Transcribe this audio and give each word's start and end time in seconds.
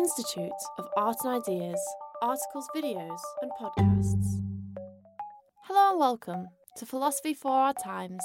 Institute 0.00 0.50
of 0.78 0.88
Art 0.96 1.16
and 1.24 1.42
Ideas, 1.42 1.78
articles, 2.22 2.66
videos, 2.74 3.20
and 3.42 3.50
podcasts. 3.60 4.40
Hello 5.64 5.90
and 5.90 6.00
welcome 6.00 6.48
to 6.78 6.86
Philosophy 6.86 7.34
for 7.34 7.50
Our 7.50 7.74
Times, 7.74 8.22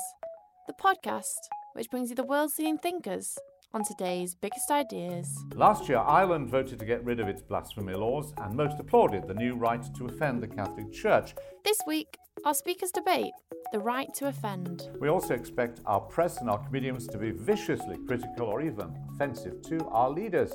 the 0.67 0.73
podcast 0.81 1.35
which 1.73 1.89
brings 1.89 2.09
you 2.09 2.15
the 2.15 2.23
world's 2.23 2.57
leading 2.57 2.77
thinkers 2.77 3.37
on 3.73 3.83
today's 3.83 4.35
biggest 4.35 4.71
ideas. 4.71 5.27
Last 5.53 5.89
year, 5.89 5.97
Ireland 5.97 6.47
voted 6.47 6.79
to 6.79 6.85
get 6.85 7.03
rid 7.03 7.19
of 7.19 7.27
its 7.27 7.41
blasphemy 7.41 7.93
laws 7.93 8.33
and 8.37 8.55
most 8.55 8.79
applauded 8.79 9.27
the 9.27 9.33
new 9.33 9.55
right 9.55 9.83
to 9.97 10.05
offend 10.05 10.41
the 10.41 10.47
Catholic 10.47 10.93
Church. 10.93 11.35
This 11.65 11.79
week, 11.85 12.17
our 12.45 12.53
speakers 12.53 12.91
debate 12.91 13.33
the 13.73 13.79
right 13.79 14.07
to 14.15 14.29
offend. 14.29 14.87
We 15.01 15.09
also 15.09 15.33
expect 15.33 15.81
our 15.85 15.99
press 15.99 16.39
and 16.39 16.49
our 16.49 16.65
comedians 16.65 17.05
to 17.07 17.17
be 17.17 17.31
viciously 17.31 17.97
critical 18.07 18.47
or 18.47 18.61
even 18.61 18.95
offensive 19.13 19.61
to 19.63 19.85
our 19.87 20.09
leaders. 20.09 20.53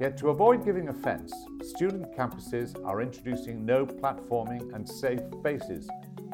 Yet, 0.00 0.16
to 0.18 0.30
avoid 0.30 0.64
giving 0.64 0.88
offence, 0.88 1.30
student 1.62 2.16
campuses 2.16 2.74
are 2.86 3.02
introducing 3.02 3.66
no 3.66 3.84
platforming 3.84 4.74
and 4.74 4.88
safe 4.88 5.20
spaces. 5.38 5.90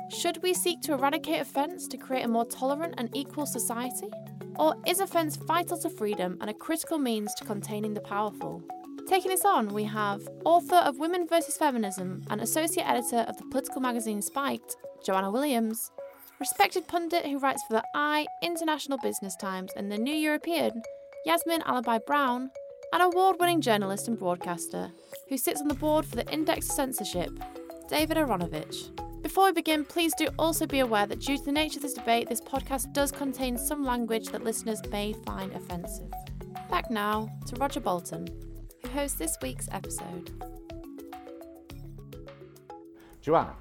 Should 0.09 0.41
we 0.41 0.55
seek 0.55 0.81
to 0.83 0.93
eradicate 0.93 1.41
offence 1.41 1.89
to 1.89 1.97
create 1.97 2.25
a 2.25 2.29
more 2.29 2.45
tolerant 2.45 2.95
and 2.97 3.11
equal 3.13 3.45
society? 3.45 4.09
Or 4.55 4.77
is 4.87 5.01
offence 5.01 5.35
vital 5.35 5.77
to 5.79 5.91
freedom 5.91 6.39
and 6.41 6.49
a 6.49 6.55
critical 6.55 6.99
means 6.99 7.35
to 7.35 7.45
containing 7.45 7.93
the 7.93 8.01
powerful? 8.01 8.63
Taking 9.09 9.33
this 9.33 9.45
on, 9.45 9.69
we 9.69 9.83
have 9.85 10.21
author 10.45 10.77
of 10.77 11.01
Women 11.01 11.27
vs. 11.27 11.57
Feminism 11.57 12.23
and 12.31 12.41
associate 12.41 12.89
editor 12.89 13.25
of 13.29 13.37
the 13.37 13.47
political 13.51 13.81
magazine 13.81 14.23
Spiked, 14.23 14.77
Joanna 15.05 15.31
Williams, 15.33 15.91
respected 16.39 16.87
pundit 16.87 17.27
who 17.27 17.39
writes 17.39 17.63
for 17.67 17.75
the 17.75 17.85
I, 17.95 18.27
International 18.43 18.99
Business 18.99 19.35
Times, 19.37 19.73
and 19.77 19.91
the 19.91 19.99
New 19.99 20.15
European, 20.15 20.83
Yasmin 21.25 21.63
Alibhai 21.63 21.99
Brown, 22.07 22.51
an 22.93 23.01
award 23.01 23.37
winning 23.41 23.61
journalist 23.61 24.09
and 24.09 24.19
broadcaster 24.19 24.91
who 25.29 25.37
sits 25.37 25.61
on 25.61 25.69
the 25.69 25.75
board 25.75 26.05
for 26.07 26.17
the 26.17 26.31
Index 26.33 26.69
of 26.69 26.75
Censorship, 26.77 27.31
David 27.89 28.17
Aaronovitch. 28.17 29.23
Before 29.23 29.47
we 29.47 29.53
begin, 29.53 29.85
please 29.85 30.15
do 30.17 30.29
also 30.39 30.67
be 30.67 30.81
aware 30.81 31.07
that 31.07 31.21
due 31.21 31.37
to 31.37 31.45
the 31.45 31.53
nature 31.53 31.79
of 31.79 31.83
this 31.83 31.95
debate, 31.95 32.29
this 32.29 32.41
podcast 32.41 32.93
does 32.93 33.11
contain 33.11 33.59
some 33.59 33.85
language 33.85 34.29
that 34.29 34.45
listeners 34.45 34.81
may 34.91 35.15
find 35.25 35.53
offensive. 35.53 36.11
Back 36.71 36.91
now 36.91 37.29
to 37.47 37.57
Roger 37.57 37.81
Bolton, 37.81 38.29
who 38.83 38.89
hosts 38.91 39.19
this 39.19 39.37
week's 39.43 39.69
episode. 39.73 40.31
Joanna, 43.21 43.55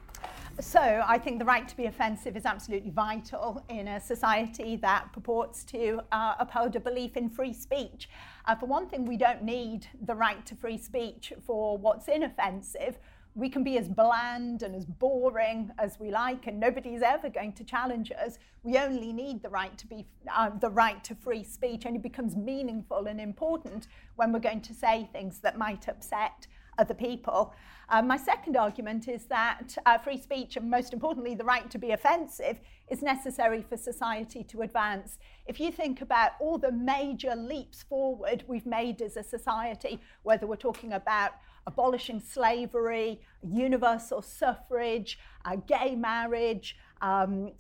So 0.62 1.04
I 1.06 1.18
think 1.18 1.40
the 1.40 1.46
right 1.46 1.68
to 1.68 1.76
be 1.76 1.86
offensive 1.88 2.38
is 2.38 2.46
absolutely 2.46 2.90
vital 2.90 3.62
in 3.68 3.90
a 3.90 4.00
society 4.00 4.78
that 4.78 5.12
purports 5.12 5.66
to 5.66 6.00
uh, 6.14 6.36
uphold 6.40 6.78
a 6.78 6.80
belief 6.80 7.18
in 7.18 7.30
free 7.30 7.52
speech. 7.52 8.08
Uh, 8.46 8.56
for 8.56 8.66
one 8.66 8.88
thing, 8.88 9.04
we 9.04 9.18
don't 9.18 9.44
need 9.44 9.86
the 10.06 10.16
right 10.16 10.46
to 10.46 10.56
free 10.56 10.78
speech 10.78 11.34
for 11.46 11.78
what's 11.78 12.08
inoffensive. 12.08 13.00
We 13.34 13.50
can 13.50 13.66
be 13.66 13.78
as 13.78 13.90
bland 13.90 14.64
and 14.64 14.74
as 14.78 14.86
boring 14.86 15.72
as 15.78 16.00
we 16.00 16.10
like, 16.10 16.48
and 16.48 16.58
nobody's 16.58 17.02
ever 17.02 17.30
going 17.30 17.52
to 17.54 17.66
challenge 17.66 18.14
us. 18.14 18.40
We 18.64 18.78
only 18.78 19.12
need 19.12 19.44
the 19.44 19.50
right 19.50 19.78
to 19.78 19.88
be 19.88 20.06
uh, 20.34 20.52
the 20.62 20.70
right 20.70 21.04
to 21.04 21.16
free 21.16 21.44
speech, 21.44 21.84
and 21.84 21.98
it 21.98 22.02
becomes 22.02 22.38
meaningful 22.38 23.08
and 23.08 23.20
important 23.20 23.88
when 24.16 24.32
we're 24.32 24.40
going 24.40 24.62
to 24.62 24.74
say 24.74 25.10
things 25.12 25.40
that 25.40 25.58
might 25.58 25.90
upset 25.90 26.48
other 26.78 26.94
people. 26.94 27.53
Uh, 27.90 28.02
my 28.02 28.18
second 28.18 28.58
argument 28.58 29.08
is 29.08 29.25
that 29.25 29.78
uh, 29.86 29.97
free 29.97 30.18
speech, 30.18 30.58
and 30.58 30.69
most 30.69 30.91
importantly, 30.94 31.36
the 31.36 31.44
right 31.44 31.69
to 31.69 31.78
be 31.78 31.91
offensive, 31.91 32.59
is 32.90 33.02
necessary 33.02 33.62
for 33.62 33.78
society 33.78 34.44
to 34.44 34.62
advance. 34.62 35.18
If 35.46 35.59
you 35.59 35.72
think 35.72 36.02
about 36.02 36.31
all 36.40 36.58
the 36.58 36.72
major 36.72 37.36
leaps 37.36 37.84
forward 37.84 38.44
we've 38.47 38.66
made 38.66 39.02
as 39.02 39.18
a 39.18 39.24
society, 39.24 40.02
whether 40.24 40.47
we're 40.47 40.56
talking 40.56 40.94
about 40.94 41.31
abolishing 41.68 42.19
slavery, 42.19 43.22
universal 43.44 44.22
suffrage, 44.22 45.19
uh, 45.46 45.56
gay 45.68 45.96
marriage, 45.96 46.78
um, 47.02 47.52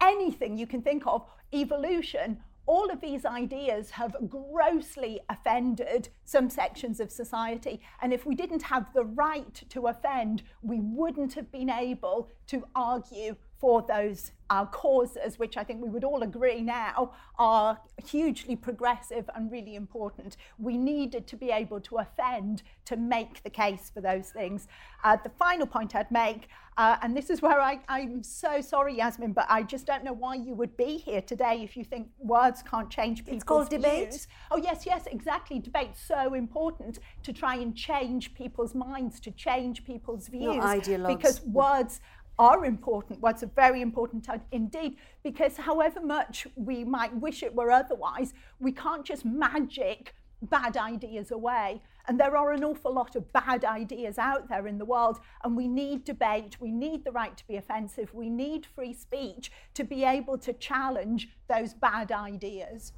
anything 0.00 0.56
you 0.56 0.66
can 0.66 0.82
think 0.82 1.06
of, 1.06 1.24
evolution, 1.52 2.38
all 2.68 2.90
of 2.90 3.00
these 3.00 3.24
ideas 3.24 3.90
have 3.90 4.14
grossly 4.28 5.18
offended 5.30 6.10
some 6.24 6.50
sections 6.50 7.00
of 7.00 7.10
society. 7.10 7.80
And 8.02 8.12
if 8.12 8.26
we 8.26 8.34
didn't 8.34 8.62
have 8.62 8.92
the 8.92 9.06
right 9.06 9.54
to 9.70 9.86
offend, 9.86 10.42
we 10.60 10.78
wouldn't 10.78 11.32
have 11.32 11.50
been 11.50 11.70
able 11.70 12.28
to 12.48 12.64
argue 12.74 13.36
for 13.60 13.82
those 13.82 14.32
uh, 14.50 14.64
causes, 14.66 15.38
which 15.38 15.56
I 15.56 15.64
think 15.64 15.82
we 15.82 15.90
would 15.90 16.04
all 16.04 16.22
agree 16.22 16.60
now 16.62 17.12
are 17.38 17.78
hugely 18.04 18.56
progressive 18.56 19.28
and 19.34 19.50
really 19.50 19.74
important. 19.74 20.36
We 20.58 20.78
needed 20.78 21.26
to 21.26 21.36
be 21.36 21.50
able 21.50 21.80
to 21.80 21.96
offend 21.98 22.62
to 22.86 22.96
make 22.96 23.42
the 23.42 23.50
case 23.50 23.90
for 23.92 24.00
those 24.00 24.30
things. 24.30 24.66
Uh, 25.04 25.16
the 25.22 25.28
final 25.30 25.66
point 25.66 25.94
I'd 25.94 26.10
make, 26.10 26.48
uh, 26.78 26.96
and 27.02 27.16
this 27.16 27.28
is 27.28 27.42
where 27.42 27.60
I, 27.60 27.80
I'm 27.88 28.22
so 28.22 28.60
sorry, 28.60 28.96
Yasmin, 28.96 29.32
but 29.32 29.46
I 29.50 29.62
just 29.64 29.84
don't 29.84 30.02
know 30.04 30.12
why 30.12 30.36
you 30.36 30.54
would 30.54 30.76
be 30.76 30.96
here 30.96 31.20
today 31.20 31.60
if 31.62 31.76
you 31.76 31.84
think 31.84 32.08
words 32.18 32.62
can't 32.62 32.88
change 32.88 33.24
people's 33.24 33.36
It's 33.36 33.44
called 33.44 33.68
debate. 33.68 34.10
views. 34.10 34.28
Oh, 34.50 34.56
yes, 34.56 34.86
yes, 34.86 35.06
exactly. 35.06 35.58
Debate's 35.58 36.00
so 36.00 36.34
important 36.34 37.00
to 37.24 37.32
try 37.32 37.56
and 37.56 37.76
change 37.76 38.32
people's 38.34 38.74
minds, 38.74 39.20
to 39.20 39.30
change 39.32 39.84
people's 39.84 40.28
views. 40.28 40.62
ideologues. 40.62 41.08
Because 41.08 41.40
words 41.42 42.00
are 42.38 42.64
important. 42.64 43.20
Words 43.20 43.42
are 43.42 43.50
very 43.54 43.82
important 43.82 44.28
indeed, 44.52 44.96
because 45.22 45.56
however 45.56 46.00
much 46.00 46.46
we 46.54 46.84
might 46.84 47.14
wish 47.16 47.42
it 47.42 47.54
were 47.54 47.70
otherwise, 47.70 48.34
we 48.60 48.72
can't 48.72 49.04
just 49.04 49.24
magic 49.24 50.14
bad 50.42 50.76
ideas 50.76 51.30
away. 51.32 51.82
And 52.06 52.18
there 52.18 52.36
are 52.36 52.52
an 52.52 52.64
awful 52.64 52.94
lot 52.94 53.16
of 53.16 53.30
bad 53.32 53.64
ideas 53.64 54.18
out 54.18 54.48
there 54.48 54.66
in 54.66 54.78
the 54.78 54.84
world, 54.84 55.18
and 55.44 55.56
we 55.56 55.68
need 55.68 56.04
debate, 56.04 56.56
we 56.60 56.70
need 56.70 57.04
the 57.04 57.12
right 57.12 57.36
to 57.36 57.46
be 57.46 57.56
offensive, 57.56 58.14
we 58.14 58.30
need 58.30 58.64
free 58.64 58.94
speech 58.94 59.52
to 59.74 59.84
be 59.84 60.04
able 60.04 60.38
to 60.38 60.52
challenge 60.54 61.28
those 61.48 61.74
bad 61.74 62.10
ideas. 62.12 62.92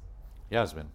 Yasmin, 0.49 0.87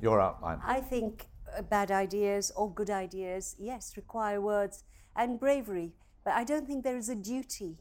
your 0.00 0.20
outline. 0.20 0.60
I 0.64 0.80
think 0.80 1.26
uh, 1.56 1.62
bad 1.62 1.90
ideas 1.92 2.50
or 2.56 2.72
good 2.72 2.90
ideas, 2.90 3.54
yes, 3.58 3.96
require 3.96 4.40
words 4.40 4.84
and 5.14 5.38
bravery, 5.38 5.92
but 6.24 6.34
I 6.34 6.44
don't 6.44 6.66
think 6.66 6.84
there 6.84 6.96
is 6.96 7.08
a 7.08 7.14
duty 7.14 7.78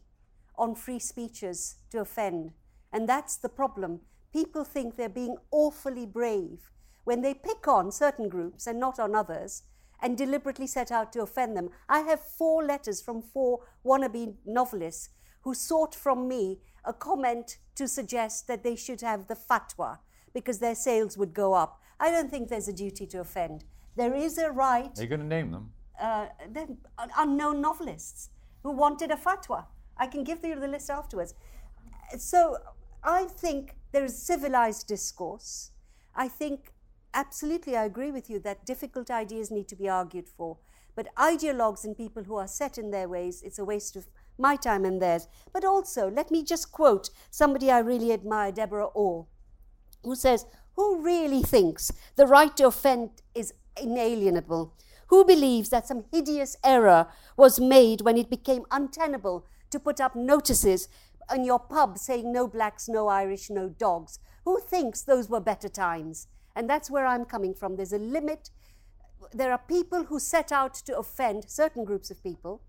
on 0.57 0.75
free 0.75 0.99
speeches 0.99 1.75
to 1.91 1.99
offend. 1.99 2.51
And 2.91 3.07
that's 3.07 3.35
the 3.37 3.49
problem. 3.49 4.01
People 4.33 4.63
think 4.63 4.95
they're 4.95 5.09
being 5.09 5.37
awfully 5.51 6.05
brave 6.05 6.69
when 7.03 7.21
they 7.21 7.33
pick 7.33 7.67
on 7.67 7.91
certain 7.91 8.29
groups 8.29 8.67
and 8.67 8.79
not 8.79 8.99
on 8.99 9.15
others 9.15 9.63
and 10.01 10.17
deliberately 10.17 10.67
set 10.67 10.91
out 10.91 11.13
to 11.13 11.21
offend 11.21 11.55
them. 11.55 11.69
I 11.87 11.99
have 12.01 12.19
four 12.21 12.63
letters 12.63 13.01
from 13.01 13.21
four 13.21 13.59
wannabe 13.85 14.35
novelists 14.45 15.09
who 15.41 15.53
sought 15.53 15.95
from 15.95 16.27
me 16.27 16.59
a 16.83 16.93
comment 16.93 17.57
to 17.75 17.87
suggest 17.87 18.47
that 18.47 18.63
they 18.63 18.75
should 18.75 19.01
have 19.01 19.27
the 19.27 19.35
fatwa 19.35 19.99
because 20.33 20.59
their 20.59 20.75
sales 20.75 21.17
would 21.17 21.33
go 21.33 21.53
up. 21.53 21.79
I 21.99 22.09
don't 22.09 22.31
think 22.31 22.49
there's 22.49 22.67
a 22.67 22.73
duty 22.73 23.05
to 23.07 23.19
offend. 23.19 23.63
There 23.95 24.15
is 24.15 24.37
a 24.37 24.49
right 24.51 24.97
Are 24.97 25.01
you 25.03 25.07
going 25.09 25.19
to 25.21 25.25
name 25.27 25.51
them? 25.51 25.71
uh, 26.01 26.25
then 26.49 26.77
unknown 27.17 27.61
novelists 27.61 28.29
who 28.63 28.71
wanted 28.71 29.11
a 29.11 29.15
fatwa. 29.15 29.65
I 29.97 30.07
can 30.07 30.23
give 30.23 30.43
you 30.43 30.59
the 30.59 30.67
list 30.67 30.89
afterwards. 30.89 31.33
So 32.17 32.57
I 33.03 33.25
think 33.25 33.75
there 33.91 34.03
is 34.03 34.17
civilized 34.17 34.87
discourse. 34.87 35.71
I 36.15 36.27
think 36.27 36.73
absolutely 37.13 37.75
I 37.75 37.85
agree 37.85 38.11
with 38.11 38.29
you 38.29 38.39
that 38.39 38.65
difficult 38.65 39.09
ideas 39.09 39.51
need 39.51 39.67
to 39.69 39.75
be 39.75 39.89
argued 39.89 40.27
for. 40.27 40.57
But 40.95 41.15
ideologues 41.15 41.85
and 41.85 41.95
people 41.95 42.23
who 42.23 42.35
are 42.35 42.47
set 42.47 42.77
in 42.77 42.91
their 42.91 43.07
ways, 43.07 43.41
it's 43.41 43.59
a 43.59 43.65
waste 43.65 43.95
of 43.95 44.07
my 44.37 44.55
time 44.55 44.83
and 44.85 45.01
theirs. 45.01 45.27
But 45.53 45.63
also, 45.63 46.09
let 46.09 46.31
me 46.31 46.43
just 46.43 46.71
quote 46.71 47.09
somebody 47.29 47.71
I 47.71 47.79
really 47.79 48.11
admire, 48.11 48.51
Deborah 48.51 48.87
Orr, 48.87 49.25
who 50.03 50.15
says, 50.15 50.45
Who 50.75 51.01
really 51.01 51.43
thinks 51.43 51.91
the 52.15 52.27
right 52.27 52.55
to 52.57 52.67
offend 52.67 53.21
is 53.33 53.53
inalienable? 53.81 54.73
Who 55.11 55.25
believes 55.25 55.69
that 55.69 55.87
some 55.87 56.05
hideous 56.11 56.55
error 56.63 57.07
was 57.37 57.59
made 57.59 58.01
when 58.01 58.17
it 58.17 58.29
became 58.29 58.65
untenable 58.71 59.45
to 59.69 59.79
put 59.79 59.99
up 59.99 60.15
notices 60.15 60.87
in 61.33 61.43
your 61.43 61.59
pub 61.59 61.97
saying 61.97 62.31
no 62.31 62.47
blacks, 62.47 62.87
no 62.87 63.09
Irish, 63.09 63.49
no 63.49 63.67
dogs? 63.67 64.19
Who 64.45 64.59
thinks 64.59 65.01
those 65.01 65.29
were 65.29 65.41
better 65.41 65.67
times? 65.67 66.27
And 66.55 66.69
that's 66.69 66.89
where 66.89 67.05
I'm 67.05 67.25
coming 67.25 67.53
from. 67.53 67.75
There's 67.75 67.91
a 67.91 67.97
limit. 67.97 68.51
There 69.33 69.51
are 69.51 69.57
people 69.57 70.05
who 70.05 70.17
set 70.17 70.51
out 70.51 70.73
to 70.75 70.97
offend 70.97 71.49
certain 71.49 71.83
groups 71.83 72.09
of 72.09 72.23
people, 72.23 72.61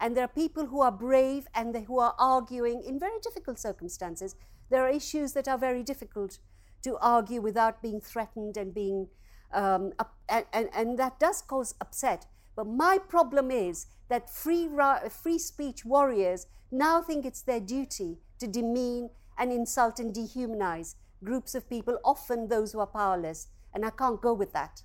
and 0.00 0.16
there 0.16 0.24
are 0.24 0.28
people 0.42 0.66
who 0.66 0.80
are 0.80 0.92
brave 0.92 1.46
and 1.54 1.74
who 1.86 2.00
are 2.00 2.14
arguing 2.18 2.82
in 2.82 2.98
very 2.98 3.20
difficult 3.22 3.58
circumstances. 3.58 4.34
There 4.68 4.84
are 4.84 4.90
issues 4.90 5.32
that 5.32 5.46
are 5.46 5.58
very 5.58 5.84
difficult 5.84 6.38
to 6.82 6.98
argue 6.98 7.40
without 7.40 7.82
being 7.82 8.00
threatened 8.00 8.56
and 8.56 8.74
being, 8.74 9.08
um, 9.52 9.92
and, 10.28 10.44
and, 10.52 10.68
and 10.74 10.98
that 10.98 11.18
does 11.18 11.42
cause 11.42 11.74
upset. 11.80 12.26
But 12.56 12.66
my 12.66 12.98
problem 12.98 13.50
is 13.50 13.86
that 14.08 14.30
free, 14.30 14.68
free 15.10 15.38
speech 15.38 15.84
warriors 15.84 16.46
now 16.70 17.02
think 17.02 17.24
it's 17.24 17.42
their 17.42 17.60
duty 17.60 18.18
to 18.40 18.46
demean 18.46 19.10
and 19.38 19.52
insult 19.52 19.98
and 19.98 20.14
dehumanize 20.14 20.96
groups 21.24 21.54
of 21.54 21.68
people, 21.68 21.98
often 22.04 22.48
those 22.48 22.72
who 22.72 22.80
are 22.80 22.86
powerless. 22.86 23.48
And 23.74 23.84
I 23.84 23.90
can't 23.90 24.20
go 24.20 24.32
with 24.32 24.52
that. 24.52 24.82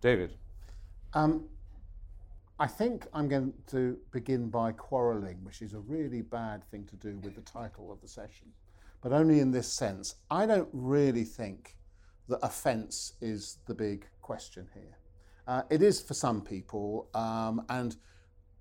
David. 0.00 0.34
Um, 1.12 1.44
I 2.58 2.66
think 2.66 3.06
I'm 3.12 3.28
going 3.28 3.52
to 3.68 3.98
begin 4.12 4.48
by 4.48 4.72
quarrelling, 4.72 5.38
which 5.42 5.60
is 5.60 5.74
a 5.74 5.80
really 5.80 6.22
bad 6.22 6.62
thing 6.70 6.84
to 6.84 6.96
do 6.96 7.18
with 7.18 7.34
the 7.34 7.42
title 7.42 7.90
of 7.92 8.00
the 8.00 8.08
session, 8.08 8.46
but 9.02 9.12
only 9.12 9.40
in 9.40 9.50
this 9.50 9.72
sense. 9.72 10.16
I 10.30 10.46
don't 10.46 10.68
really 10.72 11.24
think 11.24 11.76
that 12.28 12.38
offence 12.42 13.14
is 13.20 13.58
the 13.66 13.74
big 13.74 14.06
question 14.22 14.68
here. 14.74 14.96
Uh, 15.46 15.62
it 15.70 15.82
is 15.82 16.00
for 16.00 16.14
some 16.14 16.40
people, 16.40 17.08
um, 17.14 17.64
and 17.68 17.96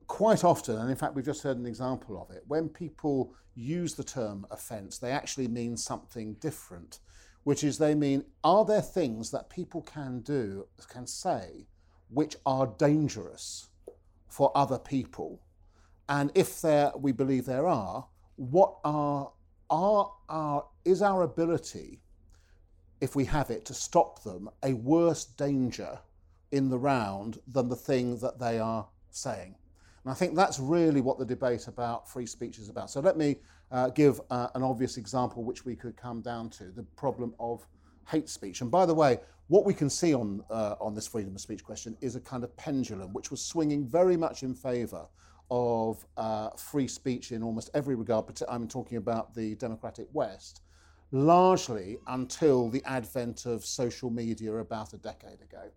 quite 0.08 0.44
often, 0.44 0.78
and 0.78 0.90
in 0.90 0.96
fact, 0.96 1.16
we've 1.16 1.26
just 1.26 1.44
heard 1.44 1.58
an 1.58 1.66
example 1.66 2.22
of 2.22 2.36
it, 2.36 2.44
when 2.48 2.68
people 2.68 3.34
use 3.56 3.96
the 3.96 4.04
term 4.04 4.46
offence, 4.52 4.98
they 4.98 5.12
actually 5.12 5.48
mean 5.48 5.78
something 5.78 6.34
different, 6.36 7.00
which 7.44 7.64
is 7.64 7.78
they 7.78 7.96
mean, 7.96 8.26
are 8.44 8.66
there 8.66 8.82
things 8.82 9.32
that 9.32 9.50
people 9.50 9.82
can 9.82 10.20
do, 10.22 10.68
can 10.90 11.08
say, 11.08 11.68
which 12.10 12.36
are 12.46 12.68
dangerous? 12.78 13.70
for 14.34 14.52
other 14.56 14.80
people? 14.80 15.40
And 16.10 16.32
if 16.34 16.62
there, 16.62 16.92
we 16.98 17.12
believe 17.12 17.46
there 17.46 17.68
are, 17.68 18.08
what 18.36 18.78
are, 18.84 19.32
are, 19.70 20.12
are, 20.28 20.66
is 20.84 21.02
our 21.04 21.22
ability, 21.22 22.02
if 23.04 23.18
we 23.18 23.26
have 23.26 23.50
it, 23.50 23.66
to 23.66 23.74
stop 23.74 24.24
them 24.24 24.50
a 24.64 24.74
worse 24.74 25.26
danger 25.26 26.00
in 26.52 26.70
the 26.70 26.78
round 26.78 27.38
than 27.48 27.68
the 27.68 27.76
thing 27.76 28.18
that 28.20 28.40
they 28.40 28.60
are 28.60 28.88
saying? 29.12 29.56
And 30.04 30.12
I 30.12 30.16
think 30.16 30.36
that's 30.36 30.58
really 30.58 31.02
what 31.02 31.20
the 31.20 31.26
debate 31.26 31.68
about 31.68 32.10
free 32.10 32.26
speech 32.26 32.58
is 32.60 32.70
about. 32.70 32.90
So 32.90 33.02
let 33.02 33.18
me 33.18 33.36
uh, 33.72 33.90
give 33.90 34.22
uh, 34.30 34.48
an 34.56 34.64
obvious 34.64 34.96
example 34.98 35.44
which 35.44 35.66
we 35.66 35.76
could 35.76 35.98
come 35.98 36.22
down 36.22 36.50
to 36.52 36.72
the 36.72 36.84
problem 36.96 37.34
of 37.40 37.68
hate 38.10 38.30
speech. 38.30 38.62
And 38.62 38.72
by 38.72 38.86
the 38.86 38.94
way, 38.94 39.20
what 39.48 39.66
we 39.66 39.74
can 39.74 39.90
see 39.90 40.14
on, 40.14 40.42
uh, 40.50 40.76
on 40.80 40.96
this 40.96 41.08
freedom 41.08 41.36
of 41.36 41.42
speech 41.42 41.64
question 41.64 41.98
is 42.00 42.16
a 42.16 42.22
kind 42.22 42.44
of 42.46 42.56
pendulum 42.56 43.12
which 43.12 43.32
was 43.32 43.44
swinging 43.44 43.86
very 43.86 44.16
much 44.16 44.44
in 44.44 44.56
favour 44.56 45.06
of 45.52 46.06
uh, 46.16 46.50
free 46.52 46.88
speech 46.88 47.34
in 47.34 47.44
almost 47.44 47.70
every 47.74 47.96
regard. 47.96 48.28
But 48.28 48.42
I'm 48.48 48.68
talking 48.68 48.98
about 48.98 49.36
the 49.36 49.56
democratic 49.56 50.08
West, 50.14 50.62
largely 51.14 52.00
until 52.08 52.70
the 52.70 52.84
advent 52.86 53.46
of 53.46 53.64
social 53.64 54.10
media 54.10 54.52
about 54.58 54.94
a 54.94 54.98
decade 54.98 55.40
ago. 55.42 55.70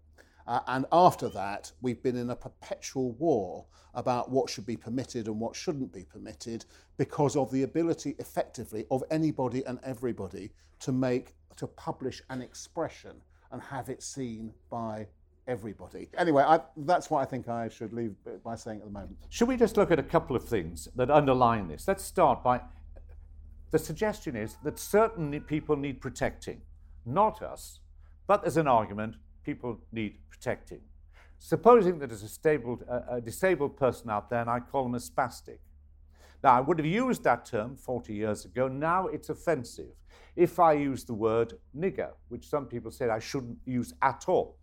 Uh, 0.47 0.61
and 0.69 0.87
after 0.93 1.29
that, 1.29 1.71
we've 1.83 2.03
been 2.03 2.17
in 2.17 2.31
a 2.31 2.37
perpetual 2.37 3.13
war 3.13 3.67
about 3.93 4.31
what 4.31 4.49
should 4.49 4.65
be 4.65 4.77
permitted 4.77 5.27
and 5.27 5.39
what 5.39 5.55
shouldn't 5.55 5.93
be 5.93 6.05
permitted 6.05 6.65
because 6.97 7.37
of 7.37 7.51
the 7.51 7.65
ability, 7.65 8.17
effectively, 8.19 8.87
of 8.91 9.05
anybody 9.11 9.63
and 9.67 9.79
everybody 9.85 10.51
to 10.81 10.91
make, 10.91 11.35
to 11.57 11.67
publish 11.67 12.23
an 12.31 12.41
expression 12.41 13.13
and 13.53 13.61
have 13.61 13.91
it 13.91 14.03
seen 14.03 14.53
by 14.71 15.07
everybody. 15.47 16.09
Anyway, 16.17 16.43
I, 16.43 16.61
that's 16.79 17.11
what 17.11 17.21
I 17.21 17.25
think 17.27 17.49
I 17.49 17.69
should 17.69 17.93
leave 17.93 18.15
by 18.43 18.55
saying 18.55 18.79
at 18.79 18.87
the 18.87 18.91
moment. 18.91 19.19
Should 19.29 19.49
we 19.49 19.57
just 19.57 19.77
look 19.77 19.91
at 19.91 19.99
a 19.99 20.03
couple 20.03 20.35
of 20.35 20.45
things 20.45 20.89
that 20.97 21.11
underline 21.11 21.69
this? 21.69 21.87
Let's 21.87 22.05
start 22.05 22.43
by 22.43 22.63
the 23.77 23.85
suggestion 23.85 24.37
is 24.37 24.57
that 24.65 24.79
certain 24.79 25.39
people 25.43 25.77
need 25.77 26.01
protecting, 26.01 26.63
not 27.05 27.43
us, 27.43 27.81
but 28.27 28.43
as 28.47 28.57
an 28.57 28.67
argument, 28.67 29.17
people 29.45 29.79
need 29.93 30.17
protecting. 30.31 30.81
Supposing 31.39 31.99
that 31.99 32.07
there's 32.07 32.23
a, 32.23 32.29
stable, 32.29 32.81
a 33.11 33.21
disabled 33.21 33.77
person 33.77 34.09
out 34.09 34.31
there 34.31 34.41
and 34.41 34.49
I 34.49 34.61
call 34.61 34.85
them 34.85 34.95
a 34.95 34.99
spastic. 34.99 35.59
Now, 36.43 36.55
I 36.55 36.61
would 36.61 36.79
have 36.79 36.87
used 36.87 37.23
that 37.25 37.45
term 37.45 37.77
40 37.77 38.15
years 38.15 38.47
ago. 38.47 38.67
Now 38.67 39.09
it's 39.09 39.29
offensive 39.29 39.93
if 40.37 40.59
I 40.59 40.73
use 40.73 41.05
the 41.05 41.13
word 41.13 41.53
nigger, 41.79 42.13
which 42.29 42.49
some 42.49 42.65
people 42.65 42.91
said 42.91 43.11
I 43.11 43.19
shouldn't 43.19 43.59
use 43.67 43.93
at 44.01 44.25
all. 44.27 44.57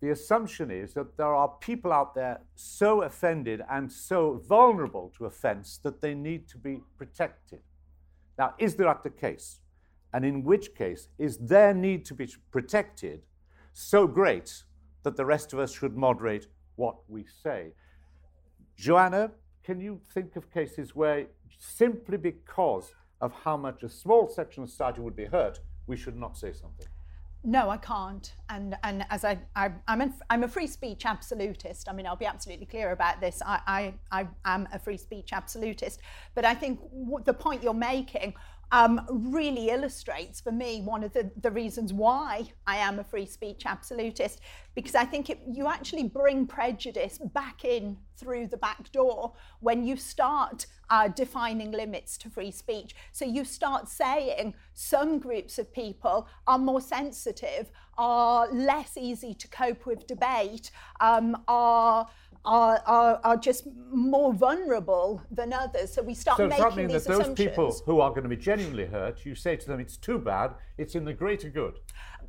The 0.00 0.10
assumption 0.10 0.70
is 0.70 0.94
that 0.94 1.16
there 1.16 1.34
are 1.34 1.48
people 1.60 1.92
out 1.92 2.14
there 2.14 2.42
so 2.54 3.02
offended 3.02 3.62
and 3.68 3.90
so 3.90 4.40
vulnerable 4.46 5.12
to 5.18 5.24
offense 5.24 5.80
that 5.82 6.00
they 6.00 6.14
need 6.14 6.46
to 6.50 6.58
be 6.58 6.82
protected. 6.96 7.62
Now, 8.42 8.54
is 8.58 8.74
that 8.74 9.04
the 9.04 9.10
case? 9.26 9.60
And 10.12 10.24
in 10.24 10.42
which 10.42 10.74
case 10.74 11.06
is 11.16 11.38
their 11.38 11.72
need 11.72 12.04
to 12.06 12.14
be 12.14 12.26
protected 12.50 13.22
so 13.72 14.08
great 14.08 14.64
that 15.04 15.16
the 15.16 15.24
rest 15.24 15.52
of 15.52 15.60
us 15.60 15.72
should 15.72 15.96
moderate 15.96 16.48
what 16.74 16.96
we 17.08 17.24
say? 17.44 17.72
Joanna, 18.76 19.30
can 19.62 19.78
you 19.80 20.00
think 20.12 20.34
of 20.34 20.50
cases 20.50 20.92
where 20.92 21.26
simply 21.56 22.16
because 22.16 22.92
of 23.20 23.32
how 23.44 23.56
much 23.56 23.84
a 23.84 23.88
small 23.88 24.28
section 24.28 24.64
of 24.64 24.70
society 24.70 25.00
would 25.00 25.14
be 25.14 25.26
hurt, 25.26 25.60
we 25.86 25.96
should 25.96 26.16
not 26.16 26.36
say 26.36 26.52
something. 26.52 26.88
No, 27.44 27.70
I 27.70 27.76
can't. 27.76 28.32
And 28.48 28.76
and 28.84 29.04
as 29.10 29.24
I, 29.24 29.38
I 29.56 29.72
a, 30.00 30.12
I'm 30.30 30.44
a 30.44 30.48
free 30.48 30.68
speech 30.68 31.04
absolutist. 31.04 31.88
I 31.88 31.92
mean, 31.92 32.06
I'll 32.06 32.14
be 32.14 32.26
absolutely 32.26 32.66
clear 32.66 32.92
about 32.92 33.20
this. 33.20 33.42
I 33.44 33.60
I, 33.66 34.22
I 34.22 34.28
am 34.44 34.68
a 34.72 34.78
free 34.78 34.96
speech 34.96 35.32
absolutist. 35.32 36.00
But 36.36 36.44
I 36.44 36.54
think 36.54 36.78
the 37.24 37.34
point 37.34 37.62
you're 37.62 37.74
making 37.74 38.34
um, 38.72 39.02
really 39.10 39.68
illustrates 39.68 40.40
for 40.40 40.50
me 40.50 40.80
one 40.80 41.04
of 41.04 41.12
the, 41.12 41.30
the 41.42 41.50
reasons 41.50 41.92
why 41.92 42.48
I 42.66 42.76
am 42.76 42.98
a 42.98 43.04
free 43.04 43.26
speech 43.26 43.64
absolutist, 43.66 44.40
because 44.74 44.94
I 44.94 45.04
think 45.04 45.28
it, 45.28 45.40
you 45.46 45.68
actually 45.68 46.04
bring 46.04 46.46
prejudice 46.46 47.18
back 47.34 47.66
in 47.66 47.98
through 48.16 48.46
the 48.46 48.56
back 48.56 48.90
door 48.90 49.34
when 49.60 49.84
you 49.84 49.96
start 49.96 50.66
uh, 50.88 51.08
defining 51.08 51.70
limits 51.70 52.16
to 52.18 52.30
free 52.30 52.50
speech. 52.50 52.94
So 53.12 53.26
you 53.26 53.44
start 53.44 53.88
saying 53.88 54.54
some 54.72 55.18
groups 55.18 55.58
of 55.58 55.70
people 55.72 56.26
are 56.46 56.58
more 56.58 56.80
sensitive, 56.80 57.70
are 57.98 58.50
less 58.52 58.96
easy 58.96 59.34
to 59.34 59.48
cope 59.48 59.84
with 59.84 60.06
debate, 60.06 60.70
um, 61.00 61.42
are 61.46 62.06
are, 62.44 62.82
are, 62.86 63.20
are 63.22 63.36
just 63.36 63.68
more 63.92 64.32
vulnerable 64.32 65.22
than 65.30 65.52
others. 65.52 65.92
So 65.92 66.02
we 66.02 66.14
start 66.14 66.38
so 66.38 66.48
making 66.48 66.88
that 66.88 66.92
these 66.92 67.04
that 67.04 67.18
those 67.18 67.34
people 67.34 67.74
who 67.86 68.00
are 68.00 68.10
going 68.10 68.24
to 68.24 68.28
be 68.28 68.36
genuinely 68.36 68.86
hurt, 68.86 69.24
you 69.24 69.34
say 69.34 69.56
to 69.56 69.66
them, 69.66 69.80
it's 69.80 69.96
too 69.96 70.18
bad, 70.18 70.54
it's 70.78 70.94
in 70.94 71.04
the 71.04 71.12
greater 71.12 71.48
good? 71.48 71.74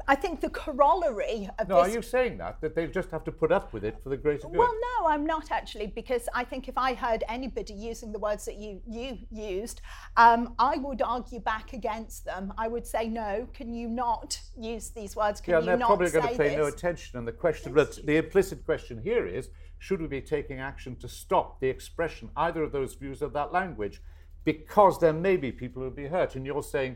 I 0.08 0.16
think 0.16 0.42
the 0.42 0.50
corollary 0.50 1.50
of 1.60 1.70
no, 1.70 1.82
this. 1.82 1.92
are 1.92 1.96
you 1.96 2.02
saying 2.02 2.38
that 2.40 2.60
that 2.62 2.76
they 2.76 2.88
just 2.88 3.10
have 3.12 3.24
to 3.24 3.32
put 3.32 3.52
up 3.52 3.72
with 3.72 3.86
it 3.86 4.02
for 4.04 4.10
the 4.10 4.18
greater 4.18 4.48
good? 4.48 4.58
Well, 4.58 4.74
no, 5.00 5.08
I'm 5.08 5.26
not 5.26 5.50
actually, 5.52 5.88
because 5.88 6.28
I 6.34 6.44
think 6.44 6.68
if 6.68 6.78
I 6.78 6.94
heard 6.94 7.24
anybody 7.30 7.74
using 7.74 8.12
the 8.12 8.20
words 8.20 8.44
that 8.46 8.58
you 8.58 8.82
you 8.86 9.18
used, 9.32 9.82
um, 10.18 10.56
I 10.60 10.78
would 10.78 11.02
argue 11.02 11.40
back 11.40 11.72
against 11.72 12.26
them. 12.26 12.54
I 12.58 12.68
would 12.68 12.86
say, 12.86 13.08
no, 13.08 13.48
can 13.54 13.74
you 13.74 13.88
not 13.88 14.38
use 14.58 14.90
these 14.90 15.16
words? 15.16 15.40
Can 15.40 15.52
yeah, 15.52 15.56
you 15.56 15.60
and 15.60 15.68
they're 15.70 15.78
not 15.78 15.88
probably 15.88 16.12
going 16.12 16.28
to 16.28 16.38
pay 16.38 16.50
this? 16.50 16.58
no 16.58 16.66
attention. 16.66 17.18
And 17.18 17.28
the 17.28 17.32
question, 17.32 17.74
the 17.74 18.18
implicit 18.18 18.66
question 18.66 19.02
here 19.02 19.26
is, 19.26 19.50
should 19.84 20.00
we 20.00 20.08
be 20.08 20.22
taking 20.22 20.62
action 20.62 20.96
to 20.96 21.10
stop 21.10 21.60
the 21.60 21.68
expression 21.68 22.30
either 22.38 22.64
of 22.64 22.72
those 22.72 22.94
views 22.94 23.22
or 23.22 23.28
that 23.28 23.52
language? 23.52 24.02
Because 24.46 24.98
there 24.98 25.12
may 25.12 25.36
be 25.36 25.52
people 25.52 25.82
who 25.82 25.90
would 25.90 25.96
be 25.98 26.08
hurt. 26.08 26.38
And 26.38 26.46
you're 26.46 26.64
saying, 26.64 26.96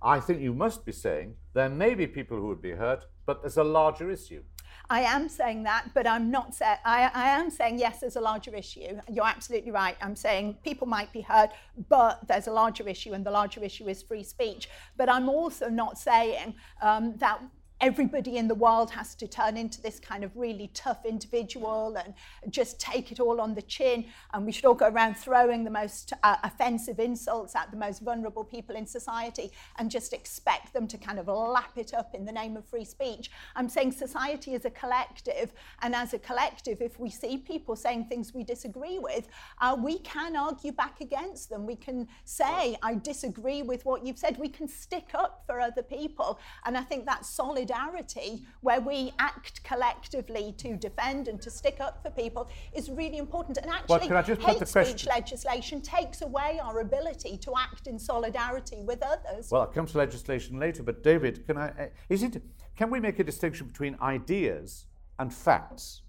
I 0.00 0.18
think 0.18 0.40
you 0.40 0.54
must 0.54 0.86
be 0.86 0.92
saying, 0.92 1.34
there 1.52 1.68
may 1.68 1.94
be 1.94 2.06
people 2.06 2.38
who 2.38 2.46
would 2.46 2.62
be 2.62 2.70
hurt, 2.70 3.04
but 3.26 3.42
there's 3.42 3.58
a 3.58 3.64
larger 3.64 4.10
issue. 4.10 4.42
I 4.88 5.02
am 5.02 5.28
saying 5.28 5.64
that, 5.64 5.90
but 5.92 6.06
I'm 6.06 6.30
not 6.30 6.54
saying, 6.54 6.78
I, 6.86 7.10
I 7.12 7.28
am 7.38 7.50
saying 7.50 7.78
yes, 7.78 8.00
there's 8.00 8.16
a 8.16 8.20
larger 8.20 8.54
issue. 8.54 8.98
You're 9.10 9.26
absolutely 9.26 9.70
right. 9.70 9.96
I'm 10.00 10.16
saying 10.16 10.56
people 10.64 10.86
might 10.86 11.12
be 11.12 11.20
hurt, 11.20 11.50
but 11.90 12.26
there's 12.28 12.46
a 12.46 12.52
larger 12.52 12.88
issue, 12.88 13.12
and 13.12 13.26
the 13.26 13.30
larger 13.30 13.62
issue 13.62 13.88
is 13.88 14.02
free 14.02 14.24
speech. 14.24 14.70
But 14.96 15.10
I'm 15.10 15.28
also 15.28 15.68
not 15.68 15.98
saying 15.98 16.54
um, 16.80 17.14
that 17.18 17.42
everybody 17.82 18.36
in 18.36 18.46
the 18.46 18.54
world 18.54 18.92
has 18.92 19.16
to 19.16 19.26
turn 19.26 19.56
into 19.56 19.82
this 19.82 19.98
kind 19.98 20.22
of 20.22 20.30
really 20.36 20.70
tough 20.72 21.04
individual 21.04 21.96
and 21.96 22.14
just 22.48 22.80
take 22.80 23.10
it 23.10 23.18
all 23.18 23.40
on 23.40 23.54
the 23.56 23.62
chin. 23.62 24.04
And 24.32 24.46
we 24.46 24.52
should 24.52 24.64
all 24.64 24.74
go 24.74 24.86
around 24.86 25.16
throwing 25.16 25.64
the 25.64 25.70
most 25.70 26.12
uh, 26.22 26.36
offensive 26.44 27.00
insults 27.00 27.56
at 27.56 27.72
the 27.72 27.76
most 27.76 28.00
vulnerable 28.00 28.44
people 28.44 28.76
in 28.76 28.86
society 28.86 29.50
and 29.78 29.90
just 29.90 30.12
expect 30.12 30.72
them 30.72 30.86
to 30.86 30.96
kind 30.96 31.18
of 31.18 31.26
lap 31.26 31.72
it 31.76 31.92
up 31.92 32.14
in 32.14 32.24
the 32.24 32.30
name 32.30 32.56
of 32.56 32.64
free 32.64 32.84
speech. 32.84 33.32
I'm 33.56 33.68
saying 33.68 33.92
society 33.92 34.54
is 34.54 34.64
a 34.64 34.70
collective. 34.70 35.52
And 35.82 35.92
as 35.92 36.14
a 36.14 36.20
collective, 36.20 36.80
if 36.80 37.00
we 37.00 37.10
see 37.10 37.36
people 37.36 37.74
saying 37.74 38.04
things 38.04 38.32
we 38.32 38.44
disagree 38.44 39.00
with, 39.00 39.26
uh, 39.60 39.76
we 39.76 39.98
can 39.98 40.36
argue 40.36 40.70
back 40.70 41.00
against 41.00 41.50
them. 41.50 41.66
We 41.66 41.76
can 41.76 42.06
say, 42.24 42.76
I 42.80 42.94
disagree 42.94 43.62
with 43.62 43.84
what 43.84 44.06
you've 44.06 44.18
said. 44.18 44.38
We 44.38 44.48
can 44.48 44.68
stick 44.68 45.08
up 45.14 45.42
for 45.46 45.60
other 45.60 45.82
people. 45.82 46.38
And 46.64 46.78
I 46.78 46.82
think 46.82 47.06
that 47.06 47.26
solidarity, 47.72 48.44
where 48.60 48.80
we 48.80 49.12
act 49.18 49.62
collectively 49.64 50.54
to 50.58 50.76
defend 50.76 51.28
and 51.28 51.40
to 51.42 51.50
stick 51.50 51.78
up 51.80 52.02
for 52.02 52.10
people, 52.10 52.48
is 52.74 52.90
really 52.90 53.18
important. 53.18 53.58
And 53.58 53.70
actually, 53.70 54.08
well, 54.08 54.22
hate 54.22 54.68
speech 54.68 55.06
legislation 55.06 55.80
takes 55.80 56.22
away 56.22 56.60
our 56.62 56.80
ability 56.80 57.36
to 57.38 57.52
act 57.56 57.86
in 57.86 57.98
solidarity 57.98 58.82
with 58.82 59.02
others. 59.02 59.50
Well, 59.50 59.62
it 59.62 59.72
comes 59.72 59.92
to 59.92 59.98
legislation 59.98 60.58
later, 60.58 60.82
but 60.82 61.02
David, 61.02 61.46
can 61.46 61.56
I? 61.56 61.68
Uh, 61.68 61.86
is 62.08 62.22
it? 62.22 62.42
Can 62.76 62.90
we 62.90 63.00
make 63.00 63.18
a 63.18 63.24
distinction 63.24 63.66
between 63.66 63.96
ideas 64.00 64.86
and 65.18 65.32
facts? 65.32 66.02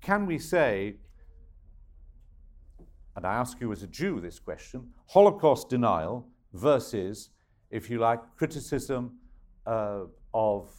Can 0.00 0.26
we 0.26 0.38
say 0.38 0.96
and 3.16 3.24
I 3.24 3.32
ask 3.32 3.58
you 3.62 3.72
as 3.72 3.82
a 3.82 3.86
Jew 3.86 4.20
this 4.20 4.38
question 4.38 4.92
Holocaust 5.06 5.70
denial 5.70 6.28
versus, 6.52 7.30
if 7.70 7.88
you 7.88 7.98
like, 7.98 8.20
criticism 8.36 9.16
uh, 9.66 10.02
of 10.34 10.70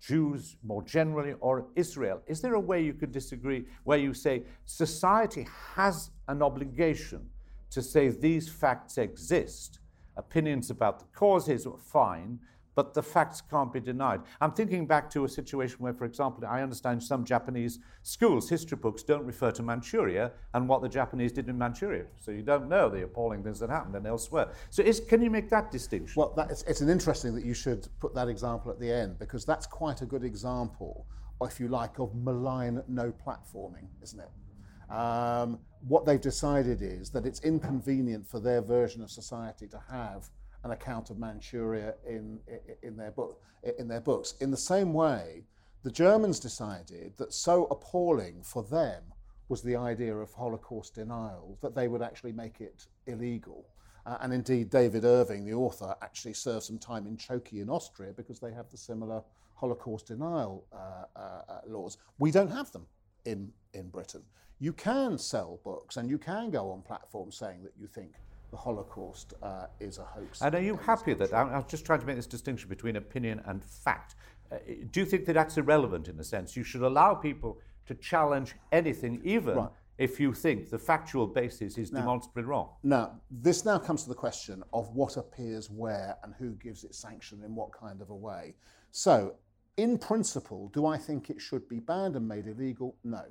Jews 0.00 0.56
more 0.62 0.82
generally 0.82 1.34
or 1.40 1.66
Israel. 1.76 2.22
Is 2.26 2.40
there 2.40 2.54
a 2.54 2.60
way 2.60 2.82
you 2.82 2.94
could 2.94 3.12
disagree 3.12 3.66
where 3.84 3.98
you 3.98 4.14
say 4.14 4.42
society 4.64 5.46
has 5.74 6.10
an 6.28 6.42
obligation 6.42 7.28
to 7.70 7.82
say 7.82 8.08
these 8.08 8.48
facts 8.48 8.98
exist? 8.98 9.80
Opinions 10.16 10.70
about 10.70 10.98
the 10.98 11.06
causes 11.14 11.66
are 11.66 11.78
fine, 11.78 12.38
but 12.78 12.94
the 12.94 13.02
facts 13.02 13.40
can't 13.40 13.72
be 13.72 13.80
denied. 13.80 14.20
I'm 14.40 14.52
thinking 14.52 14.86
back 14.86 15.10
to 15.10 15.24
a 15.24 15.28
situation 15.28 15.78
where, 15.80 15.92
for 15.92 16.04
example, 16.04 16.44
I 16.46 16.62
understand 16.62 17.02
some 17.02 17.24
Japanese 17.24 17.80
schools' 18.04 18.48
history 18.48 18.76
books 18.76 19.02
don't 19.02 19.24
refer 19.24 19.50
to 19.50 19.64
Manchuria 19.64 20.30
and 20.54 20.68
what 20.68 20.80
the 20.80 20.88
Japanese 20.88 21.32
did 21.32 21.48
in 21.48 21.58
Manchuria. 21.58 22.04
So 22.20 22.30
you 22.30 22.42
don't 22.42 22.68
know 22.68 22.88
the 22.88 23.02
appalling 23.02 23.42
things 23.42 23.58
that 23.58 23.68
happened 23.68 23.96
and 23.96 24.06
elsewhere. 24.06 24.52
So 24.70 24.84
is, 24.84 25.00
can 25.00 25.20
you 25.20 25.28
make 25.28 25.50
that 25.50 25.72
distinction? 25.72 26.14
Well, 26.20 26.32
that 26.36 26.52
is, 26.52 26.62
it's 26.68 26.80
an 26.80 26.88
interesting 26.88 27.34
that 27.34 27.44
you 27.44 27.52
should 27.52 27.88
put 27.98 28.14
that 28.14 28.28
example 28.28 28.70
at 28.70 28.78
the 28.78 28.92
end 28.92 29.18
because 29.18 29.44
that's 29.44 29.66
quite 29.66 30.00
a 30.00 30.06
good 30.06 30.22
example, 30.22 31.04
if 31.42 31.58
you 31.58 31.66
like, 31.66 31.98
of 31.98 32.14
malign 32.14 32.80
no 32.86 33.12
platforming, 33.26 33.88
isn't 34.04 34.20
it? 34.20 34.92
Um, 34.94 35.58
what 35.88 36.06
they've 36.06 36.20
decided 36.20 36.80
is 36.80 37.10
that 37.10 37.26
it's 37.26 37.40
inconvenient 37.40 38.24
for 38.24 38.38
their 38.38 38.62
version 38.62 39.02
of 39.02 39.10
society 39.10 39.66
to 39.66 39.80
have 39.90 40.30
an 40.64 40.70
account 40.72 41.10
of 41.10 41.18
Manchuria 41.18 41.94
in, 42.06 42.40
in, 42.82 42.96
their 42.96 43.10
book, 43.10 43.40
in 43.78 43.88
their 43.88 44.00
books. 44.00 44.34
In 44.40 44.50
the 44.50 44.56
same 44.56 44.92
way, 44.92 45.44
the 45.82 45.90
Germans 45.90 46.40
decided 46.40 47.16
that 47.18 47.32
so 47.32 47.66
appalling 47.70 48.42
for 48.42 48.62
them 48.64 49.02
was 49.48 49.62
the 49.62 49.76
idea 49.76 50.14
of 50.14 50.32
Holocaust 50.32 50.94
denial 50.94 51.56
that 51.62 51.74
they 51.74 51.88
would 51.88 52.02
actually 52.02 52.32
make 52.32 52.60
it 52.60 52.86
illegal. 53.06 53.64
Uh, 54.04 54.18
and 54.20 54.32
indeed, 54.32 54.70
David 54.70 55.04
Irving, 55.04 55.44
the 55.44 55.54
author, 55.54 55.94
actually 56.02 56.34
served 56.34 56.64
some 56.64 56.78
time 56.78 57.06
in 57.06 57.16
Chokey 57.16 57.62
in 57.62 57.70
Austria 57.70 58.12
because 58.16 58.40
they 58.40 58.52
have 58.52 58.70
the 58.70 58.76
similar 58.76 59.22
Holocaust 59.54 60.06
denial 60.06 60.64
uh, 60.72 61.04
uh, 61.16 61.42
uh, 61.48 61.60
laws. 61.66 61.98
We 62.18 62.30
don't 62.30 62.50
have 62.50 62.70
them 62.72 62.86
in, 63.24 63.52
in 63.74 63.88
Britain. 63.88 64.22
You 64.60 64.72
can 64.72 65.18
sell 65.18 65.60
books 65.62 65.96
and 65.96 66.08
you 66.08 66.18
can 66.18 66.50
go 66.50 66.70
on 66.70 66.82
platforms 66.82 67.36
saying 67.36 67.62
that 67.62 67.72
you 67.78 67.86
think 67.86 68.12
the 68.50 68.56
Holocaust 68.56 69.34
uh, 69.42 69.66
is 69.80 69.98
a 69.98 70.04
hoax. 70.04 70.40
And 70.40 70.54
are 70.54 70.62
you 70.62 70.76
happy 70.76 71.14
that, 71.14 71.32
I'm, 71.32 71.52
I'm 71.52 71.64
just 71.68 71.84
trying 71.84 72.00
to 72.00 72.06
make 72.06 72.16
this 72.16 72.26
distinction 72.26 72.68
between 72.68 72.96
opinion 72.96 73.42
and 73.46 73.62
fact. 73.64 74.14
Uh, 74.50 74.56
do 74.90 75.00
you 75.00 75.06
think 75.06 75.26
that 75.26 75.34
that's 75.34 75.56
irrelevant 75.58 76.08
in 76.08 76.18
a 76.18 76.24
sense? 76.24 76.56
You 76.56 76.64
should 76.64 76.82
allow 76.82 77.14
people 77.14 77.60
to 77.86 77.94
challenge 77.94 78.54
anything, 78.72 79.20
even 79.24 79.56
right. 79.56 79.68
if 79.98 80.18
you 80.18 80.32
think 80.32 80.70
the 80.70 80.78
factual 80.78 81.26
basis 81.26 81.76
is 81.76 81.92
now, 81.92 82.00
demonstrably 82.00 82.44
wrong. 82.44 82.70
Now, 82.82 83.20
this 83.30 83.64
now 83.64 83.78
comes 83.78 84.02
to 84.04 84.08
the 84.08 84.14
question 84.14 84.62
of 84.72 84.94
what 84.94 85.16
appears 85.16 85.70
where 85.70 86.16
and 86.22 86.34
who 86.38 86.50
gives 86.52 86.84
it 86.84 86.94
sanction 86.94 87.42
in 87.44 87.54
what 87.54 87.72
kind 87.72 88.00
of 88.00 88.10
a 88.10 88.16
way. 88.16 88.54
So, 88.90 89.34
in 89.76 89.98
principle, 89.98 90.70
do 90.72 90.86
I 90.86 90.96
think 90.96 91.30
it 91.30 91.40
should 91.40 91.68
be 91.68 91.80
banned 91.80 92.16
and 92.16 92.26
made 92.26 92.46
illegal? 92.46 92.96
No. 93.04 93.22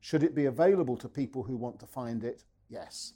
Should 0.00 0.22
it 0.22 0.34
be 0.34 0.44
available 0.44 0.96
to 0.98 1.08
people 1.08 1.42
who 1.42 1.56
want 1.56 1.80
to 1.80 1.86
find 1.86 2.22
it? 2.22 2.44
Yes. 2.68 3.14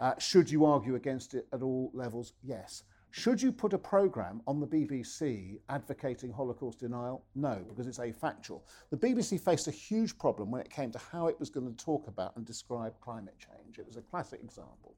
Uh, 0.00 0.14
should 0.18 0.50
you 0.50 0.64
argue 0.64 0.94
against 0.94 1.34
it 1.34 1.46
at 1.52 1.62
all 1.62 1.90
levels? 1.94 2.32
Yes. 2.42 2.84
Should 3.10 3.40
you 3.40 3.52
put 3.52 3.72
a 3.72 3.78
programme 3.78 4.42
on 4.48 4.58
the 4.58 4.66
BBC 4.66 5.60
advocating 5.68 6.32
Holocaust 6.32 6.80
denial? 6.80 7.24
No, 7.36 7.64
because 7.68 7.86
it's 7.86 8.00
afactual. 8.00 8.62
The 8.90 8.96
BBC 8.96 9.40
faced 9.40 9.68
a 9.68 9.70
huge 9.70 10.18
problem 10.18 10.50
when 10.50 10.60
it 10.60 10.68
came 10.68 10.90
to 10.90 10.98
how 11.12 11.28
it 11.28 11.38
was 11.38 11.48
going 11.48 11.72
to 11.72 11.84
talk 11.84 12.08
about 12.08 12.36
and 12.36 12.44
describe 12.44 12.98
climate 13.00 13.36
change. 13.38 13.78
It 13.78 13.86
was 13.86 13.96
a 13.96 14.02
classic 14.02 14.40
example. 14.42 14.96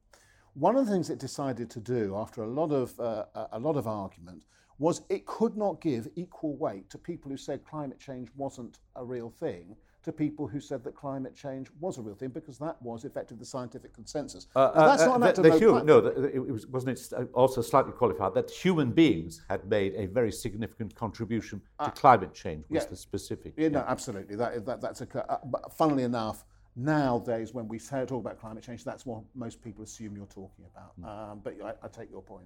One 0.55 0.77
of 0.77 0.87
the 0.87 0.93
things 0.93 1.11
it 1.11 1.19
decided 1.19 1.69
to 1.69 1.81
do 1.81 2.17
after 2.17 2.43
a 2.43 2.49
lot 2.49 2.73
of, 2.73 2.99
uh, 2.99 3.27
a 3.53 3.59
lot 3.59 3.77
of 3.77 3.87
argument 3.87 4.45
was 4.79 5.03
it 5.11 5.27
could 5.27 5.55
not 5.55 5.83
give 5.83 6.09
equal 6.17 6.57
weight 6.57 6.89
to 6.91 6.99
people 6.99 7.31
who 7.31 7.37
said 7.37 7.65
climate 7.65 8.01
change 8.01 8.29
wasn't 8.35 8.79
a 8.95 9.05
real 9.05 9.29
thing 9.29 9.77
to 10.07 10.13
people 10.13 10.47
who 10.47 10.61
said 10.61 10.85
that 10.85 10.95
climate 10.95 11.35
change 11.35 11.67
was 11.81 11.99
a 11.99 12.01
real 12.01 12.15
thing 12.15 12.29
because 12.29 12.59
that 12.59 12.81
was 12.81 13.05
effectively 13.05 13.41
the 13.41 13.45
scientific 13.45 13.93
consensus. 13.93 14.47
Uh, 14.55 14.61
uh, 14.61 14.87
that's 14.87 15.05
not 15.05 15.21
uh, 15.21 15.33
the, 15.33 15.51
the 15.51 15.59
human, 15.59 15.85
No, 15.85 16.01
the, 16.01 16.33
it 16.33 16.39
was, 16.39 16.65
wasn't 16.69 16.97
it 16.97 17.29
also 17.35 17.61
slightly 17.61 17.91
qualified 17.91 18.33
that 18.35 18.49
human 18.49 18.93
beings 18.93 19.43
had 19.51 19.69
made 19.69 19.95
a 19.97 20.07
very 20.07 20.31
significant 20.31 20.95
contribution 20.95 21.61
to 21.81 21.87
uh, 21.87 21.91
climate 21.91 22.33
change 22.33 22.65
was 22.71 22.85
yeah, 22.85 22.89
the 22.89 22.97
specific. 22.97 23.55
Yeah, 23.57 23.65
yeah, 23.65 23.69
no, 23.71 23.85
absolutely. 23.89 24.37
That, 24.37 24.65
that, 24.65 24.81
that's 24.81 25.01
a, 25.01 25.33
uh, 25.33 25.39
but 25.45 25.73
funnily 25.73 26.05
enough, 26.05 26.45
nowadays 26.77 27.53
when 27.53 27.67
we 27.67 27.81
say, 27.81 28.07
talk 28.07 28.21
about 28.21 28.39
climate 28.39 28.63
change, 28.63 28.85
that's 28.85 29.05
what 29.05 29.23
most 29.35 29.61
people 29.61 29.83
assume 29.83 30.17
you're 30.17 30.27
talking 30.27 30.67
about. 30.73 31.01
Mm. 31.01 31.33
Um, 31.33 31.41
but 31.43 31.55
I, 31.65 31.71
I 31.85 31.89
take 31.89 32.13
your 32.13 32.23
point. 32.23 32.45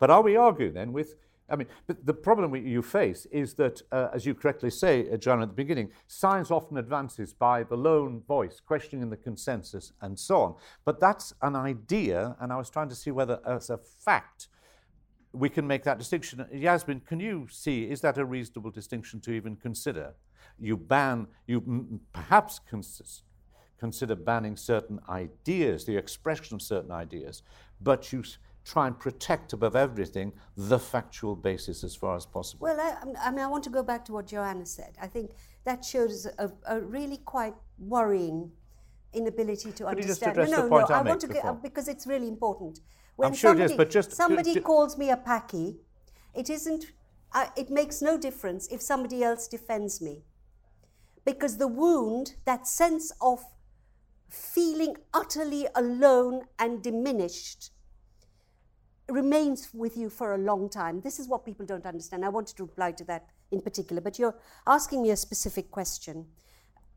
But 0.00 0.10
are 0.10 0.22
we 0.22 0.34
arguing 0.34 0.74
then 0.74 0.92
with 0.92 1.14
I 1.50 1.56
mean, 1.56 1.68
but 1.86 2.04
the 2.04 2.14
problem 2.14 2.54
you 2.54 2.82
face 2.82 3.26
is 3.26 3.54
that, 3.54 3.80
uh, 3.90 4.08
as 4.12 4.26
you 4.26 4.34
correctly 4.34 4.70
say, 4.70 5.10
uh, 5.10 5.16
John, 5.16 5.40
at 5.40 5.48
the 5.48 5.54
beginning, 5.54 5.90
science 6.06 6.50
often 6.50 6.76
advances 6.76 7.32
by 7.32 7.62
the 7.62 7.76
lone 7.76 8.20
voice, 8.20 8.60
questioning 8.60 9.08
the 9.08 9.16
consensus 9.16 9.92
and 10.02 10.18
so 10.18 10.42
on. 10.42 10.54
But 10.84 11.00
that's 11.00 11.32
an 11.40 11.56
idea, 11.56 12.36
and 12.40 12.52
I 12.52 12.56
was 12.56 12.68
trying 12.68 12.90
to 12.90 12.94
see 12.94 13.10
whether, 13.10 13.40
as 13.46 13.70
a 13.70 13.78
fact, 13.78 14.48
we 15.32 15.48
can 15.48 15.66
make 15.66 15.84
that 15.84 15.98
distinction. 15.98 16.44
Yasmin, 16.52 17.00
can 17.00 17.20
you 17.20 17.46
see, 17.50 17.84
is 17.84 18.00
that 18.02 18.18
a 18.18 18.24
reasonable 18.24 18.70
distinction 18.70 19.20
to 19.20 19.32
even 19.32 19.56
consider? 19.56 20.14
You 20.58 20.76
ban, 20.76 21.28
you 21.46 21.62
m- 21.66 22.00
perhaps 22.12 22.58
cons- 22.58 23.22
consider 23.78 24.16
banning 24.16 24.56
certain 24.56 24.98
ideas, 25.08 25.84
the 25.84 25.96
expression 25.96 26.56
of 26.56 26.62
certain 26.62 26.90
ideas, 26.90 27.42
but 27.80 28.12
you 28.12 28.24
try 28.68 28.86
and 28.86 28.98
protect 28.98 29.54
above 29.54 29.74
everything 29.74 30.30
the 30.56 30.78
factual 30.78 31.34
basis 31.34 31.82
as 31.82 31.94
far 31.96 32.14
as 32.16 32.26
possible. 32.26 32.64
Well, 32.64 32.78
I, 32.78 32.90
I 33.26 33.30
mean, 33.30 33.40
I 33.40 33.46
want 33.46 33.64
to 33.64 33.70
go 33.70 33.82
back 33.82 34.04
to 34.06 34.12
what 34.12 34.26
Joanna 34.26 34.66
said. 34.66 34.92
I 35.00 35.06
think 35.06 35.30
that 35.64 35.84
shows 35.84 36.26
a, 36.38 36.50
a 36.68 36.80
really 36.80 37.16
quite 37.18 37.54
worrying 37.78 38.50
inability 39.14 39.72
to 39.72 39.84
Could 39.84 40.00
understand. 40.00 40.36
no, 40.36 40.44
no, 40.44 40.68
no, 40.68 40.76
I, 40.76 40.98
I 40.98 41.02
want 41.02 41.22
to 41.22 41.28
get, 41.28 41.62
because 41.62 41.88
it's 41.88 42.06
really 42.06 42.28
important. 42.28 42.80
When 43.16 43.28
I'm 43.28 43.34
sure 43.34 43.50
somebody, 43.50 43.64
it 43.64 43.70
is, 43.70 43.76
but 43.78 43.90
just 43.90 44.12
somebody 44.12 44.54
just, 44.54 44.66
calls 44.66 44.98
me 44.98 45.10
a 45.10 45.16
Paki, 45.16 45.76
it 46.34 46.50
isn't. 46.50 46.84
Uh, 47.32 47.46
it 47.56 47.70
makes 47.70 48.00
no 48.02 48.16
difference 48.18 48.68
if 48.68 48.80
somebody 48.82 49.22
else 49.22 49.48
defends 49.48 50.00
me, 50.02 50.24
because 51.24 51.56
the 51.56 51.68
wound, 51.68 52.34
that 52.44 52.66
sense 52.66 53.12
of 53.20 53.44
feeling 54.28 54.94
utterly 55.14 55.66
alone 55.74 56.42
and 56.58 56.82
diminished, 56.82 57.70
remains 59.08 59.68
with 59.72 59.96
you 59.96 60.10
for 60.10 60.34
a 60.34 60.38
long 60.38 60.68
time. 60.68 61.00
This 61.00 61.18
is 61.18 61.28
what 61.28 61.44
people 61.44 61.64
don't 61.64 61.86
understand. 61.86 62.24
I 62.24 62.28
wanted 62.28 62.56
to 62.56 62.64
reply 62.64 62.92
to 62.92 63.04
that 63.04 63.26
in 63.50 63.60
particular, 63.60 64.02
but 64.02 64.18
you're 64.18 64.36
asking 64.66 65.02
me 65.02 65.10
a 65.10 65.16
specific 65.16 65.70
question. 65.70 66.26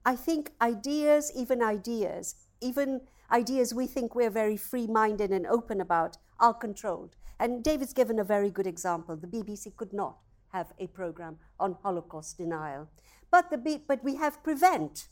I 0.06 0.16
think 0.16 0.52
ideas, 0.62 1.32
even 1.36 1.62
ideas, 1.62 2.36
even 2.60 3.02
ideas 3.32 3.74
we 3.74 3.88
think 3.88 4.14
we're 4.14 4.30
very 4.30 4.58
free 4.58 4.88
minded 4.88 5.32
and 5.32 5.48
open 5.48 5.80
about, 5.80 6.18
are 6.40 6.54
controlled. 6.54 7.16
And 7.40 7.64
David's 7.64 7.94
given 7.94 8.20
a 8.20 8.24
very 8.24 8.50
good 8.50 8.68
example. 8.68 9.16
The 9.16 9.28
BBC 9.28 9.76
could 9.76 9.94
not 9.94 10.18
have 10.52 10.74
a 10.80 10.88
program 10.88 11.38
on 11.60 11.78
Holocaust 11.82 12.38
denial. 12.38 12.90
But, 13.32 13.50
the 13.50 13.58
B- 13.58 13.84
but 13.88 14.04
we 14.04 14.16
have 14.16 14.44
Prevent. 14.44 15.08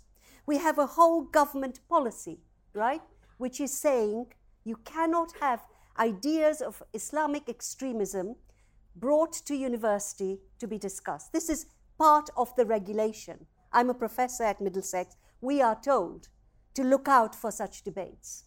We 0.45 0.57
have 0.57 0.77
a 0.77 0.85
whole 0.85 1.21
government 1.21 1.79
policy, 1.87 2.39
right? 2.73 3.01
Which 3.37 3.61
is 3.61 3.71
saying 3.71 4.27
you 4.65 4.75
cannot 4.83 5.33
have 5.39 5.61
ideas 5.99 6.61
of 6.61 6.81
Islamic 6.93 7.49
extremism 7.49 8.35
brought 8.95 9.33
to 9.45 9.55
university 9.55 10.39
to 10.59 10.67
be 10.67 10.77
discussed. 10.77 11.33
This 11.33 11.49
is 11.49 11.65
part 11.97 12.29
of 12.37 12.55
the 12.55 12.65
regulation. 12.65 13.45
I'm 13.71 13.89
a 13.89 13.93
professor 13.93 14.43
at 14.43 14.61
Middlesex. 14.61 15.15
We 15.41 15.61
are 15.61 15.79
told 15.79 16.29
to 16.73 16.83
look 16.83 17.07
out 17.07 17.35
for 17.35 17.51
such 17.51 17.83
debates. 17.83 18.45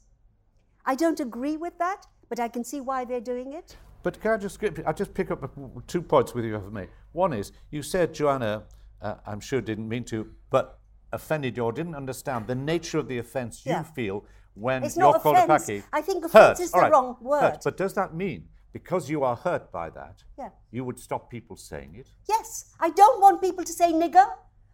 I 0.85 0.95
don't 0.95 1.21
agree 1.21 1.57
with 1.57 1.79
that, 1.79 2.07
but 2.29 2.41
I 2.41 2.49
can 2.49 2.65
see 2.65 2.81
why 2.81 3.05
they're 3.05 3.21
doing 3.21 3.53
it. 3.53 3.77
But 4.03 4.21
can 4.21 4.33
I 4.33 4.37
just, 4.37 4.59
I 4.85 4.93
just 4.93 5.15
pick 5.15 5.31
up 5.31 5.49
two 5.87 6.03
points 6.03 6.35
with 6.35 6.45
you 6.45 6.59
for 6.59 6.71
me. 6.71 6.87
One 7.13 7.33
is, 7.33 7.53
you 7.71 7.83
said, 7.83 8.13
Joanna, 8.15 8.65
uh, 9.01 9.15
I'm 9.27 9.39
sure 9.39 9.61
didn't 9.61 9.89
mean 9.89 10.05
to, 10.05 10.27
but 10.51 10.81
offended 11.13 11.57
you 11.57 11.65
or 11.65 11.73
didn't 11.73 11.95
understand 11.95 12.47
the 12.47 12.55
nature 12.55 12.99
of 12.99 13.07
the 13.07 13.19
offence 13.19 13.63
Yeah. 13.65 13.79
you 13.79 13.85
feel 13.85 14.25
when 14.55 14.85
It's 14.85 14.97
you're 14.97 15.13
not 15.13 15.23
called 15.23 15.37
offence. 15.37 15.69
a 15.69 15.73
Paki. 15.73 15.83
I 15.93 16.03
think 16.03 16.25
Hurt, 16.25 16.35
offence 16.35 16.61
is 16.61 16.73
the 16.73 16.79
right, 16.79 16.93
wrong 16.93 17.15
hurt. 17.15 17.23
word. 17.23 17.59
But 17.65 17.77
does 17.77 17.95
that 17.95 18.15
mean, 18.15 18.49
because 18.73 19.09
you 19.11 19.25
are 19.25 19.37
hurt 19.37 19.71
by 19.73 19.91
that, 19.91 20.23
Yeah. 20.39 20.51
you 20.71 20.85
would 20.85 20.99
stop 20.99 21.31
people 21.31 21.57
saying 21.57 21.95
it? 21.97 22.09
Yes, 22.29 22.75
I 22.81 22.91
don't 22.91 23.21
want 23.21 23.41
people 23.41 23.65
to 23.65 23.73
say 23.73 23.93
nigger. 23.93 24.27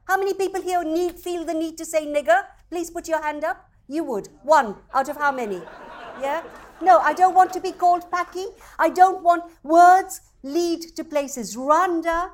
How 0.04 0.16
many 0.18 0.34
people 0.34 0.62
here 0.62 0.82
need, 0.84 1.18
feel 1.18 1.44
the 1.44 1.54
need 1.54 1.76
to 1.78 1.84
say 1.84 2.06
nigger? 2.06 2.44
Please 2.70 2.90
put 2.90 3.08
your 3.08 3.22
hand 3.22 3.44
up. 3.44 3.68
You 3.86 4.04
would. 4.04 4.28
One 4.42 4.76
out 4.94 5.08
of 5.08 5.16
how 5.16 5.32
many? 5.32 5.62
Yeah? 6.20 6.42
No, 6.80 6.98
I 6.98 7.12
don't 7.12 7.34
want 7.34 7.52
to 7.54 7.60
be 7.60 7.72
called 7.72 8.10
Paki. 8.10 8.46
I 8.78 8.88
don't 8.90 9.22
want 9.22 9.44
words 9.62 10.20
lead 10.42 10.82
to 10.96 11.04
places. 11.04 11.56
Rwanda, 11.56 12.30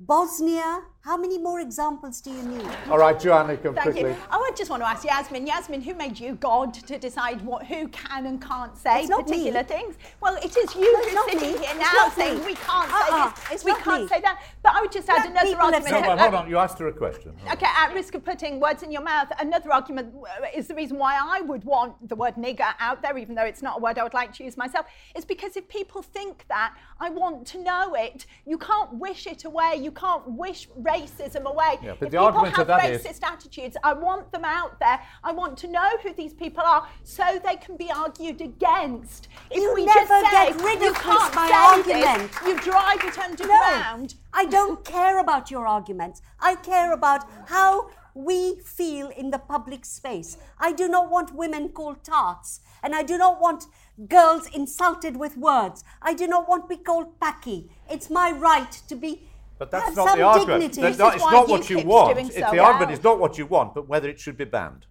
Bosnia. 0.00 0.82
How 1.04 1.18
many 1.18 1.36
more 1.36 1.60
examples 1.60 2.22
do 2.22 2.30
you 2.30 2.42
need? 2.44 2.66
All 2.88 2.96
right, 2.96 3.20
Joanna, 3.20 3.58
come 3.58 3.74
Thank 3.74 3.92
quickly. 3.92 4.12
you. 4.12 4.16
Oh, 4.32 4.38
I 4.50 4.56
just 4.56 4.70
want 4.70 4.82
to 4.82 4.88
ask 4.88 5.04
Yasmin. 5.04 5.46
Yasmin, 5.46 5.82
who 5.82 5.92
made 5.92 6.18
you 6.18 6.34
God 6.36 6.72
to 6.72 6.98
decide 6.98 7.42
what 7.42 7.66
who 7.66 7.88
can 7.88 8.24
and 8.24 8.40
can't 8.40 8.74
say 8.74 9.00
It's 9.00 9.10
not 9.10 9.26
particular 9.26 9.60
me. 9.60 9.68
things? 9.68 9.96
Well, 10.22 10.36
it 10.36 10.56
is 10.56 10.74
you 10.74 10.90
No, 10.90 10.98
who's 11.02 11.12
not 11.14 11.28
sitting 11.30 11.52
me. 11.52 11.58
here 11.58 11.74
now 11.78 11.92
not 11.92 12.14
saying 12.14 12.38
me. 12.38 12.46
we 12.46 12.54
can't 12.54 12.90
Uh-uh, 12.90 13.34
say 13.34 13.40
this, 13.42 13.52
it's 13.52 13.64
we 13.66 13.74
can't 13.74 14.02
me. 14.04 14.08
say 14.08 14.22
that. 14.22 14.40
But 14.62 14.76
I 14.76 14.80
would 14.80 14.92
just 14.92 15.06
add 15.10 15.16
Let 15.34 15.44
another 15.44 15.60
argument. 15.60 15.90
No, 15.90 16.00
well, 16.00 16.16
hold 16.16 16.34
on, 16.36 16.48
you 16.48 16.56
asked 16.56 16.78
her 16.78 16.88
a 16.88 16.92
question. 16.92 17.36
Okay, 17.52 17.66
at 17.66 17.92
risk 17.92 18.14
of 18.14 18.24
putting 18.24 18.58
words 18.58 18.82
in 18.82 18.90
your 18.90 19.02
mouth, 19.02 19.28
another 19.38 19.74
argument 19.74 20.14
uh, 20.16 20.46
is 20.56 20.68
the 20.68 20.74
reason 20.74 20.96
why 20.96 21.18
I 21.22 21.42
would 21.42 21.64
want 21.64 22.08
the 22.08 22.16
word 22.16 22.36
nigger 22.36 22.72
out 22.80 23.02
there, 23.02 23.18
even 23.18 23.34
though 23.34 23.44
it's 23.44 23.60
not 23.60 23.76
a 23.76 23.80
word 23.82 23.98
I 23.98 24.04
would 24.04 24.14
like 24.14 24.32
to 24.36 24.44
use 24.44 24.56
myself, 24.56 24.86
is 25.14 25.26
because 25.26 25.54
if 25.58 25.68
people 25.68 26.00
think 26.00 26.46
that, 26.48 26.74
I 26.98 27.10
want 27.10 27.46
to 27.48 27.62
know 27.62 27.92
it. 27.94 28.24
You 28.46 28.56
can't 28.56 28.94
wish 28.94 29.26
it 29.26 29.44
away. 29.44 29.74
You 29.82 29.90
can't 29.90 30.26
wish 30.30 30.66
racism 30.94 31.44
away. 31.44 31.78
Yeah, 31.82 31.94
but 31.98 32.06
if 32.06 32.12
the 32.12 32.18
people 32.18 32.24
argument 32.26 32.56
have 32.56 32.60
of 32.60 32.66
that 32.68 32.90
is- 32.90 33.02
racist 33.02 33.22
attitudes, 33.32 33.76
I 33.82 33.92
want 33.92 34.30
them 34.32 34.44
out 34.44 34.78
there. 34.80 35.00
I 35.22 35.32
want 35.32 35.56
to 35.58 35.68
know 35.68 35.90
who 36.02 36.12
these 36.14 36.34
people 36.34 36.62
are 36.74 36.86
so 37.02 37.24
they 37.48 37.56
can 37.56 37.76
be 37.76 37.90
argued 37.90 38.40
against. 38.40 39.28
If 39.50 39.58
You 39.62 39.74
we 39.74 39.84
never 39.86 40.20
just 40.20 40.30
say 40.30 40.52
get 40.52 40.62
rid 40.62 40.74
of 40.76 40.94
this 40.94 40.98
can't 40.98 41.34
by 41.34 41.50
argument. 41.72 42.32
this, 42.32 42.42
you 42.46 42.54
drive 42.60 43.00
it 43.04 43.18
underground. 43.18 44.14
I 44.32 44.44
don't 44.46 44.84
care 44.84 45.18
about 45.18 45.50
your 45.50 45.66
arguments. 45.66 46.22
I 46.40 46.56
care 46.56 46.92
about 46.92 47.22
how 47.48 47.90
we 48.14 48.60
feel 48.60 49.08
in 49.08 49.30
the 49.30 49.38
public 49.38 49.84
space. 49.84 50.38
I 50.58 50.72
do 50.72 50.86
not 50.88 51.10
want 51.10 51.34
women 51.34 51.68
called 51.70 52.04
tarts, 52.04 52.60
and 52.82 52.94
I 52.94 53.02
do 53.02 53.18
not 53.18 53.40
want 53.40 53.64
girls 54.08 54.46
insulted 54.54 55.16
with 55.16 55.36
words. 55.36 55.82
I 56.00 56.14
do 56.14 56.26
not 56.28 56.48
want 56.48 56.64
to 56.68 56.76
be 56.76 56.82
called 56.82 57.18
Paki. 57.18 57.68
It's 57.90 58.10
my 58.10 58.30
right 58.30 58.70
to 58.88 58.94
be. 58.94 59.28
But 59.58 59.70
that's 59.70 59.86
have 59.86 59.96
not 59.96 60.08
some 60.08 60.18
the 60.18 60.24
argument. 60.24 60.74
That's 60.74 60.98
not, 60.98 61.14
it's 61.14 61.22
not 61.22 61.48
what 61.48 61.70
you 61.70 61.78
UKIP's 61.78 61.84
want. 61.86 62.14
doing 62.14 62.26
It's 62.26 62.36
so 62.38 62.50
the 62.50 62.58
argument 62.58 62.92
is 62.92 63.04
not 63.04 63.18
what 63.20 63.38
you 63.38 63.46
want, 63.46 63.74
but 63.74 63.88
whether 63.88 64.08
it 64.08 64.18
should 64.18 64.36
be 64.36 64.44
banned. 64.44 64.86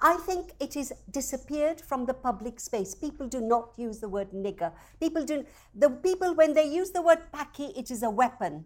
I 0.00 0.16
think 0.18 0.52
it 0.60 0.76
is 0.76 0.92
disappeared 1.10 1.80
from 1.80 2.06
the 2.06 2.14
public 2.14 2.60
space. 2.60 2.94
People 2.94 3.26
do 3.26 3.40
not 3.40 3.72
use 3.76 3.98
the 3.98 4.08
word 4.08 4.30
nigger. 4.30 4.70
People 5.00 5.24
do 5.24 5.44
the 5.74 5.90
people 5.90 6.34
when 6.34 6.52
they 6.54 6.64
use 6.66 6.90
the 6.92 7.02
word 7.02 7.18
Paki, 7.32 7.76
it 7.76 7.90
is 7.90 8.02
a 8.02 8.10
weapon. 8.10 8.64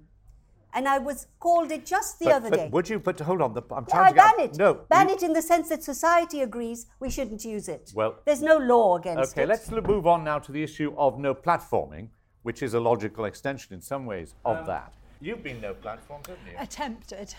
And 0.74 0.88
I 0.88 0.98
was 0.98 1.26
called 1.38 1.70
it 1.70 1.84
just 1.86 2.18
the 2.18 2.26
but, 2.26 2.34
other 2.34 2.50
but 2.50 2.56
day. 2.56 2.68
would 2.72 2.88
you? 2.88 2.98
But 2.98 3.20
hold 3.20 3.42
on, 3.42 3.52
the, 3.54 3.62
I'm 3.70 3.84
Yeah, 3.88 3.94
trying 3.94 4.04
I 4.04 4.08
to 4.08 4.14
get 4.14 4.36
ban 4.36 4.44
it. 4.46 4.56
No, 4.58 4.74
ban 4.88 5.08
you- 5.08 5.14
it 5.14 5.22
in 5.22 5.32
the 5.34 5.42
sense 5.42 5.68
that 5.68 5.82
society 5.84 6.40
agrees 6.42 6.86
we 6.98 7.08
shouldn't 7.10 7.44
use 7.44 7.68
it. 7.68 7.92
Well- 7.94 8.16
there's 8.24 8.42
no 8.42 8.56
law 8.56 8.96
against 8.96 9.32
Okay, 9.32 9.42
it. 9.42 9.44
Okay, 9.44 9.46
let's 9.46 9.70
move 9.70 10.06
on 10.06 10.24
now 10.24 10.38
to 10.38 10.50
the 10.52 10.62
issue 10.62 10.94
of 10.96 11.18
no 11.18 11.34
platforming, 11.34 12.08
which 12.42 12.62
is 12.62 12.72
a 12.74 12.80
logical 12.80 13.24
extension 13.26 13.74
in 13.74 13.80
some 13.82 14.06
ways 14.06 14.34
of 14.46 14.58
Um, 14.58 14.66
that. 14.66 14.92
You've 15.22 15.44
been 15.44 15.60
no 15.60 15.72
platforms, 15.72 16.26
haven't 16.26 16.44
you? 16.50 16.58
Attempted. 16.58 17.32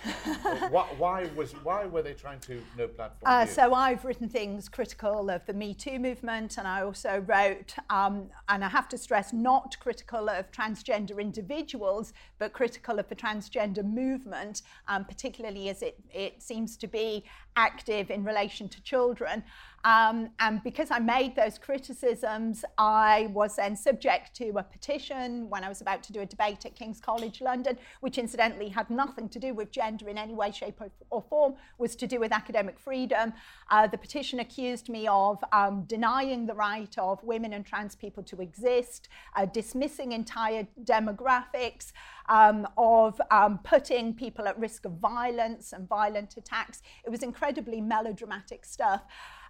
why, 0.69 0.88
why 0.98 1.30
was 1.36 1.52
why 1.63 1.86
were 1.86 2.02
they 2.02 2.13
trying 2.13 2.39
to 2.41 2.62
no 2.78 2.88
platform? 2.88 3.24
Uh, 3.26 3.46
so 3.46 3.74
I've 3.74 4.06
written 4.06 4.30
things 4.30 4.69
critical 4.69 5.30
of 5.30 5.46
the 5.46 5.54
Me 5.54 5.74
Too 5.74 6.00
movement, 6.00 6.58
and 6.58 6.65
I 6.65 6.82
also 6.82 7.22
wrote, 7.28 7.76
um, 7.89 8.30
and 8.48 8.63
I 8.63 8.69
have 8.69 8.88
to 8.88 8.98
stress, 8.98 9.34
not 9.34 9.76
critical 9.82 10.30
of 10.30 10.50
transgender 10.54 11.19
individuals, 11.19 12.13
but 12.39 12.54
critical 12.54 13.00
of 13.00 13.10
the 13.10 13.15
transgender 13.15 13.84
movement, 13.84 14.62
um, 14.88 15.04
particularly 15.04 15.67
as 15.67 15.82
it, 15.82 16.00
it 16.13 16.41
seems 16.41 16.78
to 16.78 16.88
be 16.88 17.26
active 17.58 18.10
in 18.10 18.24
relation 18.24 18.69
to 18.69 18.82
children. 18.82 19.43
Um, 19.86 20.30
and 20.39 20.63
because 20.63 20.91
I 20.91 21.00
made 21.00 21.36
those 21.36 21.58
criticisms, 21.58 22.63
I 22.78 23.28
was 23.34 23.58
then 23.58 23.76
subject 23.76 24.34
to 24.38 24.50
a 24.58 24.63
petition 24.63 25.50
when 25.50 25.63
I 25.63 25.69
was 25.69 25.82
about 25.82 26.04
to 26.04 26.13
do 26.13 26.22
a 26.22 26.26
debate 26.26 26.65
at 26.65 26.76
King's 26.76 27.02
College 27.02 27.41
London, 27.41 27.78
which 28.00 28.17
incidentally 28.17 28.69
had 28.69 28.89
nothing 28.89 29.28
to 29.30 29.39
do 29.39 29.54
with 29.54 29.72
gender 29.72 30.08
in 30.08 30.17
any 30.17 30.34
way, 30.34 30.52
shape, 30.52 30.80
or, 30.80 30.89
or 31.10 31.22
form, 31.22 31.56
was 31.78 31.96
to 31.98 32.08
do 32.08 32.19
with 32.19 32.32
academic 32.32 32.80
freedom. 32.80 33.34
Uh, 33.69 33.88
the 33.88 33.98
petition 33.98 34.39
accused 34.39 34.88
me 34.88 35.08
of 35.08 35.43
um, 35.52 35.84
denying 35.84 36.46
the 36.46 36.54
right 36.54 36.98
of 36.98 37.22
women 37.24 37.54
and 37.54 37.65
trans 37.65 37.96
people 37.96 38.24
to 38.24 38.41
exist, 38.41 39.10
uh, 39.36 39.46
dismissing 39.46 40.13
entire 40.13 40.65
demographics, 40.86 41.91
um, 42.30 42.65
of 42.78 43.19
um, 43.32 43.60
putting 43.63 44.13
people 44.13 44.48
at 44.48 44.58
risk 44.58 44.86
of 44.86 44.93
violence 44.93 45.74
and 45.74 45.89
violent 45.89 46.38
attacks. 46.38 46.82
It 47.06 47.10
was 47.10 47.22
incredibly 47.22 47.82
melodramatic 47.82 48.63
stuff. 48.65 49.04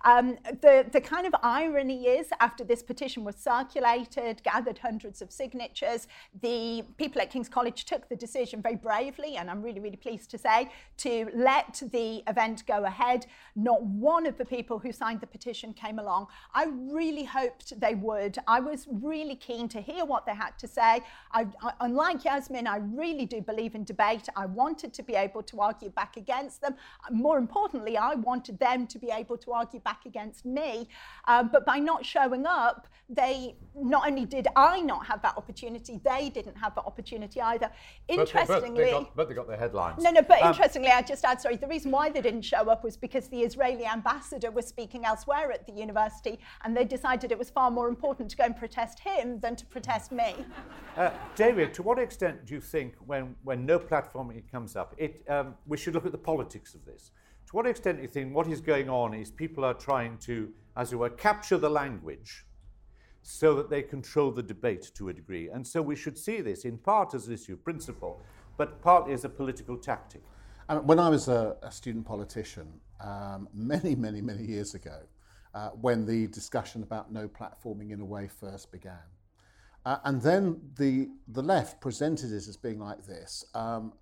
Um, 0.05 0.37
the, 0.61 0.85
the 0.91 0.99
kind 0.99 1.25
of 1.25 1.33
irony 1.43 2.07
is, 2.07 2.27
after 2.41 2.63
this 2.63 2.83
petition 2.83 3.23
was 3.23 3.35
circulated, 3.35 4.43
gathered 4.43 4.79
hundreds 4.79 5.21
of 5.21 5.31
signatures, 5.31 6.07
the 6.41 6.83
people 6.97 7.21
at 7.21 7.29
King's 7.29 7.47
College 7.47 7.85
took 7.85 8.09
the 8.09 8.15
decision 8.15 8.61
very 8.61 8.75
bravely, 8.75 9.37
and 9.37 9.49
I'm 9.49 9.61
really, 9.61 9.79
really 9.79 9.95
pleased 9.95 10.29
to 10.31 10.37
say, 10.37 10.69
to 10.97 11.29
let 11.33 11.81
the 11.91 12.21
event 12.27 12.65
go 12.67 12.83
ahead. 12.83 13.25
Not 13.55 13.81
one 13.83 14.25
of 14.25 14.37
the 14.37 14.45
people 14.45 14.77
who 14.77 14.91
signed 14.91 15.21
the 15.21 15.27
petition 15.27 15.73
came 15.73 15.99
along. 15.99 16.27
I 16.53 16.65
really 16.65 17.23
hoped 17.23 17.79
they 17.79 17.95
would. 17.95 18.37
I 18.45 18.59
was 18.59 18.87
really 18.91 19.35
keen 19.35 19.69
to 19.69 19.79
hear 19.79 20.03
what 20.03 20.25
they 20.25 20.35
had 20.35 20.59
to 20.59 20.67
say. 20.67 21.01
I, 21.31 21.47
I, 21.61 21.73
unlike 21.79 22.25
Yasmin, 22.25 22.67
I 22.67 22.77
really 22.77 23.25
do 23.25 23.39
believe 23.41 23.73
in 23.73 23.85
debate. 23.85 24.27
I 24.35 24.47
wanted 24.47 24.93
to 24.95 25.03
be 25.03 25.15
able 25.15 25.43
to 25.43 25.61
argue 25.61 25.89
back 25.91 26.17
against 26.17 26.61
them. 26.61 26.75
More 27.11 27.37
importantly, 27.37 27.97
I 27.97 28.15
wanted 28.15 28.59
them 28.59 28.85
to 28.87 28.99
be 28.99 29.09
able 29.09 29.37
to 29.37 29.53
argue 29.53 29.79
back 29.79 29.92
against 30.05 30.45
me. 30.45 30.87
Um, 31.27 31.49
but 31.51 31.65
by 31.65 31.79
not 31.79 32.05
showing 32.05 32.45
up, 32.45 32.87
they 33.09 33.55
not 33.75 34.07
only 34.07 34.25
did 34.25 34.47
I 34.55 34.79
not 34.79 35.05
have 35.05 35.21
that 35.23 35.35
opportunity, 35.37 35.99
they 36.03 36.29
didn't 36.29 36.55
have 36.55 36.73
that 36.75 36.85
opportunity 36.85 37.41
either. 37.41 37.69
Interestingly, 38.07 38.69
but, 38.69 38.75
they 38.75 38.91
got, 38.91 39.15
but 39.15 39.29
they 39.29 39.35
got 39.35 39.47
their 39.47 39.57
headlines. 39.57 40.01
no, 40.01 40.11
no, 40.11 40.21
but 40.21 40.41
Um, 40.41 40.49
interestingly, 40.49 40.89
I 40.89 41.01
just 41.01 41.23
add, 41.25 41.41
sorry, 41.41 41.57
the 41.57 41.67
reason 41.67 41.91
why 41.91 42.09
they 42.09 42.21
didn't 42.21 42.43
show 42.43 42.69
up 42.69 42.83
was 42.83 42.95
because 42.95 43.27
the 43.27 43.41
Israeli 43.41 43.85
ambassador 43.85 44.51
was 44.51 44.67
speaking 44.67 45.05
elsewhere 45.05 45.51
at 45.51 45.65
the 45.67 45.73
university 45.73 46.39
and 46.63 46.75
they 46.75 46.85
decided 46.85 47.31
it 47.31 47.37
was 47.37 47.49
far 47.49 47.69
more 47.69 47.89
important 47.89 48.29
to 48.31 48.37
go 48.37 48.45
and 48.45 48.55
protest 48.55 48.99
him 48.99 49.39
than 49.39 49.55
to 49.55 49.65
protest 49.65 50.11
me. 50.11 50.35
Uh, 50.95 51.09
David, 51.35 51.73
to 51.73 51.81
what 51.81 51.97
extent 51.97 52.45
do 52.45 52.53
you 52.53 52.61
think, 52.61 52.93
when, 53.07 53.35
when 53.43 53.65
no 53.65 53.79
platforming 53.79 54.43
comes 54.51 54.75
up, 54.75 54.93
it, 54.99 55.23
um, 55.27 55.55
we 55.65 55.75
should 55.75 55.95
look 55.95 56.05
at 56.05 56.11
the 56.11 56.17
politics 56.19 56.75
of 56.75 56.85
this? 56.85 57.09
To 57.53 57.57
what 57.57 57.67
extent 57.67 57.97
do 57.97 58.01
you 58.01 58.07
think 58.07 58.33
what 58.33 58.47
is 58.47 58.61
going 58.61 58.89
on 58.89 59.13
is 59.13 59.29
people 59.29 59.63
are 59.63 59.75
trying 59.75 60.17
to, 60.25 60.51
as 60.75 60.91
it 60.91 60.95
were, 60.95 61.11
capture 61.11 61.59
the 61.59 61.69
language 61.69 62.47
so 63.21 63.53
that 63.53 63.69
they 63.69 63.83
control 63.83 64.31
the 64.31 64.41
debate 64.41 64.89
to 64.95 65.09
a 65.09 65.13
degree? 65.13 65.49
And 65.49 65.65
so 65.67 65.79
we 65.79 65.95
should 65.95 66.17
see 66.17 66.41
this 66.41 66.65
in 66.65 66.79
part 66.79 67.13
as 67.13 67.27
an 67.27 67.35
issue 67.35 67.53
of 67.53 67.63
principle, 67.63 68.19
but 68.57 68.81
partly 68.81 69.13
as 69.13 69.23
a 69.23 69.29
political 69.29 69.77
tactic. 69.77 70.23
When 70.81 70.97
I 70.97 71.09
was 71.09 71.27
a, 71.27 71.55
a 71.61 71.71
student 71.71 72.07
politician, 72.07 72.73
um, 72.99 73.47
many, 73.53 73.93
many, 73.93 74.19
many 74.19 74.43
years 74.43 74.73
ago, 74.73 75.01
uh, 75.53 75.69
when 75.79 76.07
the 76.07 76.25
discussion 76.29 76.81
about 76.81 77.13
no 77.13 77.27
platforming 77.27 77.91
in 77.91 77.99
a 77.99 78.05
way 78.05 78.27
first 78.27 78.71
began, 78.71 79.05
uh, 79.85 79.97
and 80.05 80.19
then 80.23 80.59
the 80.79 81.09
the 81.27 81.43
left 81.43 81.81
presented 81.81 82.31
it 82.31 82.47
as 82.47 82.57
being 82.57 82.79
like 82.79 83.05
this: 83.05 83.45
um, 83.53 83.93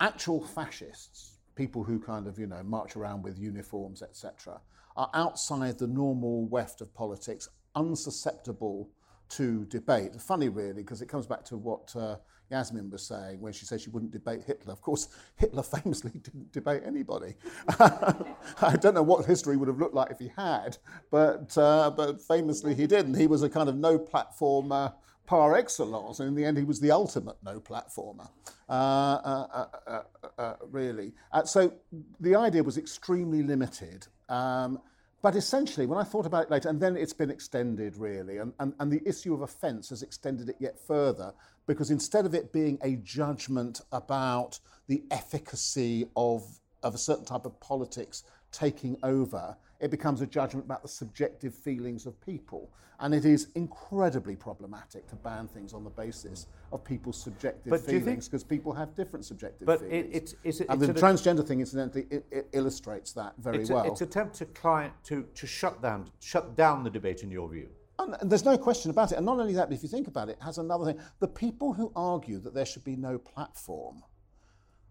actual 0.00 0.44
fascists, 0.44 1.31
people 1.54 1.82
who 1.82 1.98
kind 1.98 2.26
of 2.26 2.38
you 2.38 2.46
know 2.46 2.62
march 2.62 2.96
around 2.96 3.22
with 3.22 3.38
uniforms, 3.38 4.02
etc., 4.02 4.60
are 4.96 5.10
outside 5.14 5.78
the 5.78 5.86
normal 5.86 6.46
weft 6.46 6.80
of 6.80 6.92
politics, 6.94 7.48
unsusceptible 7.76 8.88
to 9.30 9.64
debate. 9.66 10.20
Funny, 10.20 10.48
really, 10.48 10.82
because 10.82 11.00
it 11.00 11.08
comes 11.08 11.26
back 11.26 11.44
to 11.46 11.56
what 11.56 11.94
uh, 11.96 12.16
Yasmin 12.50 12.90
was 12.90 13.06
saying 13.06 13.40
when 13.40 13.52
she 13.52 13.64
said 13.64 13.80
she 13.80 13.88
wouldn't 13.88 14.12
debate 14.12 14.42
Hitler. 14.46 14.72
Of 14.72 14.82
course, 14.82 15.08
Hitler 15.36 15.62
famously 15.62 16.10
didn't 16.22 16.52
debate 16.52 16.82
anybody. 16.84 17.34
I 17.78 18.76
don't 18.80 18.94
know 18.94 19.02
what 19.02 19.24
history 19.24 19.56
would 19.56 19.68
have 19.68 19.78
looked 19.78 19.94
like 19.94 20.10
if 20.10 20.18
he 20.18 20.30
had, 20.36 20.76
but 21.10 21.56
uh, 21.56 21.90
but 21.90 22.20
famously 22.22 22.74
he 22.74 22.86
didn't. 22.86 23.14
He 23.14 23.26
was 23.26 23.42
a 23.42 23.48
kind 23.48 23.68
of 23.68 23.76
no 23.76 23.98
platform. 23.98 24.72
Uh, 24.72 24.90
par 25.24 25.56
excellence, 25.56 26.20
and 26.20 26.28
in 26.28 26.34
the 26.34 26.44
end, 26.44 26.58
he 26.58 26.64
was 26.64 26.80
the 26.80 26.90
ultimate 26.90 27.36
no 27.42 27.60
platformer. 27.60 28.28
Uh, 28.72 29.66
uh, 29.86 30.02
uh, 30.38 30.54
really. 30.70 31.12
So 31.44 31.74
the 32.20 32.34
idea 32.36 32.62
was 32.62 32.78
extremely 32.78 33.42
limited. 33.42 34.06
Um, 34.30 34.80
but 35.20 35.36
essentially, 35.36 35.86
when 35.86 35.98
I 35.98 36.04
thought 36.04 36.26
about 36.26 36.44
it 36.44 36.50
later, 36.50 36.68
and 36.70 36.80
then 36.80 36.96
it's 36.96 37.12
been 37.12 37.30
extended 37.30 37.96
really, 37.96 38.38
and, 38.38 38.52
and, 38.58 38.72
and 38.80 38.90
the 38.90 39.06
issue 39.06 39.34
of 39.34 39.42
offence 39.42 39.90
has 39.90 40.02
extended 40.02 40.48
it 40.48 40.56
yet 40.58 40.78
further 40.78 41.34
because 41.66 41.90
instead 41.90 42.26
of 42.26 42.34
it 42.34 42.52
being 42.52 42.78
a 42.82 42.96
judgment 42.96 43.82
about 43.92 44.58
the 44.88 45.04
efficacy 45.10 46.06
of, 46.16 46.42
of 46.82 46.94
a 46.94 46.98
certain 46.98 47.24
type 47.24 47.44
of 47.44 47.60
politics 47.60 48.24
taking 48.50 48.96
over, 49.02 49.56
it 49.82 49.90
becomes 49.90 50.20
a 50.20 50.26
judgment 50.26 50.64
about 50.64 50.80
the 50.80 50.88
subjective 50.88 51.52
feelings 51.52 52.06
of 52.06 52.18
people. 52.24 52.70
And 53.00 53.12
it 53.12 53.24
is 53.24 53.48
incredibly 53.56 54.36
problematic 54.36 55.08
to 55.08 55.16
ban 55.16 55.48
things 55.48 55.74
on 55.74 55.82
the 55.82 55.90
basis 55.90 56.46
of 56.70 56.84
people's 56.84 57.20
subjective 57.20 57.68
but 57.68 57.80
feelings 57.80 58.28
because 58.28 58.44
people 58.44 58.72
have 58.72 58.94
different 58.94 59.24
subjective 59.24 59.66
but 59.66 59.80
feelings. 59.80 60.14
It, 60.14 60.16
it's, 60.16 60.34
it's, 60.44 60.60
and 60.60 60.80
the 60.80 60.94
transgender 60.94 61.44
thing, 61.44 61.58
incidentally, 61.58 62.06
it, 62.10 62.24
it 62.30 62.48
illustrates 62.52 63.12
that 63.14 63.34
very 63.38 63.62
it's 63.62 63.70
well. 63.70 63.84
A, 63.84 63.90
it's 63.90 64.02
attempt 64.02 64.36
to, 64.36 64.44
client, 64.46 64.92
to, 65.04 65.26
to 65.34 65.46
shut, 65.48 65.82
down, 65.82 66.08
shut 66.20 66.56
down 66.56 66.84
the 66.84 66.90
debate 66.90 67.24
in 67.24 67.30
your 67.32 67.48
view. 67.48 67.68
And 67.98 68.30
there's 68.30 68.44
no 68.44 68.56
question 68.56 68.92
about 68.92 69.10
it. 69.10 69.16
And 69.16 69.26
not 69.26 69.40
only 69.40 69.54
that, 69.54 69.68
but 69.68 69.74
if 69.74 69.82
you 69.82 69.88
think 69.88 70.06
about 70.06 70.28
it, 70.28 70.32
it 70.40 70.44
has 70.44 70.58
another 70.58 70.84
thing. 70.84 71.00
The 71.18 71.28
people 71.28 71.72
who 71.72 71.90
argue 71.96 72.38
that 72.38 72.54
there 72.54 72.66
should 72.66 72.84
be 72.84 72.94
no 72.94 73.18
platform 73.18 74.04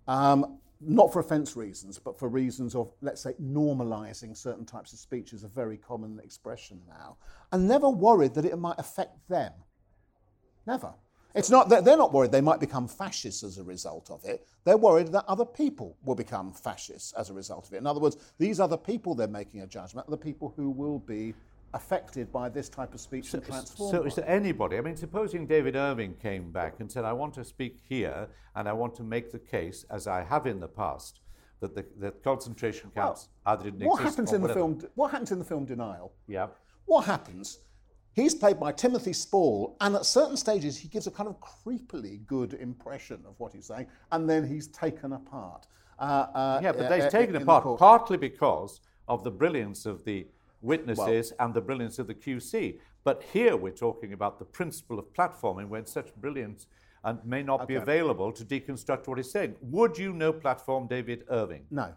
um, 0.09 0.59
not 0.81 1.13
for 1.13 1.19
offence 1.19 1.55
reasons, 1.55 1.99
but 1.99 2.17
for 2.17 2.27
reasons 2.27 2.75
of, 2.75 2.91
let's 3.01 3.21
say, 3.21 3.33
normalising 3.41 4.35
certain 4.35 4.65
types 4.65 4.93
of 4.93 4.99
speech 4.99 5.33
is 5.33 5.43
a 5.43 5.47
very 5.47 5.77
common 5.77 6.19
expression 6.23 6.81
now, 6.87 7.17
and 7.51 7.67
never 7.67 7.89
worried 7.89 8.33
that 8.33 8.45
it 8.45 8.57
might 8.57 8.79
affect 8.79 9.17
them. 9.29 9.53
Never. 10.65 10.93
It's 11.33 11.49
not 11.49 11.69
that 11.69 11.85
they're 11.85 11.97
not 11.97 12.11
worried 12.11 12.31
they 12.31 12.41
might 12.41 12.59
become 12.59 12.87
fascists 12.87 13.43
as 13.43 13.57
a 13.57 13.63
result 13.63 14.09
of 14.11 14.25
it. 14.25 14.45
They're 14.65 14.77
worried 14.77 15.07
that 15.13 15.23
other 15.27 15.45
people 15.45 15.97
will 16.03 16.15
become 16.15 16.51
fascists 16.51 17.13
as 17.13 17.29
a 17.29 17.33
result 17.33 17.67
of 17.67 17.73
it. 17.73 17.77
In 17.77 17.87
other 17.87 18.01
words, 18.01 18.17
these 18.37 18.59
other 18.59 18.77
people 18.77 19.15
they're 19.15 19.27
making 19.27 19.61
a 19.61 19.67
judgment 19.67 20.07
are 20.07 20.11
the 20.11 20.17
people 20.17 20.53
who 20.55 20.69
will 20.69 20.99
be 20.99 21.33
affected 21.73 22.31
by 22.31 22.49
this 22.49 22.69
type 22.69 22.93
of 22.93 22.99
speech 22.99 23.31
so, 23.31 23.37
and 23.37 23.47
transformed. 23.47 23.91
So, 23.91 24.03
is 24.03 24.15
there 24.15 24.29
anybody? 24.29 24.77
I 24.77 24.81
mean, 24.81 24.95
supposing 24.95 25.47
David 25.47 25.75
Irving 25.75 26.15
came 26.15 26.51
back 26.51 26.79
and 26.79 26.91
said, 26.91 27.05
"I 27.05 27.13
want 27.13 27.33
to 27.35 27.43
speak 27.43 27.79
here, 27.87 28.27
and 28.55 28.67
I 28.67 28.73
want 28.73 28.95
to 28.95 29.03
make 29.03 29.31
the 29.31 29.39
case, 29.39 29.85
as 29.89 30.07
I 30.07 30.23
have 30.23 30.47
in 30.47 30.59
the 30.59 30.67
past, 30.67 31.21
that 31.59 31.75
the 31.75 31.85
that 31.97 32.23
concentration 32.23 32.91
camps 32.93 33.29
well, 33.45 33.53
either 33.53 33.63
didn't 33.65 33.87
what 33.87 34.01
exist." 34.01 34.15
Happens 34.17 34.33
in 34.33 34.41
the 34.41 34.53
film, 34.53 34.81
what 34.95 35.11
happens 35.11 35.31
in 35.31 35.39
the 35.39 35.45
film 35.45 35.65
Denial? 35.65 36.13
Yeah. 36.27 36.47
What 36.85 37.05
happens? 37.05 37.59
He's 38.13 38.35
played 38.35 38.59
by 38.59 38.73
Timothy 38.73 39.13
Spall, 39.13 39.77
and 39.79 39.95
at 39.95 40.05
certain 40.05 40.35
stages 40.35 40.77
he 40.77 40.89
gives 40.89 41.07
a 41.07 41.11
kind 41.11 41.29
of 41.29 41.37
creepily 41.39 42.25
good 42.25 42.55
impression 42.55 43.23
of 43.25 43.39
what 43.39 43.53
he's 43.53 43.67
saying, 43.67 43.87
and 44.11 44.29
then 44.29 44.45
he's 44.45 44.67
taken 44.67 45.13
apart. 45.13 45.67
Uh, 45.97 46.03
uh, 46.33 46.59
yeah, 46.61 46.71
but 46.71 46.89
they've 46.89 47.03
uh, 47.03 47.09
taken 47.09 47.35
apart 47.35 47.79
partly 47.79 48.17
because 48.17 48.81
of 49.07 49.23
the 49.23 49.31
brilliance 49.31 49.85
of 49.85 50.03
the 50.03 50.27
witnesses 50.61 51.33
well, 51.37 51.45
and 51.45 51.53
the 51.53 51.61
brilliance 51.61 51.99
of 51.99 52.07
the 52.07 52.13
QC. 52.13 52.79
But 53.03 53.23
here 53.33 53.55
we're 53.57 53.71
talking 53.71 54.13
about 54.13 54.39
the 54.39 54.45
principle 54.45 54.99
of 54.99 55.11
platforming 55.13 55.67
when 55.67 55.85
such 55.85 56.13
brilliance 56.15 56.67
and 57.03 57.23
may 57.25 57.41
not 57.41 57.61
okay. 57.61 57.73
be 57.73 57.75
available 57.75 58.31
to 58.31 58.45
deconstruct 58.45 59.07
what 59.07 59.17
he's 59.17 59.31
saying. 59.31 59.55
Would 59.61 59.97
you 59.97 60.13
no 60.13 60.31
platform 60.31 60.87
David 60.87 61.23
Irving? 61.29 61.65
No. 61.71 61.93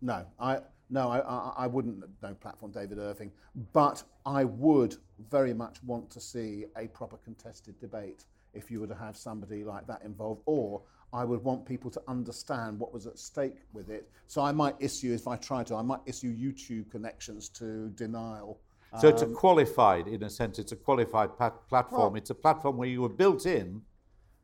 No. 0.00 0.26
I 0.38 0.60
no, 0.90 1.08
I, 1.08 1.20
I, 1.20 1.52
I 1.64 1.66
wouldn't 1.66 2.04
no 2.22 2.34
platform 2.34 2.70
David 2.70 2.98
Irving, 2.98 3.32
but 3.72 4.02
I 4.26 4.44
would 4.44 4.96
very 5.30 5.54
much 5.54 5.82
want 5.82 6.10
to 6.10 6.20
see 6.20 6.66
a 6.76 6.86
proper 6.88 7.16
contested 7.16 7.80
debate 7.80 8.26
if 8.52 8.70
you 8.70 8.80
were 8.80 8.86
to 8.86 8.94
have 8.94 9.16
somebody 9.16 9.64
like 9.64 9.86
that 9.86 10.02
involved, 10.04 10.42
or 10.46 10.82
I 11.14 11.24
would 11.24 11.44
want 11.44 11.64
people 11.64 11.90
to 11.92 12.02
understand 12.08 12.78
what 12.80 12.92
was 12.92 13.06
at 13.06 13.20
stake 13.20 13.58
with 13.72 13.88
it. 13.88 14.10
So 14.26 14.42
I 14.42 14.50
might 14.50 14.74
issue, 14.80 15.14
if 15.14 15.28
I 15.28 15.36
try 15.36 15.62
to, 15.62 15.76
I 15.76 15.82
might 15.82 16.00
issue 16.06 16.36
YouTube 16.36 16.90
connections 16.90 17.48
to 17.50 17.90
denial. 17.90 18.58
So 19.00 19.08
um, 19.08 19.14
it's 19.14 19.22
a 19.22 19.26
um, 19.26 19.34
qualified, 19.34 20.08
in 20.08 20.24
a 20.24 20.30
sense, 20.30 20.58
it's 20.58 20.72
a 20.72 20.76
qualified 20.76 21.30
platform. 21.38 22.12
Well, 22.12 22.16
it's 22.16 22.30
a 22.30 22.34
platform 22.34 22.76
where 22.76 22.88
you 22.88 23.00
were 23.00 23.08
built 23.08 23.46
in 23.46 23.82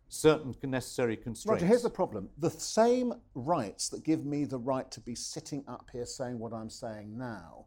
certain 0.09 0.55
necessary 0.63 1.17
constraints. 1.17 1.63
Roger, 1.63 1.67
here's 1.67 1.83
the 1.83 1.91
problem. 1.91 2.29
The 2.39 2.51
same 2.51 3.15
rights 3.35 3.89
that 3.89 4.05
give 4.05 4.25
me 4.25 4.45
the 4.45 4.59
right 4.59 4.89
to 4.93 5.01
be 5.01 5.17
sitting 5.17 5.65
up 5.67 5.89
here 5.93 6.07
saying 6.07 6.39
what 6.39 6.53
I'm 6.53 6.71
saying 6.71 7.19
now 7.19 7.67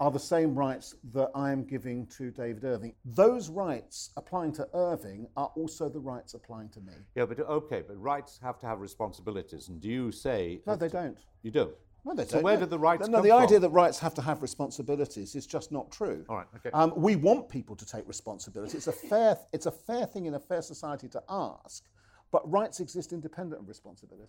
are 0.00 0.10
the 0.10 0.18
same 0.18 0.54
rights 0.54 0.94
that 1.12 1.30
I 1.34 1.50
am 1.50 1.64
giving 1.64 2.06
to 2.06 2.30
David 2.30 2.64
Irving. 2.64 2.94
Those 3.04 3.48
rights 3.48 4.10
applying 4.16 4.52
to 4.52 4.68
Irving 4.74 5.26
are 5.36 5.50
also 5.56 5.88
the 5.88 5.98
rights 5.98 6.34
applying 6.34 6.68
to 6.70 6.80
me. 6.80 6.92
Yeah, 7.16 7.24
but 7.24 7.40
okay, 7.40 7.82
but 7.86 8.00
rights 8.00 8.38
have 8.42 8.58
to 8.60 8.66
have 8.66 8.80
responsibilities. 8.80 9.68
And 9.68 9.80
do 9.80 9.88
you 9.88 10.12
say. 10.12 10.60
No, 10.66 10.76
they 10.76 10.88
don't. 10.88 11.18
You 11.42 11.50
don't? 11.50 11.74
No, 12.04 12.14
they 12.14 12.24
so 12.24 12.32
don't. 12.32 12.40
So 12.40 12.44
where 12.44 12.54
no. 12.54 12.60
did 12.60 12.70
the 12.70 12.78
rights 12.78 13.00
no, 13.00 13.06
come 13.06 13.12
no, 13.12 13.22
the 13.22 13.28
from? 13.30 13.42
idea 13.42 13.58
that 13.58 13.70
rights 13.70 13.98
have 13.98 14.14
to 14.14 14.22
have 14.22 14.40
responsibilities 14.40 15.34
is 15.34 15.46
just 15.46 15.72
not 15.72 15.90
true. 15.90 16.24
All 16.28 16.36
right, 16.36 16.46
okay. 16.56 16.70
Um, 16.72 16.92
we 16.96 17.16
want 17.16 17.48
people 17.48 17.74
to 17.74 17.84
take 17.84 18.06
responsibility. 18.06 18.76
It's 18.76 18.86
a 18.86 18.92
fair, 18.92 19.36
it's 19.52 19.66
a 19.66 19.72
fair 19.72 20.06
thing 20.06 20.26
in 20.26 20.34
a 20.34 20.40
fair 20.40 20.62
society 20.62 21.08
to 21.08 21.22
ask, 21.28 21.84
but 22.30 22.48
rights 22.48 22.78
exist 22.78 23.12
independent 23.12 23.60
of 23.62 23.68
responsibility. 23.68 24.28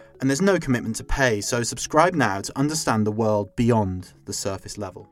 and 0.21 0.29
there's 0.29 0.41
no 0.41 0.59
commitment 0.59 0.95
to 0.97 1.03
pay, 1.03 1.41
so 1.41 1.63
subscribe 1.63 2.13
now 2.13 2.39
to 2.41 2.57
understand 2.57 3.05
the 3.05 3.11
world 3.11 3.55
beyond 3.55 4.13
the 4.25 4.33
surface 4.33 4.77
level. 4.77 5.09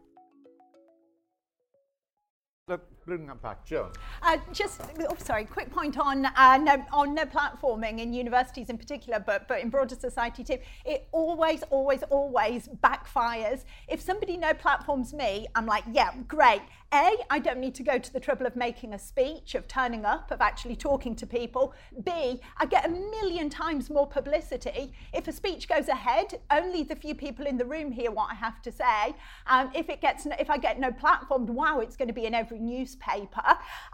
Back, 3.17 3.65
Joan. 3.65 3.91
Uh, 4.21 4.37
just, 4.53 4.81
oh, 5.09 5.15
sorry, 5.17 5.45
quick 5.45 5.71
point 5.71 5.97
on 5.97 6.25
uh, 6.25 6.77
on 6.91 7.15
no 7.15 7.25
platforming 7.25 7.99
in 7.99 8.13
universities 8.13 8.69
in 8.69 8.77
particular, 8.77 9.19
but 9.19 9.47
but 9.47 9.61
in 9.61 9.69
broader 9.69 9.95
society 9.95 10.43
too. 10.43 10.57
It 10.85 11.07
always, 11.11 11.63
always, 11.69 12.03
always 12.03 12.67
backfires. 12.83 13.65
If 13.87 14.01
somebody 14.01 14.37
no 14.37 14.53
platforms 14.53 15.13
me, 15.13 15.47
I'm 15.55 15.65
like, 15.65 15.83
yeah, 15.91 16.11
great. 16.27 16.61
A, 16.91 17.15
I 17.29 17.37
don't 17.37 17.59
need 17.59 17.75
to 17.75 17.83
go 17.83 17.99
to 17.99 18.13
the 18.13 18.19
trouble 18.19 18.47
of 18.47 18.55
making 18.55 18.95
a 18.95 18.99
speech, 18.99 19.53
of 19.53 19.67
turning 19.67 20.05
up, 20.05 20.31
of 20.31 20.41
actually 20.41 20.75
talking 20.75 21.15
to 21.17 21.27
people. 21.27 21.73
B, 22.03 22.41
I 22.57 22.65
get 22.65 22.87
a 22.87 22.89
million 22.89 23.47
times 23.47 23.91
more 23.91 24.07
publicity. 24.07 24.93
If 25.13 25.27
a 25.27 25.31
speech 25.31 25.69
goes 25.69 25.87
ahead, 25.87 26.39
only 26.49 26.81
the 26.81 26.95
few 26.95 27.13
people 27.13 27.45
in 27.45 27.57
the 27.57 27.65
room 27.65 27.91
hear 27.91 28.09
what 28.09 28.31
I 28.31 28.33
have 28.33 28.63
to 28.63 28.71
say. 28.71 29.15
Um, 29.45 29.69
if 29.75 29.87
it 29.87 30.01
gets, 30.01 30.25
if 30.39 30.49
I 30.49 30.57
get 30.57 30.79
no 30.79 30.89
platformed, 30.89 31.49
wow, 31.49 31.79
it's 31.79 31.95
going 31.95 32.07
to 32.07 32.13
be 32.13 32.25
in 32.25 32.33
every 32.33 32.57
newspaper. 32.59 32.98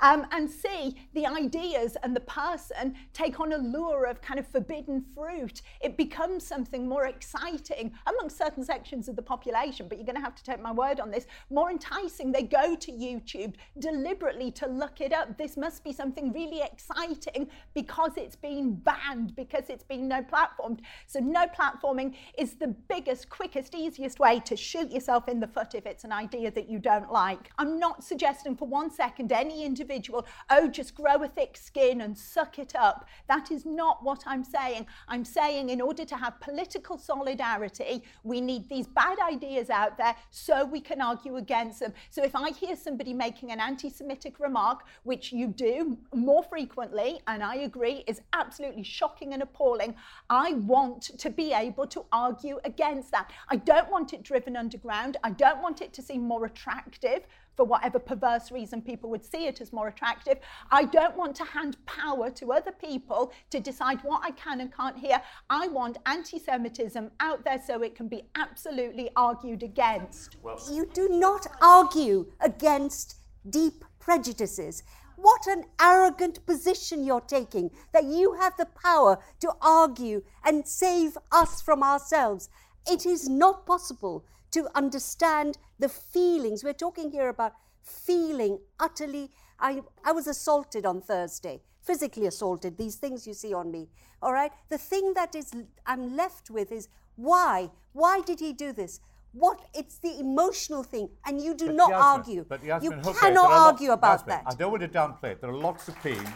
Um, 0.02 0.28
and 0.32 0.50
see 0.50 0.96
the 1.14 1.26
ideas 1.26 1.98
and 2.04 2.16
the 2.16 2.22
person 2.22 2.96
take 3.14 3.40
on 3.40 3.54
a 3.54 3.58
lure 3.58 4.06
of 4.06 4.22
kind 4.22 4.40
of 4.40 4.48
forbidden 4.48 5.06
fruit. 5.16 5.62
It 5.82 5.98
becomes 5.98 6.46
something 6.46 6.88
more 6.88 7.08
exciting 7.08 7.94
among 8.08 8.30
certain 8.30 8.64
sections 8.64 9.08
of 9.08 9.16
the 9.16 9.22
population, 9.22 9.88
but 9.88 9.98
you're 9.98 10.06
going 10.06 10.16
to 10.16 10.22
have 10.22 10.36
to 10.36 10.44
take 10.44 10.62
my 10.62 10.72
word 10.72 11.00
on 11.00 11.12
this, 11.12 11.28
more 11.50 11.72
enticing. 11.72 12.32
They 12.32 12.44
go 12.44 12.76
to 12.76 12.92
YouTube 12.92 13.56
deliberately 13.80 14.52
to 14.52 14.68
look 14.68 15.02
it 15.02 15.14
up. 15.14 15.38
This 15.38 15.58
must 15.58 15.84
be 15.84 15.94
something 15.94 16.34
really 16.34 16.62
exciting 16.62 17.48
because 17.74 18.12
it's 18.18 18.36
been 18.36 18.76
banned, 18.76 19.36
because 19.36 19.70
it's 19.70 19.84
been 19.84 20.08
no 20.08 20.22
platformed. 20.22 20.80
So, 21.08 21.20
no 21.20 21.46
platforming 21.48 22.16
is 22.38 22.56
the 22.56 22.68
biggest, 22.68 23.30
quickest, 23.30 23.76
easiest 23.76 24.20
way 24.20 24.40
to 24.42 24.56
shoot 24.56 24.92
yourself 24.92 25.28
in 25.28 25.40
the 25.40 25.48
foot 25.48 25.76
if 25.76 25.86
it's 25.86 26.04
an 26.04 26.12
idea 26.12 26.52
that 26.52 26.70
you 26.70 26.80
don't 26.80 27.12
like. 27.12 27.52
I'm 27.58 27.80
not 27.80 28.04
suggesting 28.04 28.56
for 28.56 28.68
one 28.68 28.90
second 28.96 29.32
any 29.32 29.64
individual, 29.64 30.26
oh, 30.50 30.68
just 30.68 30.96
grow 30.96 31.24
a 31.24 31.28
thick 31.28 31.58
skin 31.58 32.02
and 32.02 32.18
suck 32.18 32.60
it 32.60 32.76
up. 32.76 33.08
That 33.28 33.52
is 33.52 33.66
not 33.66 34.04
what 34.04 34.24
I'm 34.26 34.44
saying. 34.44 34.88
I'm 35.08 35.26
saying 35.26 35.70
in 35.70 35.82
order 35.82 36.06
to 36.06 36.16
have 36.16 36.40
political 36.40 36.98
solidarity, 36.98 38.04
we 38.24 38.42
need 38.42 38.70
these 38.70 38.88
bad 38.88 39.18
ideas 39.20 39.70
out 39.70 39.98
there 39.98 40.16
so 40.32 40.66
we 40.66 40.82
can 40.82 41.02
argue 41.02 41.36
against 41.38 41.80
them. 41.80 41.94
So 42.10 42.24
if 42.24 42.36
I 42.36 42.52
hear 42.52 42.76
somebody 42.76 43.14
making 43.14 43.52
an 43.52 43.60
anti 43.60 43.90
Semitic 43.90 44.40
remark, 44.40 44.84
which 45.04 45.32
you 45.32 45.48
do 45.48 45.98
more 46.14 46.44
frequently, 46.44 47.20
and 47.28 47.44
I 47.44 47.56
agree 47.56 48.04
is 48.08 48.22
absolutely 48.34 48.84
shocking 48.84 49.34
and 49.34 49.42
appalling, 49.44 49.96
I 50.30 50.54
want 50.54 51.04
to 51.18 51.30
be 51.30 51.54
able 51.54 51.88
to 51.88 52.06
argue 52.12 52.60
against 52.64 53.12
that. 53.12 53.32
I 53.50 53.58
don't 53.58 53.90
want 53.92 54.14
it 54.14 54.24
driven 54.24 54.56
underground. 54.56 55.18
I 55.24 55.32
don't 55.32 55.62
want 55.62 55.82
it 55.82 55.94
to 55.94 56.02
seem 56.02 56.22
more 56.24 56.46
attractive 56.46 57.26
for 57.56 57.66
whatever 57.66 58.00
perverse 58.00 58.52
reason 58.52 58.82
people 58.82 59.10
would 59.10 59.26
see 59.26 59.48
it 59.48 59.62
as 59.62 59.74
more 59.74 59.88
attractive. 59.88 60.40
I 60.72 60.86
don't 60.86 61.16
want 61.16 61.36
to 61.38 61.46
hand 61.46 61.78
power 61.86 62.30
to 62.32 62.52
other 62.52 62.72
people 62.72 63.32
to 63.52 63.60
decide 63.60 64.00
what 64.04 64.22
I 64.24 64.32
can 64.32 64.62
and 64.62 64.74
can't 64.74 64.98
hear. 64.98 65.22
I 65.50 65.68
want 65.68 65.98
anti 66.06 66.40
Semitism 66.40 67.12
out 67.20 67.44
there 67.44 67.62
so 67.66 67.82
it 67.82 67.96
can 67.96 68.08
be 68.08 68.24
absolutely 68.36 69.10
argued 69.16 69.64
against. 69.64 70.38
Well, 70.42 70.62
you 70.72 70.90
do 70.94 71.10
not 71.10 71.48
argue 71.62 72.32
against 72.42 73.16
deep 73.50 73.84
prejudices. 74.00 74.84
What 75.16 75.48
an 75.48 75.66
arrogant 75.82 76.46
position 76.46 77.04
you're 77.06 77.22
taking 77.22 77.72
that 77.94 78.04
you 78.04 78.34
have 78.34 78.58
the 78.58 78.66
power 78.66 79.20
to 79.40 79.54
argue 79.62 80.24
and 80.44 80.68
save 80.68 81.18
us 81.32 81.62
from 81.62 81.82
ourselves. 81.84 82.50
It 82.88 83.06
is 83.06 83.30
not 83.30 83.66
possible 83.66 84.26
to 84.56 84.70
understand 84.74 85.58
the 85.80 85.90
feelings. 85.90 86.64
We're 86.64 86.82
talking 86.88 87.12
here 87.12 87.28
about 87.28 87.54
feeling 87.84 88.60
utterly. 88.80 89.32
I, 89.60 89.82
I 90.06 90.14
was 90.14 90.28
assaulted 90.28 90.86
on 90.86 91.02
Thursday, 91.02 91.62
physically 91.82 92.26
assaulted, 92.26 92.78
these 92.78 92.96
things 92.96 93.28
you 93.28 93.34
see 93.34 93.54
on 93.54 93.70
me. 93.70 93.90
All 94.22 94.32
right? 94.32 94.54
The 94.70 94.78
thing 94.78 95.14
that 95.16 95.36
is 95.36 95.52
I'm 95.86 96.16
left 96.16 96.50
with 96.50 96.72
is 96.72 96.88
why? 97.18 97.70
Why 97.92 98.22
did 98.22 98.40
he 98.40 98.54
do 98.54 98.72
this? 98.72 99.02
What 99.34 99.60
it's 99.74 99.98
the 99.98 100.18
emotional 100.18 100.84
thing, 100.84 101.10
and 101.26 101.42
you 101.42 101.54
do 101.54 101.66
but 101.66 101.76
not 101.76 101.90
Yasmin, 101.90 102.06
argue. 102.06 102.46
But 102.48 102.64
Yasmin, 102.64 103.04
you 103.04 103.14
cannot 103.14 103.52
argue 103.52 103.92
about 103.92 104.20
Yasmin, 104.20 104.30
that. 104.30 104.44
I 104.48 104.56
don't 104.56 104.72
want 104.72 104.84
to 104.84 104.88
downplay 104.88 105.32
it. 105.34 105.42
There 105.42 105.50
are 105.50 105.58
lots 105.70 105.90
of 105.90 106.02
teams, 106.02 106.30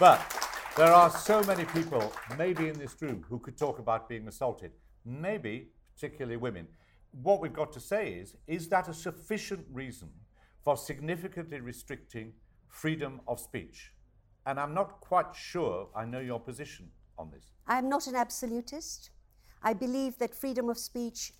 but 0.00 0.20
there 0.76 0.92
are 0.92 1.10
so 1.10 1.40
many 1.44 1.64
people, 1.66 2.12
maybe 2.36 2.68
in 2.68 2.76
this 2.76 2.96
room, 3.00 3.24
who 3.28 3.38
could 3.38 3.56
talk 3.56 3.78
about 3.78 4.08
being 4.08 4.26
assaulted. 4.26 4.72
Maybe, 5.04 5.68
particularly 5.94 6.36
women. 6.36 6.66
What 7.12 7.40
we've 7.40 7.52
got 7.52 7.72
to 7.72 7.80
say 7.80 8.12
is: 8.12 8.36
is 8.46 8.68
that 8.68 8.88
a 8.88 8.94
sufficient 8.94 9.66
reason 9.72 10.10
for 10.62 10.76
significantly 10.76 11.60
restricting 11.60 12.32
freedom 12.68 13.20
of 13.26 13.40
speech? 13.40 13.92
And 14.46 14.58
I'm 14.58 14.74
not 14.74 15.00
quite 15.00 15.34
sure 15.34 15.88
I 15.94 16.04
know 16.04 16.20
your 16.20 16.40
position 16.40 16.90
on 17.18 17.30
this. 17.30 17.52
I'm 17.66 17.88
not 17.88 18.06
an 18.06 18.14
absolutist. 18.14 19.10
I 19.62 19.74
believe 19.74 20.18
that 20.18 20.34
freedom 20.34 20.70
of 20.70 20.78
speech 20.78 21.32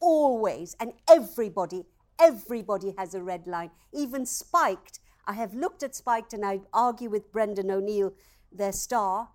always 0.00 0.74
and 0.80 0.92
everybody, 1.08 1.84
everybody 2.18 2.94
has 2.98 3.14
a 3.14 3.22
red 3.22 3.46
line, 3.46 3.70
even 3.92 4.26
spiked. 4.26 4.98
I 5.26 5.34
have 5.34 5.54
looked 5.54 5.82
at 5.82 5.94
spiked 5.94 6.32
and 6.32 6.44
I 6.44 6.60
argue 6.72 7.08
with 7.08 7.32
Brendan 7.32 7.70
O'Neill, 7.70 8.12
their 8.50 8.72
star, 8.72 9.28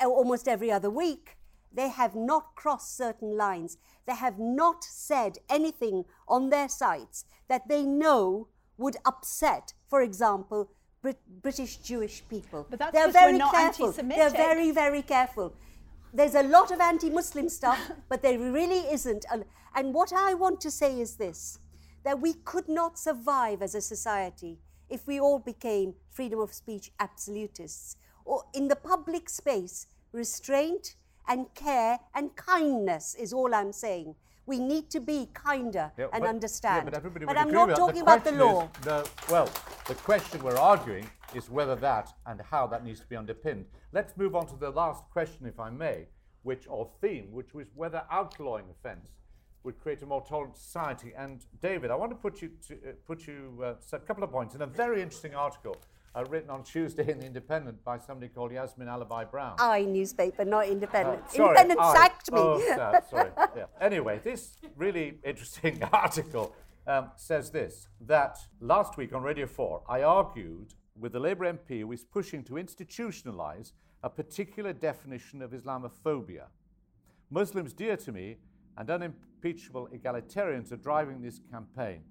almost 0.00 0.48
every 0.48 0.70
other 0.70 0.90
week. 0.90 1.36
They 1.74 1.88
have 1.88 2.14
not 2.14 2.54
crossed 2.54 2.96
certain 2.96 3.36
lines. 3.36 3.78
They 4.06 4.14
have 4.14 4.38
not 4.38 4.84
said 4.84 5.38
anything 5.48 6.04
on 6.28 6.50
their 6.50 6.68
sites 6.68 7.24
that 7.48 7.68
they 7.68 7.82
know 7.82 8.48
would 8.76 8.96
upset, 9.04 9.72
for 9.88 10.02
example, 10.02 10.70
Brit- 11.00 11.42
British 11.42 11.76
Jewish 11.78 12.22
people. 12.28 12.66
But 12.68 12.78
that's 12.78 12.92
They're 12.92 13.10
very 13.10 13.38
careful. 13.38 13.92
They're 13.92 14.30
very, 14.30 14.70
very 14.70 15.02
careful 15.02 15.54
there's 16.12 16.34
a 16.34 16.42
lot 16.42 16.70
of 16.70 16.80
anti 16.80 17.10
Muslim 17.10 17.48
stuff, 17.48 17.78
but 18.08 18.22
there 18.22 18.38
really 18.38 18.92
isn't. 18.92 19.24
A, 19.32 19.44
and 19.74 19.94
what 19.94 20.12
I 20.12 20.34
want 20.34 20.60
to 20.62 20.70
say 20.70 21.00
is 21.00 21.16
this 21.16 21.58
that 22.04 22.20
we 22.20 22.32
could 22.32 22.68
not 22.68 22.98
survive 22.98 23.62
as 23.62 23.76
a 23.76 23.80
society 23.80 24.58
if 24.90 25.06
we 25.06 25.20
all 25.20 25.38
became 25.38 25.94
freedom 26.10 26.40
of 26.40 26.52
speech 26.52 26.90
absolutists. 26.98 27.96
Or 28.24 28.44
in 28.54 28.68
the 28.68 28.76
public 28.76 29.28
space, 29.28 29.86
restraint 30.10 30.96
and 31.28 31.52
care 31.54 31.98
and 32.14 32.34
kindness 32.36 33.14
is 33.14 33.32
all 33.32 33.54
I'm 33.54 33.72
saying. 33.72 34.14
We 34.44 34.58
need 34.58 34.90
to 34.90 35.00
be 35.00 35.28
kinder 35.34 35.92
yeah, 35.96 36.06
and 36.12 36.22
but, 36.22 36.28
understand. 36.28 36.90
Yeah, 36.92 36.98
but, 37.00 37.26
but 37.26 37.38
I'm 37.38 37.52
not 37.52 37.76
talking 37.76 38.02
about 38.02 38.24
the 38.24 38.32
law. 38.32 38.68
The, 38.82 39.08
well, 39.30 39.48
the 39.86 39.94
question 39.94 40.42
we're 40.42 40.58
arguing 40.58 41.08
is 41.34 41.48
whether 41.48 41.76
that 41.76 42.12
and 42.26 42.40
how 42.40 42.66
that 42.66 42.84
needs 42.84 43.00
to 43.00 43.06
be 43.06 43.16
underpinned. 43.16 43.66
Let's 43.92 44.16
move 44.16 44.34
on 44.34 44.46
to 44.48 44.56
the 44.56 44.70
last 44.70 45.04
question, 45.12 45.46
if 45.46 45.60
I 45.60 45.70
may, 45.70 46.06
which 46.42 46.66
or 46.68 46.90
theme, 47.00 47.28
which 47.30 47.54
was 47.54 47.68
whether 47.74 48.02
outlawing 48.10 48.64
offence 48.70 49.08
would 49.64 49.78
create 49.78 50.02
a 50.02 50.06
more 50.06 50.24
tolerant 50.28 50.56
society. 50.56 51.12
And 51.16 51.44
David, 51.60 51.90
I 51.90 51.94
want 51.94 52.10
to 52.10 52.16
put 52.16 52.42
you 52.42 52.50
to, 52.66 52.74
uh, 52.74 52.92
put 53.06 53.26
you 53.26 53.62
uh, 53.62 53.74
a 53.92 53.98
couple 54.00 54.24
of 54.24 54.32
points 54.32 54.54
in 54.54 54.62
a 54.62 54.66
very 54.66 55.00
interesting 55.00 55.34
article 55.34 55.76
uh, 56.14 56.24
written 56.28 56.50
on 56.50 56.62
Tuesday 56.62 57.10
in 57.10 57.18
the 57.20 57.26
Independent 57.26 57.82
by 57.84 57.98
somebody 57.98 58.28
called 58.28 58.52
Yasmin 58.52 58.88
Alibhai-Brown. 58.88 59.56
I 59.58 59.82
newspaper, 59.82 60.44
not 60.44 60.68
Independent. 60.68 61.22
Uh, 61.22 61.28
sorry, 61.28 61.48
Independent 61.48 61.80
I, 61.80 61.94
sacked 61.94 62.32
me. 62.32 62.38
Oh, 62.38 62.60
sad, 62.60 63.04
sorry. 63.10 63.30
Yeah. 63.56 63.64
Anyway, 63.80 64.20
this 64.22 64.56
really 64.76 65.18
interesting 65.24 65.82
article 65.92 66.54
um, 66.86 67.10
says 67.16 67.50
this 67.50 67.88
that 68.02 68.38
last 68.60 68.96
week 68.96 69.14
on 69.14 69.22
Radio 69.22 69.46
4, 69.46 69.82
I 69.88 70.02
argued 70.02 70.74
with 70.98 71.12
the 71.12 71.20
Labour 71.20 71.52
MP 71.52 71.80
who 71.80 71.92
is 71.92 72.04
pushing 72.04 72.44
to 72.44 72.54
institutionalise 72.54 73.72
a 74.02 74.10
particular 74.10 74.72
definition 74.72 75.42
of 75.42 75.52
Islamophobia. 75.52 76.46
Muslims 77.30 77.72
dear 77.72 77.96
to 77.96 78.12
me 78.12 78.36
and 78.76 78.90
unimpeachable 78.90 79.88
egalitarians 79.94 80.72
are 80.72 80.76
driving 80.76 81.22
this 81.22 81.40
campaign. 81.50 82.02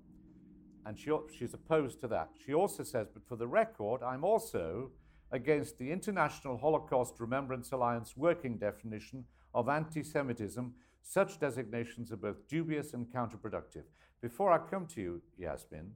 And 0.85 0.97
she, 0.97 1.11
she's 1.37 1.53
opposed 1.53 2.01
to 2.01 2.07
that. 2.09 2.29
She 2.45 2.53
also 2.53 2.83
says, 2.83 3.07
but 3.13 3.27
for 3.27 3.35
the 3.35 3.47
record, 3.47 4.01
I'm 4.03 4.23
also 4.23 4.91
against 5.31 5.77
the 5.77 5.91
International 5.91 6.57
Holocaust 6.57 7.19
Remembrance 7.19 7.71
Alliance 7.71 8.15
working 8.17 8.57
definition 8.57 9.25
of 9.53 9.69
anti 9.69 10.03
Semitism. 10.03 10.73
Such 11.03 11.39
designations 11.39 12.11
are 12.11 12.17
both 12.17 12.47
dubious 12.47 12.93
and 12.93 13.07
counterproductive. 13.07 13.83
Before 14.21 14.51
I 14.51 14.59
come 14.59 14.85
to 14.87 15.01
you, 15.01 15.21
Yasmin, 15.37 15.91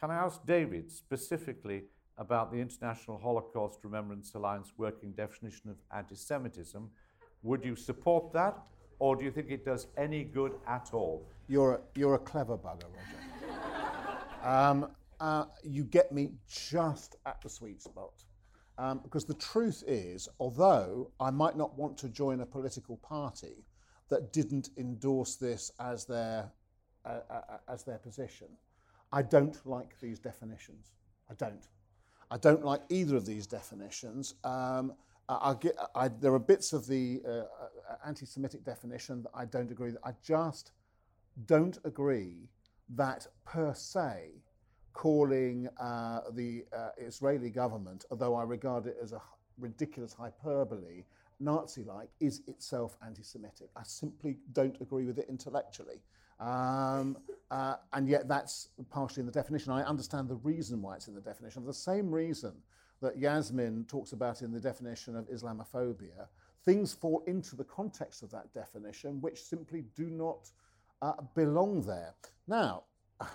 can 0.00 0.10
I 0.10 0.16
ask 0.16 0.44
David 0.46 0.90
specifically 0.90 1.84
about 2.20 2.52
the 2.52 2.58
International 2.58 3.18
Holocaust 3.18 3.80
Remembrance 3.82 4.34
Alliance 4.34 4.72
working 4.76 5.12
definition 5.12 5.70
of 5.70 5.76
anti 5.96 6.14
Semitism. 6.14 6.88
Would 7.42 7.64
you 7.64 7.74
support 7.74 8.32
that, 8.34 8.58
or 8.98 9.16
do 9.16 9.24
you 9.24 9.30
think 9.30 9.50
it 9.50 9.64
does 9.64 9.86
any 9.96 10.22
good 10.22 10.52
at 10.68 10.90
all? 10.92 11.26
You're 11.48 11.74
a, 11.74 11.80
you're 11.96 12.14
a 12.14 12.18
clever 12.18 12.56
bugger, 12.56 12.84
Roger. 12.94 13.29
Um, 14.42 14.90
uh, 15.20 15.44
you 15.62 15.84
get 15.84 16.12
me 16.12 16.30
just 16.48 17.16
at 17.26 17.40
the 17.42 17.48
sweet 17.48 17.82
spot. 17.82 18.24
Um, 18.78 19.00
because 19.02 19.26
the 19.26 19.34
truth 19.34 19.84
is, 19.86 20.28
although 20.38 21.10
I 21.20 21.30
might 21.30 21.56
not 21.56 21.76
want 21.76 21.98
to 21.98 22.08
join 22.08 22.40
a 22.40 22.46
political 22.46 22.96
party 22.96 23.66
that 24.08 24.32
didn't 24.32 24.70
endorse 24.78 25.36
this 25.36 25.70
as 25.78 26.06
their, 26.06 26.50
uh, 27.04 27.20
uh, 27.30 27.40
uh 27.50 27.56
as 27.68 27.84
their 27.84 27.98
position, 27.98 28.48
I 29.12 29.22
don't 29.22 29.58
like 29.66 30.00
these 30.00 30.18
definitions. 30.18 30.94
I 31.28 31.34
don't. 31.34 31.68
I 32.30 32.38
don't 32.38 32.64
like 32.64 32.82
either 32.88 33.16
of 33.16 33.26
these 33.26 33.46
definitions. 33.46 34.34
Um, 34.44 34.94
I, 35.28 35.54
get, 35.60 35.76
I, 35.94 36.08
there 36.08 36.32
are 36.32 36.38
bits 36.38 36.72
of 36.72 36.86
the 36.86 37.20
uh, 37.26 37.30
uh, 37.30 37.44
anti-Semitic 38.06 38.64
definition 38.64 39.22
that 39.22 39.30
I 39.34 39.44
don't 39.44 39.70
agree 39.70 39.90
with. 39.90 39.98
I 40.04 40.12
just 40.22 40.72
don't 41.46 41.76
agree 41.84 42.48
that 42.94 43.26
per 43.44 43.74
se 43.74 44.30
calling 44.92 45.68
uh, 45.80 46.20
the 46.32 46.64
uh, 46.76 46.90
Israeli 46.98 47.50
government, 47.50 48.04
although 48.10 48.34
I 48.34 48.42
regard 48.42 48.86
it 48.86 48.96
as 49.02 49.12
a 49.12 49.22
ridiculous 49.58 50.12
hyperbole, 50.12 51.04
Nazi-like, 51.38 52.08
is 52.20 52.42
itself 52.46 52.96
anti-Semitic. 53.06 53.70
I 53.76 53.82
simply 53.84 54.38
don't 54.52 54.78
agree 54.80 55.06
with 55.06 55.18
it 55.18 55.26
intellectually. 55.28 56.02
Um, 56.38 57.18
uh, 57.50 57.76
and 57.92 58.08
yet 58.08 58.28
that's 58.28 58.68
partially 58.90 59.20
in 59.20 59.26
the 59.26 59.32
definition. 59.32 59.72
I 59.72 59.82
understand 59.84 60.28
the 60.28 60.36
reason 60.36 60.82
why 60.82 60.96
it's 60.96 61.08
in 61.08 61.14
the 61.14 61.20
definition. 61.20 61.64
The 61.64 61.74
same 61.74 62.10
reason 62.10 62.52
that 63.00 63.18
Yasmin 63.18 63.84
talks 63.86 64.12
about 64.12 64.42
in 64.42 64.52
the 64.52 64.60
definition 64.60 65.16
of 65.16 65.28
Islamophobia, 65.28 66.28
things 66.64 66.92
fall 66.92 67.22
into 67.26 67.56
the 67.56 67.64
context 67.64 68.22
of 68.22 68.30
that 68.30 68.52
definition 68.52 69.20
which 69.20 69.42
simply 69.42 69.84
do 69.96 70.10
not 70.10 70.50
uh, 71.02 71.12
belong 71.34 71.82
there. 71.82 72.14
Now, 72.46 72.84
uh, 73.20 73.26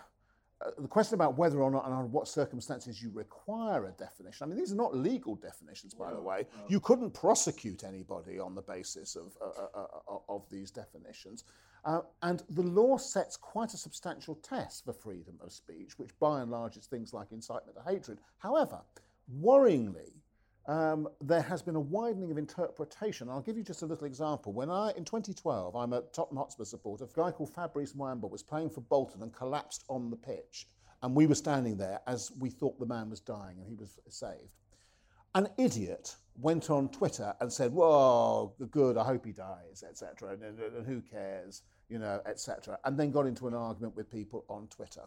the 0.78 0.88
question 0.88 1.16
about 1.16 1.38
whether 1.38 1.62
or 1.62 1.70
not 1.70 1.86
and 1.86 1.94
under 1.94 2.08
what 2.08 2.28
circumstances 2.28 3.02
you 3.02 3.12
require 3.14 3.86
a 3.86 3.92
definition, 3.92 4.46
I 4.46 4.48
mean, 4.48 4.58
these 4.58 4.72
are 4.72 4.78
not 4.78 4.96
legal 4.96 5.36
definitions, 5.36 5.94
by 5.94 6.10
no, 6.10 6.16
the 6.16 6.22
way. 6.22 6.46
No. 6.58 6.66
You 6.70 6.80
couldn't 6.80 7.12
prosecute 7.12 7.84
anybody 7.84 8.40
on 8.40 8.56
the 8.56 8.62
basis 8.62 9.16
of, 9.16 9.36
uh, 9.42 9.80
uh, 9.80 9.86
uh 10.10 10.18
of 10.30 10.50
these 10.50 10.72
definitions. 10.72 11.44
Uh, 11.84 12.02
and 12.24 12.42
the 12.50 12.64
law 12.64 12.98
sets 12.98 13.38
quite 13.38 13.74
a 13.74 13.78
substantial 13.78 14.36
test 14.36 14.86
for 14.86 14.94
freedom 14.94 15.36
of 15.42 15.52
speech, 15.52 16.00
which 16.00 16.18
by 16.20 16.42
and 16.42 16.50
large 16.50 16.78
is 16.78 16.88
things 16.88 17.14
like 17.14 17.32
incitement 17.32 17.78
to 17.78 17.92
hatred. 17.92 18.18
However, 18.40 18.82
worryingly, 19.40 20.14
um, 20.68 21.08
there 21.22 21.42
has 21.42 21.62
been 21.62 21.76
a 21.76 21.80
widening 21.80 22.32
of 22.32 22.38
interpretation. 22.38 23.30
I'll 23.30 23.42
give 23.42 23.58
you 23.58 23.64
just 23.64 23.84
a 23.84 23.86
little 23.86 24.08
example. 24.08 24.52
When 24.52 24.70
I, 24.70 24.92
in 24.98 25.06
2012, 25.06 25.76
I'm 25.76 25.94
a 25.94 26.02
Tottenham 26.14 26.38
Hotspur 26.38 26.66
supporter, 26.66 27.06
a 27.06 27.08
guy 27.08 27.32
called 27.32 27.54
Fabrice 27.54 27.94
Muamba 27.94 28.30
was 28.30 28.42
playing 28.42 28.72
for 28.72 28.82
Bolton 28.82 29.22
and 29.22 29.34
collapsed 29.34 29.84
on 29.90 30.10
the 30.10 30.16
pitch. 30.16 30.68
And 31.04 31.14
we 31.14 31.28
were 31.28 31.36
standing 31.36 31.78
there 31.78 32.00
as 32.08 32.32
we 32.40 32.50
thought 32.50 32.80
the 32.80 32.86
man 32.86 33.10
was 33.10 33.20
dying 33.20 33.58
and 33.60 33.68
he 33.68 33.76
was 33.76 34.00
saved. 34.10 34.50
An 35.36 35.50
idiot 35.58 36.16
went 36.40 36.70
on 36.70 36.90
Twitter 36.90 37.36
and 37.42 37.52
said, 37.52 37.74
"Whoa, 37.74 38.54
good, 38.72 38.98
I 38.98 39.04
hope 39.04 39.26
he 39.26 39.34
dies, 39.34 39.84
etc." 39.88 40.32
And, 40.32 40.44
and, 40.44 40.60
and, 40.60 40.86
who 40.86 41.02
cares, 41.02 41.64
you 41.90 42.00
know, 42.00 42.22
etc. 42.26 42.80
And 42.86 42.98
then 42.98 43.12
got 43.12 43.28
into 43.28 43.48
an 43.48 43.54
argument 43.54 43.96
with 43.96 44.10
people 44.10 44.46
on 44.50 44.68
Twitter. 44.68 45.04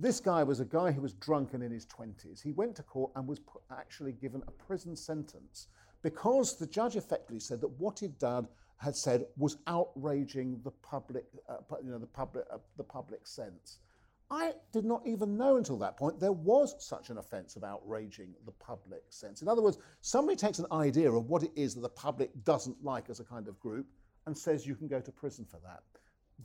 This 0.00 0.18
guy 0.18 0.42
was 0.42 0.60
a 0.60 0.64
guy 0.64 0.92
who 0.92 1.02
was 1.02 1.12
drunk 1.12 1.52
and 1.52 1.62
in 1.62 1.70
his 1.70 1.84
20s. 1.84 2.42
He 2.42 2.52
went 2.52 2.74
to 2.76 2.82
court 2.82 3.12
and 3.16 3.28
was 3.28 3.38
put, 3.38 3.60
actually 3.70 4.12
given 4.12 4.42
a 4.48 4.50
prison 4.50 4.96
sentence 4.96 5.66
because 6.00 6.56
the 6.56 6.66
judge 6.66 6.96
effectively 6.96 7.38
said 7.38 7.60
that 7.60 7.78
what 7.78 7.98
he'd 7.98 8.18
done 8.18 8.48
had 8.78 8.96
said 8.96 9.26
was 9.36 9.58
outraging 9.66 10.58
the 10.64 10.70
public, 10.70 11.26
uh, 11.50 11.56
you 11.84 11.90
know, 11.90 11.98
the 11.98 12.06
public, 12.06 12.46
uh, 12.50 12.56
the 12.78 12.82
public 12.82 13.26
sense. 13.26 13.80
I 14.30 14.54
did 14.72 14.86
not 14.86 15.02
even 15.06 15.36
know 15.36 15.58
until 15.58 15.76
that 15.80 15.98
point 15.98 16.18
there 16.18 16.32
was 16.32 16.76
such 16.78 17.10
an 17.10 17.18
offence 17.18 17.56
of 17.56 17.62
outraging 17.62 18.32
the 18.46 18.52
public 18.52 19.02
sense. 19.10 19.42
In 19.42 19.48
other 19.48 19.60
words, 19.60 19.76
somebody 20.00 20.36
takes 20.36 20.60
an 20.60 20.66
idea 20.72 21.12
of 21.12 21.28
what 21.28 21.42
it 21.42 21.52
is 21.54 21.74
that 21.74 21.82
the 21.82 21.90
public 21.90 22.30
doesn't 22.44 22.82
like 22.82 23.10
as 23.10 23.20
a 23.20 23.24
kind 23.24 23.48
of 23.48 23.60
group 23.60 23.86
and 24.24 24.38
says 24.38 24.66
you 24.66 24.76
can 24.76 24.88
go 24.88 25.00
to 25.02 25.12
prison 25.12 25.44
for 25.44 25.60
that. 25.62 25.82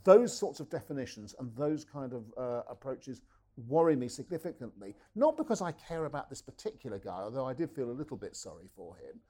Those 0.04 0.36
sorts 0.36 0.60
of 0.60 0.68
definitions 0.68 1.34
and 1.38 1.56
those 1.56 1.86
kind 1.86 2.12
of 2.12 2.24
uh, 2.36 2.60
approaches 2.68 3.22
worry 3.56 3.96
me 3.96 4.08
significantly, 4.08 4.94
not 5.14 5.36
because 5.36 5.62
I 5.62 5.72
care 5.72 6.04
about 6.04 6.28
this 6.28 6.42
particular 6.42 6.98
guy, 6.98 7.20
although 7.20 7.46
I 7.46 7.54
did 7.54 7.70
feel 7.70 7.90
a 7.90 7.92
little 7.92 8.16
bit 8.16 8.36
sorry 8.36 8.68
for 8.74 8.96
him, 8.96 9.20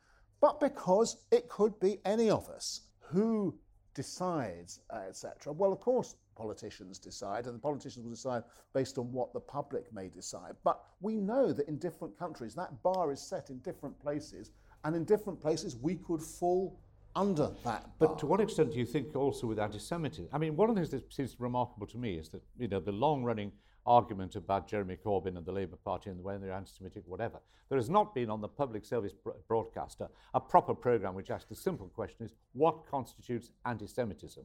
but 0.41 0.61
because 0.61 1.25
it 1.31 1.49
could 1.49 1.79
be 1.81 1.99
any 2.05 2.31
of 2.31 2.49
us 2.49 2.83
who 3.01 3.59
decides, 3.95 4.81
uh, 4.93 5.03
etc. 5.09 5.53
Well, 5.53 5.73
of 5.73 5.81
course, 5.81 6.17
politicians 6.37 6.99
decide, 6.99 7.47
and 7.47 7.55
the 7.55 7.61
politicians 7.61 8.05
will 8.05 8.13
decide 8.13 8.43
based 8.75 8.99
on 8.99 9.11
what 9.11 9.33
the 9.33 9.41
public 9.41 9.93
may 9.93 10.09
decide. 10.09 10.55
But 10.65 10.81
we 11.01 11.17
know 11.17 11.53
that 11.53 11.67
in 11.67 11.79
different 11.79 12.19
countries, 12.19 12.55
that 12.55 12.83
bar 12.83 13.11
is 13.11 13.21
set 13.21 13.49
in 13.49 13.59
different 13.61 13.99
places, 13.99 14.51
and 14.85 14.95
in 14.95 15.05
different 15.05 15.41
places, 15.41 15.77
we 15.77 15.97
could 15.97 16.21
fall 16.21 16.79
under 17.15 17.49
that. 17.65 17.99
Bar. 17.99 18.09
But 18.11 18.19
to 18.19 18.27
what 18.27 18.41
extent 18.41 18.73
do 18.73 18.79
you 18.79 18.85
think 18.85 19.17
also 19.17 19.47
with 19.47 19.59
anti-Semitism? 19.59 20.29
I 20.31 20.39
mean, 20.39 20.57
one 20.57 20.69
of 20.69 20.77
the 20.77 20.83
things 20.83 20.91
that 20.91 21.13
seems 21.13 21.37
remarkable 21.39 21.87
to 21.87 21.97
me 21.97 22.19
is 22.19 22.29
that 22.29 22.43
you 22.59 22.69
know 22.69 22.81
the 22.81 22.93
long-running 22.93 23.51
argument 23.87 24.37
about 24.37 24.69
Jeremy 24.69 24.97
Corbyn 24.97 25.37
and 25.37 25.47
the 25.47 25.53
Labour 25.53 25.77
Party 25.77 26.11
and 26.11 26.19
the 26.19 26.23
way 26.23 26.37
they're 26.41 26.53
anti-Semitic, 26.53 27.05
whatever. 27.07 27.41
There 27.69 27.79
has 27.79 27.91
not 27.91 28.15
been 28.15 28.31
on 28.31 28.41
the 28.41 28.49
public 28.49 28.85
service 28.85 29.13
broadcaster 29.49 30.09
a 30.35 30.41
proper 30.41 30.75
programme 30.75 31.15
which 31.15 31.31
asks 31.31 31.49
the 31.49 31.55
simple 31.55 31.89
question 31.89 32.27
is 32.27 32.35
what 32.53 32.87
constitutes 32.91 33.51
anti-Semitism 33.65 34.45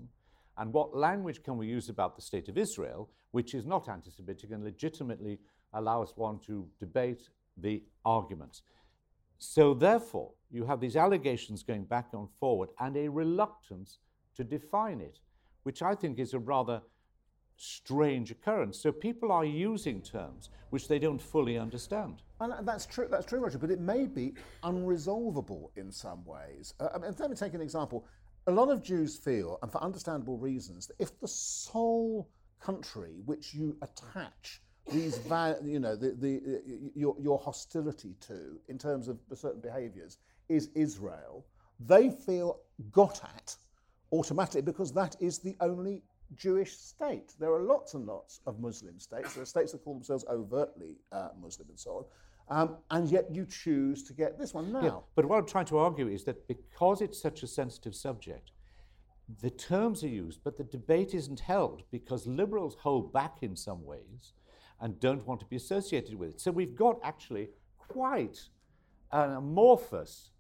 and 0.58 0.74
what 0.74 0.96
language 0.96 1.44
can 1.44 1.58
we 1.58 1.68
use 1.68 1.90
about 1.90 2.16
the 2.16 2.22
state 2.22 2.50
of 2.50 2.58
Israel 2.58 3.10
which 3.32 3.54
is 3.54 3.66
not 3.66 3.90
anti-Semitic 3.90 4.52
and 4.52 4.64
legitimately 4.64 5.40
allows 5.74 6.14
one 6.16 6.40
to 6.40 6.68
debate 6.80 7.30
the 7.58 7.84
arguments. 8.06 8.62
So 9.38 9.74
therefore, 9.74 10.32
you 10.52 10.66
have 10.66 10.80
these 10.80 10.96
allegations 10.96 11.64
going 11.64 11.86
back 11.86 12.10
and 12.14 12.28
forward 12.40 12.70
and 12.80 12.96
a 12.96 13.08
reluctance 13.08 14.00
to 14.36 14.44
define 14.44 15.02
it, 15.02 15.20
which 15.64 15.82
I 15.82 15.96
think 15.96 16.20
is 16.20 16.34
a 16.34 16.40
rather 16.40 16.82
strange 17.62 18.32
occurrence. 18.32 18.80
So 18.80 18.92
people 18.92 19.32
are 19.32 19.46
using 19.46 20.02
terms 20.02 20.50
which 20.72 20.88
they 20.88 21.00
don't 21.00 21.22
fully 21.22 21.58
understand. 21.58 22.24
And 22.40 22.68
that's 22.68 22.86
true, 22.86 23.08
that's 23.10 23.26
true, 23.26 23.40
Roger, 23.40 23.60
but 23.60 23.70
it 23.70 23.80
may 23.80 24.08
be 24.08 24.34
unresolvable 24.64 25.70
in 25.76 25.92
some 25.92 26.26
ways. 26.26 26.74
Uh, 26.80 26.90
I 26.96 26.98
mean, 26.98 27.14
let 27.20 27.30
me 27.30 27.36
take 27.36 27.54
an 27.54 27.62
example. 27.62 28.08
A 28.48 28.52
lot 28.52 28.70
of 28.70 28.82
Jews 28.82 29.18
feel, 29.18 29.60
and 29.62 29.72
for 29.72 29.84
understandable 29.84 30.38
reasons, 30.38 30.88
that 30.88 30.96
if 30.98 31.20
the 31.20 31.28
sole 31.28 32.28
country 32.60 33.22
which 33.26 33.54
you 33.54 33.78
attach 33.82 34.62
these, 34.92 35.20
va- 35.20 35.60
you 35.64 35.80
know, 35.80 35.96
the, 35.96 36.16
the, 36.20 36.38
uh, 36.38 36.90
your, 36.96 37.16
your 37.20 37.38
hostility 37.38 38.16
to 38.22 38.60
in 38.70 38.80
terms 38.80 39.08
of 39.08 39.20
certain 39.36 39.62
behaviours 39.62 40.18
is 40.50 40.70
Israel, 40.74 41.46
they 41.80 42.10
feel 42.10 42.60
got 42.92 43.24
at 43.24 43.56
automatically 44.12 44.62
because 44.62 44.92
that 44.94 45.16
is 45.20 45.38
the 45.40 45.56
only 45.62 46.02
Jewish 46.36 46.78
state. 46.78 47.34
There 47.40 47.52
are 47.52 47.64
lots 47.64 47.94
and 47.94 48.06
lots 48.06 48.42
of 48.46 48.60
Muslim 48.60 49.00
states. 49.00 49.34
There 49.34 49.44
are 49.44 49.46
states 49.46 49.72
that 49.72 49.84
call 49.84 49.94
themselves 49.94 50.26
overtly 50.30 50.96
uh, 51.12 51.30
Muslim 51.42 51.70
and 51.70 51.80
so 51.80 51.92
on. 51.92 52.06
Um, 52.50 52.78
and 52.90 53.10
yet 53.10 53.34
you 53.34 53.46
choose 53.46 54.04
to 54.04 54.14
get 54.14 54.38
this 54.38 54.54
one 54.54 54.72
now. 54.72 54.82
Yeah, 54.84 54.98
but 55.16 55.26
what 55.26 55.40
I'm 55.40 55.46
trying 55.46 55.66
to 55.68 55.78
argue 55.78 56.08
is 56.08 56.24
that 56.26 56.48
because 56.48 57.02
it's 57.02 57.22
such 57.22 57.44
a 57.44 57.48
sensitive 57.48 57.96
subject, 57.96 58.52
the 59.42 59.50
terms 59.50 60.04
are 60.04 60.10
used, 60.10 60.42
but 60.44 60.58
the 60.58 60.64
debate 60.66 61.14
isn't 61.14 61.40
held 61.40 61.84
because 61.92 62.28
liberals 62.28 62.76
hold 62.82 63.14
back 63.14 63.38
in 63.42 63.56
some 63.56 63.86
ways 63.86 64.34
and 64.82 65.00
don't 65.00 65.26
want 65.26 65.40
to 65.40 65.46
be 65.46 65.56
associated 65.56 66.16
with 66.16 66.32
it. 66.32 66.42
So 66.42 66.52
we've 66.52 66.76
got 66.76 67.00
actually 67.04 67.50
quite 67.78 68.50
an 69.12 69.32
amorphous, 69.32 70.32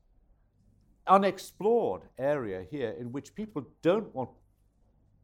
unexplored 1.07 2.03
area 2.17 2.65
here 2.69 2.95
in 2.99 3.11
which 3.11 3.35
people 3.35 3.65
don't 3.81 4.13
want 4.13 4.31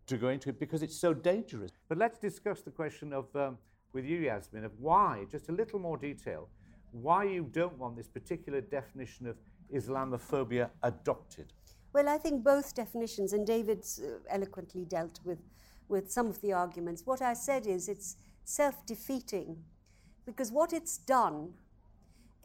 to 0.08 0.18
go 0.18 0.30
into 0.30 0.50
it 0.50 0.60
because 0.60 0.82
it's 0.82 0.96
so 0.96 1.14
dangerous. 1.14 1.72
But 1.88 1.98
let's 1.98 2.18
discuss 2.18 2.62
the 2.62 2.72
question 2.72 3.14
of, 3.14 3.34
um, 3.36 3.58
with 3.94 4.06
you, 4.06 4.18
Yasmin, 4.18 4.66
of 4.66 4.72
why, 4.80 5.26
just 5.30 5.50
a 5.50 5.52
little 5.52 5.80
more 5.80 5.98
detail, 5.98 6.50
why 6.92 7.26
you 7.26 7.50
don't 7.52 7.78
want 7.78 7.96
this 7.96 8.08
particular 8.08 8.62
definition 8.62 9.28
of 9.28 9.36
Islamophobia 9.74 10.70
adopted. 10.84 11.54
Well, 11.94 12.08
I 12.08 12.18
think 12.18 12.44
both 12.44 12.74
definitions, 12.76 13.34
and 13.34 13.46
David's 13.46 14.00
uh, 14.00 14.20
eloquently 14.30 14.86
dealt 14.86 15.20
with, 15.24 15.40
with 15.90 16.12
some 16.12 16.28
of 16.28 16.42
the 16.42 16.54
arguments. 16.54 17.06
What 17.06 17.22
I 17.22 17.34
said 17.34 17.68
is 17.68 17.90
it's 17.90 18.16
self 18.44 18.86
defeating 18.86 19.58
because 20.26 20.52
what 20.52 20.74
it's 20.74 20.98
done, 20.98 21.54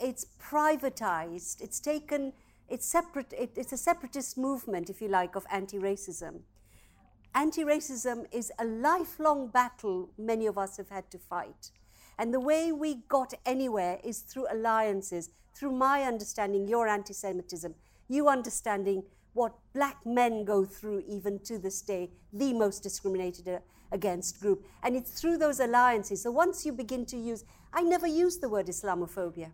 it's 0.00 0.26
privatized, 0.40 1.60
it's 1.60 1.80
taken, 1.80 2.32
it's, 2.68 2.86
separate, 2.86 3.32
it, 3.32 3.52
it's 3.56 3.72
a 3.72 3.76
separatist 3.76 4.38
movement, 4.38 4.90
if 4.90 5.00
you 5.00 5.08
like, 5.08 5.36
of 5.36 5.44
anti 5.50 5.78
racism 5.78 6.40
anti 7.34 7.64
racism 7.64 8.26
is 8.30 8.52
a 8.58 8.64
lifelong 8.64 9.48
battle 9.48 10.10
many 10.18 10.46
of 10.46 10.58
us 10.58 10.76
have 10.76 10.90
had 10.90 11.10
to 11.10 11.18
fight. 11.18 11.70
And 12.18 12.32
the 12.32 12.40
way 12.40 12.72
we 12.72 12.96
got 13.08 13.34
anywhere 13.46 13.98
is 14.04 14.20
through 14.20 14.46
alliances, 14.50 15.30
through 15.54 15.72
my 15.72 16.02
understanding 16.02 16.68
your 16.68 16.88
anti 16.88 17.14
Semitism, 17.14 17.74
you 18.08 18.28
understanding 18.28 19.04
what 19.32 19.54
black 19.72 20.04
men 20.04 20.44
go 20.44 20.64
through 20.64 21.02
even 21.08 21.38
to 21.40 21.58
this 21.58 21.80
day, 21.80 22.10
the 22.32 22.52
most 22.52 22.82
discriminated 22.82 23.48
uh, 23.48 23.58
against 23.90 24.40
group. 24.40 24.66
And 24.82 24.94
it's 24.94 25.18
through 25.20 25.38
those 25.38 25.60
alliances. 25.60 26.22
So 26.22 26.30
once 26.30 26.66
you 26.66 26.72
begin 26.72 27.06
to 27.06 27.16
use, 27.16 27.44
I 27.72 27.82
never 27.82 28.06
use 28.06 28.38
the 28.38 28.48
word 28.48 28.66
Islamophobia 28.66 29.50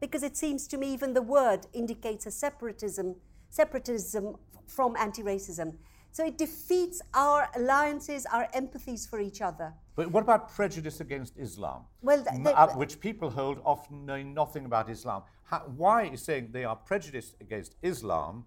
because 0.00 0.22
it 0.22 0.36
seems 0.36 0.66
to 0.68 0.76
me 0.76 0.92
even 0.92 1.14
the 1.14 1.22
word 1.22 1.66
indicates 1.72 2.26
a 2.26 2.30
separatism, 2.30 3.16
separatism 3.48 4.36
from 4.66 4.96
anti 4.96 5.22
racism. 5.22 5.74
So 6.16 6.24
it 6.24 6.38
defeats 6.38 7.02
our 7.12 7.46
alliances, 7.54 8.24
our 8.32 8.48
empathies 8.54 9.06
for 9.06 9.20
each 9.20 9.42
other. 9.42 9.74
But 9.96 10.10
what 10.10 10.22
about 10.22 10.48
prejudice 10.48 11.00
against 11.00 11.36
Islam? 11.36 11.82
Well, 12.00 12.24
th- 12.24 12.54
uh, 12.56 12.68
which 12.68 13.00
people 13.00 13.28
hold 13.28 13.60
often 13.66 14.06
knowing 14.06 14.32
nothing 14.32 14.64
about 14.64 14.88
Islam. 14.88 15.24
How, 15.44 15.58
why 15.76 16.04
is 16.04 16.22
saying 16.22 16.52
they 16.52 16.64
are 16.64 16.74
prejudiced 16.74 17.34
against 17.42 17.74
Islam 17.82 18.46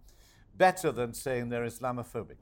better 0.58 0.92
than 0.92 1.14
saying 1.14 1.50
they're 1.50 1.64
Islamophobic? 1.64 2.42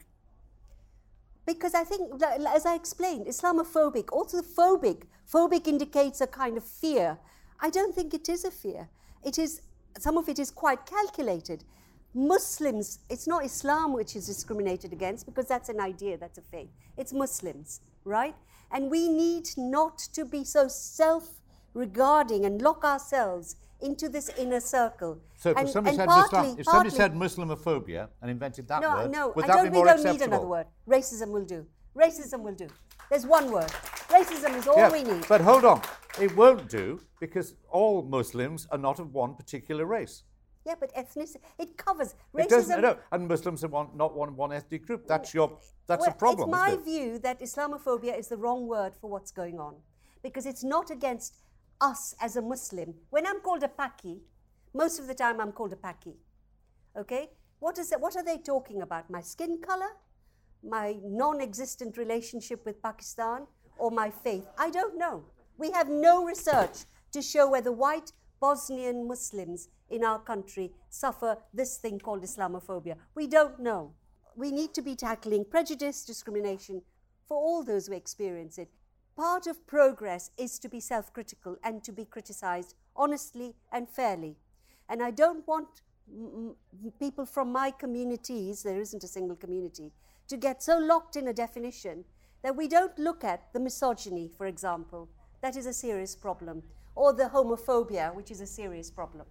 Because 1.45 1.73
I 1.75 1.83
think, 1.83 2.23
as 2.23 2.65
I 2.65 2.75
explained, 2.75 3.27
Islamophobic, 3.27 4.07
also 4.13 4.41
phobic. 4.41 5.07
Phobic 5.29 5.67
indicates 5.67 6.21
a 6.21 6.27
kind 6.27 6.55
of 6.55 6.63
fear. 6.63 7.17
I 7.59 7.69
don't 7.69 7.93
think 7.93 8.13
it 8.13 8.29
is 8.29 8.45
a 8.45 8.51
fear. 8.51 8.87
It 9.25 9.37
is, 9.37 9.59
some 9.99 10.17
of 10.17 10.29
it 10.29 10.39
is 10.39 10.51
quite 10.51 10.85
calculated. 10.85 11.65
Muslims, 12.13 12.99
it's 13.09 13.27
not 13.27 13.45
Islam 13.45 13.93
which 13.93 14.15
is 14.15 14.25
discriminated 14.25 14.91
against 14.93 15.25
because 15.25 15.45
that's 15.45 15.69
an 15.69 15.79
idea, 15.79 16.17
that's 16.17 16.37
a 16.37 16.41
faith. 16.41 16.69
It's 16.97 17.13
Muslims, 17.13 17.81
right? 18.05 18.35
And 18.71 18.89
we 18.89 19.07
need 19.07 19.49
not 19.57 19.99
to 20.13 20.25
be 20.25 20.43
so 20.43 20.67
self 20.67 21.41
regarding 21.73 22.45
and 22.45 22.61
lock 22.61 22.83
ourselves 22.83 23.55
into 23.81 24.09
this 24.09 24.29
inner 24.37 24.59
circle. 24.59 25.19
So 25.37 25.53
and, 25.55 25.67
if 25.67 25.73
somebody, 25.73 25.97
said, 25.97 26.07
partly, 26.07 26.39
Muslim, 26.39 26.59
if 26.59 26.65
somebody 26.65 26.89
said 26.89 27.13
Islamophobia 27.13 28.07
and 28.21 28.31
invented 28.31 28.67
that 28.67 28.81
no, 28.81 28.95
word, 28.95 29.11
no, 29.11 29.33
would 29.35 29.45
I 29.45 29.47
that 29.47 29.53
don't, 29.53 29.65
be 29.65 29.69
more 29.71 29.83
we 29.83 29.89
don't 29.89 29.99
acceptable? 29.99 30.19
need 30.19 30.33
another 30.33 30.47
word. 30.47 30.65
Racism 30.87 31.29
will 31.29 31.45
do. 31.45 31.65
Racism 31.95 32.41
will 32.41 32.55
do. 32.55 32.67
There's 33.09 33.25
one 33.25 33.51
word. 33.51 33.71
Racism 34.09 34.57
is 34.57 34.67
all 34.67 34.91
we 34.91 35.03
need. 35.03 35.25
But 35.29 35.41
hold 35.41 35.63
on. 35.63 35.81
It 36.19 36.35
won't 36.35 36.67
do 36.67 36.99
because 37.19 37.53
all 37.69 38.01
Muslims 38.01 38.67
are 38.71 38.77
not 38.77 38.99
of 38.99 39.13
one 39.13 39.35
particular 39.35 39.85
race. 39.85 40.23
Yeah, 40.67 40.75
but 40.77 40.93
ethnicity, 40.95 41.37
it 41.57 41.77
covers 41.77 42.13
racism. 42.35 42.43
It 42.43 42.49
doesn't, 42.49 42.81
no, 42.81 42.97
and 43.13 43.25
Muslims 43.25 43.63
are 43.63 43.69
one, 43.69 43.87
not 43.95 44.13
one, 44.13 44.35
one 44.35 44.51
ethnic 44.51 44.85
group. 44.85 45.07
That's 45.07 45.33
your, 45.33 45.57
that's 45.87 46.01
well, 46.01 46.09
a 46.09 46.13
problem. 46.13 46.49
It's 46.49 46.57
my 46.57 46.71
it? 46.71 46.83
view 46.83 47.19
that 47.19 47.39
Islamophobia 47.39 48.19
is 48.19 48.27
the 48.27 48.35
wrong 48.35 48.67
word 48.67 48.93
for 48.99 49.09
what's 49.09 49.31
going 49.31 49.61
on 49.61 49.75
because 50.21 50.45
it's 50.45 50.65
not 50.65 50.91
against 50.91 51.37
us 51.79 52.13
as 52.19 52.35
a 52.35 52.41
Muslim. 52.41 52.93
When 53.11 53.25
I'm 53.25 53.39
called 53.39 53.63
a 53.63 53.69
Paki, 53.69 54.19
most 54.73 54.99
of 54.99 55.07
the 55.07 55.13
time 55.13 55.39
I'm 55.39 55.53
called 55.53 55.71
a 55.71 55.77
Paki. 55.77 56.15
Okay? 56.99 57.29
What, 57.59 57.77
is 57.77 57.93
it, 57.93 58.01
what 58.01 58.17
are 58.17 58.23
they 58.25 58.37
talking 58.37 58.81
about? 58.81 59.09
My 59.09 59.21
skin 59.21 59.61
color? 59.65 59.91
My 60.61 60.97
non 61.01 61.39
existent 61.39 61.95
relationship 61.95 62.65
with 62.65 62.83
Pakistan? 62.83 63.47
Or 63.77 63.89
my 63.89 64.09
faith? 64.09 64.43
I 64.57 64.69
don't 64.69 64.97
know. 64.97 65.23
We 65.57 65.71
have 65.71 65.87
no 65.87 66.25
research 66.25 66.79
to 67.13 67.21
show 67.21 67.49
whether 67.49 67.71
white 67.71 68.11
Bosnian 68.39 69.07
Muslims 69.07 69.69
in 69.89 70.03
our 70.03 70.19
country 70.19 70.71
suffer 70.89 71.37
this 71.53 71.77
thing 71.77 71.99
called 71.99 72.23
Islamophobia. 72.23 72.95
We 73.15 73.27
don't 73.27 73.59
know. 73.59 73.93
We 74.35 74.51
need 74.51 74.73
to 74.75 74.81
be 74.81 74.95
tackling 74.95 75.45
prejudice, 75.45 76.05
discrimination 76.05 76.81
for 77.27 77.37
all 77.37 77.63
those 77.63 77.87
who 77.87 77.93
experience 77.93 78.57
it. 78.57 78.69
part 79.15 79.47
of 79.47 79.65
progress 79.67 80.29
is 80.37 80.59
to 80.59 80.69
be 80.69 80.79
self 80.79 81.11
critical 81.13 81.57
and 81.63 81.83
to 81.83 81.91
be 81.91 82.05
criticized 82.05 82.75
honestly 82.95 83.55
and 83.71 83.89
fairly. 83.89 84.35
And 84.89 85.01
I 85.01 85.11
don't 85.11 85.45
want 85.47 85.81
m- 86.07 86.55
m- 86.83 86.91
people 86.99 87.25
from 87.25 87.51
my 87.51 87.71
communities, 87.71 88.63
there 88.63 88.79
isn't 88.79 89.03
a 89.03 89.07
single 89.07 89.35
community, 89.35 89.91
to 90.27 90.37
get 90.37 90.61
so 90.63 90.77
locked 90.77 91.15
in 91.15 91.27
a 91.27 91.33
definition 91.33 92.05
that 92.43 92.55
we 92.55 92.67
don't 92.67 92.97
look 92.99 93.23
at 93.23 93.51
the 93.53 93.59
misogyny, 93.59 94.29
for 94.37 94.45
example. 94.45 95.09
That 95.41 95.55
is 95.55 95.65
a 95.65 95.73
serious 95.73 96.15
problem. 96.15 96.63
Or 96.97 97.13
the 97.13 97.25
homophobia, 97.25 98.13
which 98.15 98.31
is 98.31 98.41
a 98.41 98.47
serious 98.47 98.89
problem. 98.89 99.25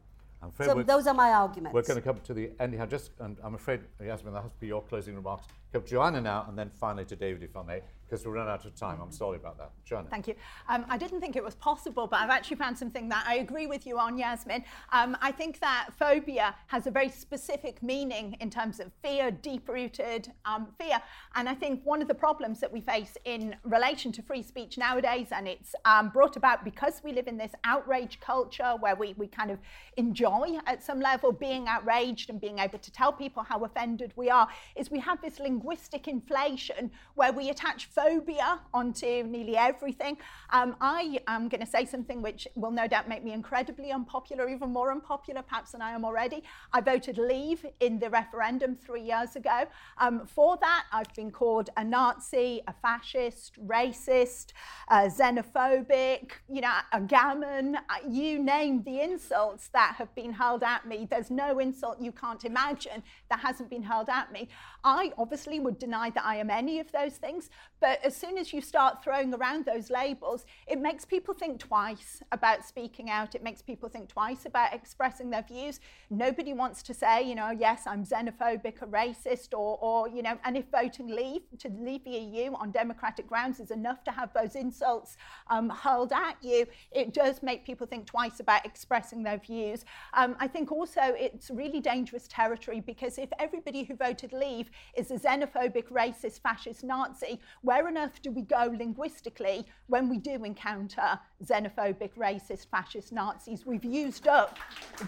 So 0.62 0.83
those 0.83 1.09
are 1.09 1.14
my 1.14 1.33
arguments. 1.33 1.75
We're 1.75 1.83
going 1.83 2.01
to 2.01 2.03
come 2.03 2.21
to 2.21 2.33
the 2.33 2.53
end 2.61 2.75
here. 2.75 2.87
Just, 2.87 3.11
and 3.19 3.37
I'm 3.43 3.57
afraid, 3.57 3.81
Yasmin, 4.01 4.33
that 4.35 4.43
has 4.43 4.53
to 4.53 4.61
be 4.61 4.69
your 4.69 4.83
closing 4.83 5.17
remarks. 5.17 5.47
Come 5.73 5.83
to 5.83 5.89
Joanna 5.89 6.21
now, 6.21 6.47
and 6.49 6.57
then 6.57 6.71
finally 6.71 7.05
to 7.07 7.17
David, 7.17 7.43
if 7.43 7.57
I 7.57 7.62
may, 7.64 7.81
because 8.09 8.25
we've 8.25 8.35
run 8.35 8.49
out 8.49 8.65
of 8.65 8.75
time. 8.75 9.01
I'm 9.03 9.11
sorry 9.11 9.37
about 9.37 9.59
that. 9.59 9.73
Joanna. 9.85 10.09
Thank 10.11 10.29
you. 10.29 10.35
Um, 10.69 10.85
I 10.89 10.97
didn't 10.97 11.21
think 11.21 11.35
it 11.35 11.43
was 11.43 11.57
possible, 11.57 12.07
but 12.07 12.21
I've 12.21 12.31
actually 12.31 12.57
found 12.57 12.79
something 12.79 13.09
that 13.09 13.25
I 13.27 13.37
agree 13.37 13.67
with 13.67 13.87
you 13.87 13.99
on, 13.99 14.17
Yasmin. 14.17 14.65
Um, 14.93 15.17
I 15.21 15.33
think 15.33 15.59
that 15.61 15.91
phobia 15.99 16.55
has 16.69 16.87
a 16.87 16.91
very 16.91 17.09
specific 17.09 17.83
meaning 17.83 18.37
in 18.41 18.49
terms 18.49 18.79
of 18.79 18.93
fear, 19.03 19.31
deep 19.31 19.69
rooted 19.69 20.31
um, 20.45 20.69
fear. 20.79 21.03
And 21.35 21.49
I 21.49 21.55
think 21.55 21.81
one 21.85 22.01
of 22.01 22.09
the 22.09 22.15
problems 22.15 22.61
that 22.61 22.73
we 22.73 22.81
face 22.81 23.17
in 23.25 23.57
relation 23.65 24.13
to 24.13 24.23
free 24.23 24.43
speech 24.43 24.79
nowadays, 24.79 25.29
and 25.33 25.49
it's 25.49 25.75
um, 25.85 26.11
brought 26.11 26.37
about 26.37 26.65
because 26.65 27.01
we 27.03 27.13
live 27.13 27.27
in 27.27 27.37
this 27.37 27.53
outrage 27.65 28.21
culture 28.21 28.75
where 28.79 28.95
we, 28.95 29.15
we 29.17 29.27
kind 29.27 29.51
of 29.51 29.59
enjoy 29.97 30.59
at 30.67 30.83
some 30.83 31.01
level 31.01 31.33
being 31.33 31.67
outraged 31.67 32.31
and 32.31 32.41
being 32.41 32.61
able 32.61 32.79
to 32.79 32.93
tell 32.93 33.13
people 33.13 33.43
how 33.43 33.65
offended 33.65 34.13
we 34.15 34.31
are, 34.31 34.47
is 34.77 34.91
we 34.91 35.01
have 35.01 35.21
this 35.21 35.41
linguistic 35.41 36.07
inflation 36.07 36.91
where 37.15 37.33
we 37.33 37.51
attach 37.51 37.87
phobia 37.97 38.61
onto 38.74 39.22
nearly 39.24 39.57
everything. 39.57 40.18
Um, 40.51 40.76
I 40.80 41.18
am 41.26 41.49
going 41.49 41.64
to 41.64 41.70
say 41.76 41.84
something 41.86 42.20
which 42.20 42.47
will 42.55 42.70
no 42.70 42.86
doubt 42.86 43.09
make 43.09 43.24
me 43.24 43.32
incredibly 43.32 43.90
unpopular, 43.90 44.49
even 44.49 44.70
more 44.72 44.92
unpopular 44.92 45.42
perhaps 45.42 45.72
than 45.72 45.82
I 45.82 45.92
am 45.92 46.05
already. 46.05 46.42
I 46.72 46.80
voted 46.82 47.16
leave 47.16 47.64
in 47.80 47.99
the 47.99 48.11
referendum 48.11 48.76
three 48.76 49.03
years 49.03 49.34
ago. 49.34 49.64
Um, 49.99 50.26
for 50.26 50.59
that, 50.61 50.84
I've 50.92 51.12
been 51.14 51.30
called 51.30 51.70
a 51.76 51.84
Nazi, 51.84 52.61
a 52.68 52.74
fascist, 52.74 53.53
racist, 53.66 54.53
uh, 54.88 55.09
xenophobic, 55.18 56.32
you 56.49 56.61
know, 56.61 56.76
a 56.92 57.01
gammon. 57.01 57.76
Uh, 57.76 57.80
You 58.09 58.42
name 58.42 58.82
the 58.82 59.01
insults 59.01 59.68
that 59.68 59.94
have 59.99 60.14
been 60.14 60.32
hurled 60.32 60.62
at 60.62 60.86
me. 60.86 61.07
There's 61.11 61.30
no 61.30 61.59
insult 61.59 62.01
you 62.01 62.12
can't 62.12 62.44
imagine 62.44 63.03
that 63.30 63.40
hasn't 63.40 63.70
been 63.70 63.82
hurled 63.82 64.11
at 64.11 64.32
me. 64.32 64.49
I 64.87 65.11
obviously 65.18 65.59
would 65.59 65.80
deny 65.80 66.11
that 66.11 66.24
I 66.24 66.37
am 66.37 66.49
any 66.49 66.78
of 66.78 66.93
those 66.93 67.14
things, 67.14 67.51
but 67.80 67.99
as 68.05 68.16
soon 68.16 68.39
as 68.39 68.53
you 68.53 68.61
start 68.61 69.03
throwing 69.03 69.34
around 69.34 69.64
those 69.64 69.91
labels, 69.91 70.47
it 70.68 70.80
makes 70.80 71.05
people 71.05 71.34
think 71.34 71.59
twice 71.59 72.22
about 72.30 72.64
speaking 72.64 73.11
out. 73.11 73.34
It 73.34 73.43
makes 73.43 73.61
people 73.61 73.89
think 73.89 74.09
twice 74.09 74.47
about 74.47 74.72
expressing 74.72 75.28
their 75.28 75.43
views. 75.43 75.80
Nobody 76.09 76.53
wants 76.53 76.84
to 76.84 76.95
say, 76.95 77.28
you 77.28 77.34
know, 77.34 77.51
yes, 77.51 77.82
I'm 77.84 78.05
xenophobic 78.05 78.80
or 78.80 78.87
racist, 78.87 79.55
or, 79.55 79.76
or 79.80 80.09
you 80.09 80.22
know, 80.22 80.39
and 80.45 80.57
if 80.57 80.66
voting 80.70 81.09
leave 81.09 81.43
to 81.59 81.68
leave 81.68 82.05
the 82.05 82.12
EU 82.12 82.55
on 82.55 82.70
democratic 82.70 83.26
grounds 83.26 83.59
is 83.59 83.72
enough 83.72 84.05
to 84.05 84.12
have 84.12 84.32
those 84.34 84.55
insults 84.55 85.16
um, 85.51 85.68
hurled 85.68 86.12
at 86.12 86.37
you, 86.41 86.64
it 86.93 87.12
does 87.12 87.43
make 87.43 87.66
people 87.66 87.89
think 87.89 88.07
twice 88.07 88.39
about 88.39 88.64
expressing 88.64 89.24
their 89.24 89.39
views. 89.39 89.84
Um, 90.14 90.37
I 90.39 90.47
think 90.47 90.70
also 90.70 91.01
it's 91.03 91.51
really 91.51 91.80
dangerous 91.80 92.28
territory 92.28 92.78
because 92.78 93.18
if 93.18 93.30
everybody 93.41 93.82
who 93.82 93.97
voted 93.97 94.32
leave 94.32 94.70
is 94.97 95.11
a 95.11 95.14
xenophobic, 95.14 95.89
racist, 95.91 96.41
fascist, 96.41 96.85
Nazi, 96.85 97.41
where 97.62 97.87
on 97.87 97.97
earth 97.99 98.20
do 98.22 98.31
we 98.31 98.43
go 98.43 98.74
linguistically 98.79 99.66
when 99.89 100.09
we 100.09 100.18
do 100.18 100.45
encounter 100.45 101.18
xenophobic, 101.45 102.11
racist, 102.16 102.66
fascist, 102.70 103.12
Nazis? 103.12 103.66
We've 103.66 103.85
used 103.85 104.27
up 104.29 104.59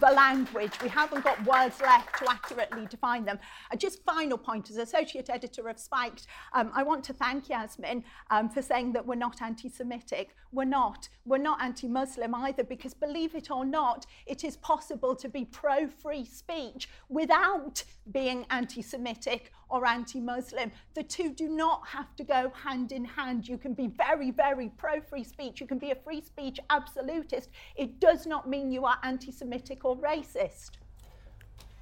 the 0.00 0.10
language. 0.10 0.72
We 0.82 0.88
haven't 0.88 1.24
got 1.24 1.42
words 1.44 1.80
left 1.80 2.18
to 2.18 2.30
accurately 2.30 2.86
define 2.86 3.24
them. 3.24 3.38
Uh, 3.72 3.76
just 3.76 4.02
final 4.04 4.38
point, 4.38 4.70
as 4.70 4.76
associate 4.76 5.30
editor 5.30 5.68
of 5.68 5.78
Spiked, 5.78 6.26
um, 6.52 6.70
I 6.74 6.82
want 6.82 7.04
to 7.04 7.12
thank 7.12 7.48
Yasmin 7.48 8.04
um, 8.30 8.48
for 8.48 8.62
saying 8.62 8.92
that 8.92 9.06
we're 9.06 9.14
not 9.14 9.40
anti-Semitic. 9.42 10.34
We're 10.52 10.64
not. 10.64 11.08
We're 11.24 11.38
not 11.38 11.62
anti-Muslim 11.62 12.34
either, 12.34 12.64
because 12.64 12.94
believe 12.94 13.34
it 13.34 13.50
or 13.50 13.64
not, 13.64 14.06
it 14.26 14.44
is 14.44 14.56
possible 14.56 15.14
to 15.16 15.28
be 15.28 15.44
pro-free 15.44 16.24
speech 16.24 16.88
without 17.08 17.82
being 18.12 18.46
anti-Semitic 18.50 19.52
or 19.68 19.86
anti-Muslim. 19.86 20.70
The 20.94 21.02
two 21.02 21.32
do 21.32 21.48
not 21.48 21.86
have 21.86 22.14
to 22.16 22.24
go 22.24 22.52
hand 22.54 22.92
in 22.92 23.04
hand. 23.04 23.46
You 23.48 23.58
can 23.58 23.74
be 23.74 23.86
very, 23.88 24.30
very 24.30 24.70
pro-free 24.76 25.24
speech. 25.24 25.60
You 25.60 25.66
can 25.66 25.78
be 25.78 25.90
a 25.90 25.94
free 25.96 26.20
speech 26.20 26.58
absolutist. 26.70 27.50
It 27.76 28.00
does 28.00 28.26
not 28.26 28.48
mean 28.48 28.70
you 28.70 28.84
are 28.84 28.98
anti-Semitic 29.02 29.84
or 29.84 29.96
racist. 29.96 30.70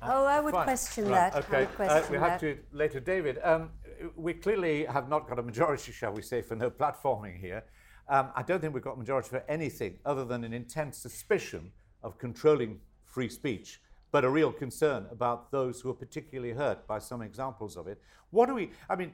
Oh, 0.02 0.24
I 0.24 0.40
would 0.40 0.52
Fine. 0.52 0.64
question 0.64 1.08
Right, 1.08 1.32
that. 1.32 1.34
I 1.34 1.38
Okay, 1.38 1.60
would 1.60 1.68
uh, 1.68 1.72
question 2.00 2.12
we 2.12 2.18
have 2.18 2.40
that. 2.40 2.40
to 2.40 2.58
later, 2.72 3.00
David. 3.00 3.38
Um, 3.42 3.70
we 4.14 4.34
clearly 4.34 4.84
have 4.84 5.08
not 5.08 5.28
got 5.28 5.38
a 5.38 5.42
majority, 5.42 5.90
shall 5.92 6.12
we 6.12 6.22
say, 6.22 6.42
for 6.42 6.54
no 6.54 6.70
platforming 6.70 7.38
here. 7.38 7.64
Um, 8.08 8.30
I 8.36 8.42
don't 8.42 8.60
think 8.60 8.74
we've 8.74 8.84
got 8.84 8.92
a 8.94 8.98
majority 8.98 9.30
for 9.30 9.42
anything 9.48 9.98
other 10.04 10.24
than 10.24 10.44
an 10.44 10.52
intense 10.52 10.98
suspicion 10.98 11.72
of 12.02 12.18
controlling 12.18 12.78
free 13.04 13.28
speech, 13.28 13.80
but 14.12 14.24
a 14.24 14.30
real 14.30 14.52
concern 14.52 15.06
about 15.10 15.50
those 15.50 15.80
who 15.80 15.90
are 15.90 15.94
particularly 15.94 16.52
hurt 16.52 16.86
by 16.86 16.98
some 16.98 17.22
examples 17.22 17.76
of 17.76 17.86
it. 17.86 18.00
What 18.30 18.46
do 18.46 18.54
we? 18.54 18.70
I 18.88 18.96
mean, 18.96 19.12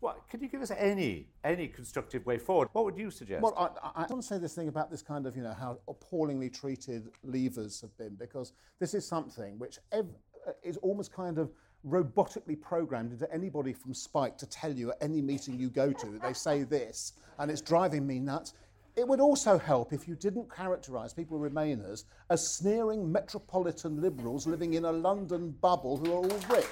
what, 0.00 0.28
can 0.28 0.40
you 0.40 0.48
give 0.48 0.60
us 0.60 0.70
any 0.70 1.28
any 1.42 1.68
constructive 1.68 2.26
way 2.26 2.38
forward? 2.38 2.68
What 2.72 2.84
would 2.84 2.98
you 2.98 3.10
suggest? 3.10 3.42
Well, 3.42 3.54
I, 3.56 4.00
I, 4.00 4.04
I 4.04 4.06
want 4.08 4.22
to 4.22 4.28
say 4.28 4.38
this 4.38 4.54
thing 4.54 4.68
about 4.68 4.90
this 4.90 5.02
kind 5.02 5.26
of, 5.26 5.36
you 5.36 5.42
know, 5.42 5.54
how 5.54 5.78
appallingly 5.88 6.50
treated 6.50 7.08
leavers 7.26 7.80
have 7.80 7.96
been, 7.96 8.14
because 8.14 8.52
this 8.78 8.94
is 8.94 9.06
something 9.06 9.58
which 9.58 9.78
ev- 9.92 10.06
uh, 10.46 10.52
is 10.62 10.76
almost 10.78 11.12
kind 11.12 11.38
of 11.38 11.50
robotically 11.86 12.60
programmed 12.60 13.12
into 13.12 13.32
anybody 13.32 13.72
from 13.72 13.94
Spike 13.94 14.36
to 14.38 14.46
tell 14.46 14.72
you 14.72 14.90
at 14.90 14.96
any 15.00 15.22
meeting 15.22 15.58
you 15.58 15.70
go 15.70 15.92
to 15.92 16.18
they 16.22 16.32
say 16.32 16.62
this, 16.64 17.12
and 17.38 17.50
it's 17.50 17.60
driving 17.60 18.06
me 18.06 18.18
nuts. 18.18 18.54
It 18.96 19.06
would 19.06 19.20
also 19.20 19.58
help 19.58 19.92
if 19.92 20.08
you 20.08 20.16
didn't 20.16 20.48
characterise 20.48 21.14
people 21.14 21.38
Remainers 21.38 22.04
as 22.30 22.48
sneering 22.48 23.12
metropolitan 23.12 24.00
liberals 24.00 24.46
living 24.46 24.72
in 24.72 24.86
a 24.86 24.92
London 24.92 25.50
bubble 25.60 25.98
who 25.98 26.12
are 26.12 26.16
all 26.16 26.40
rich. 26.48 26.66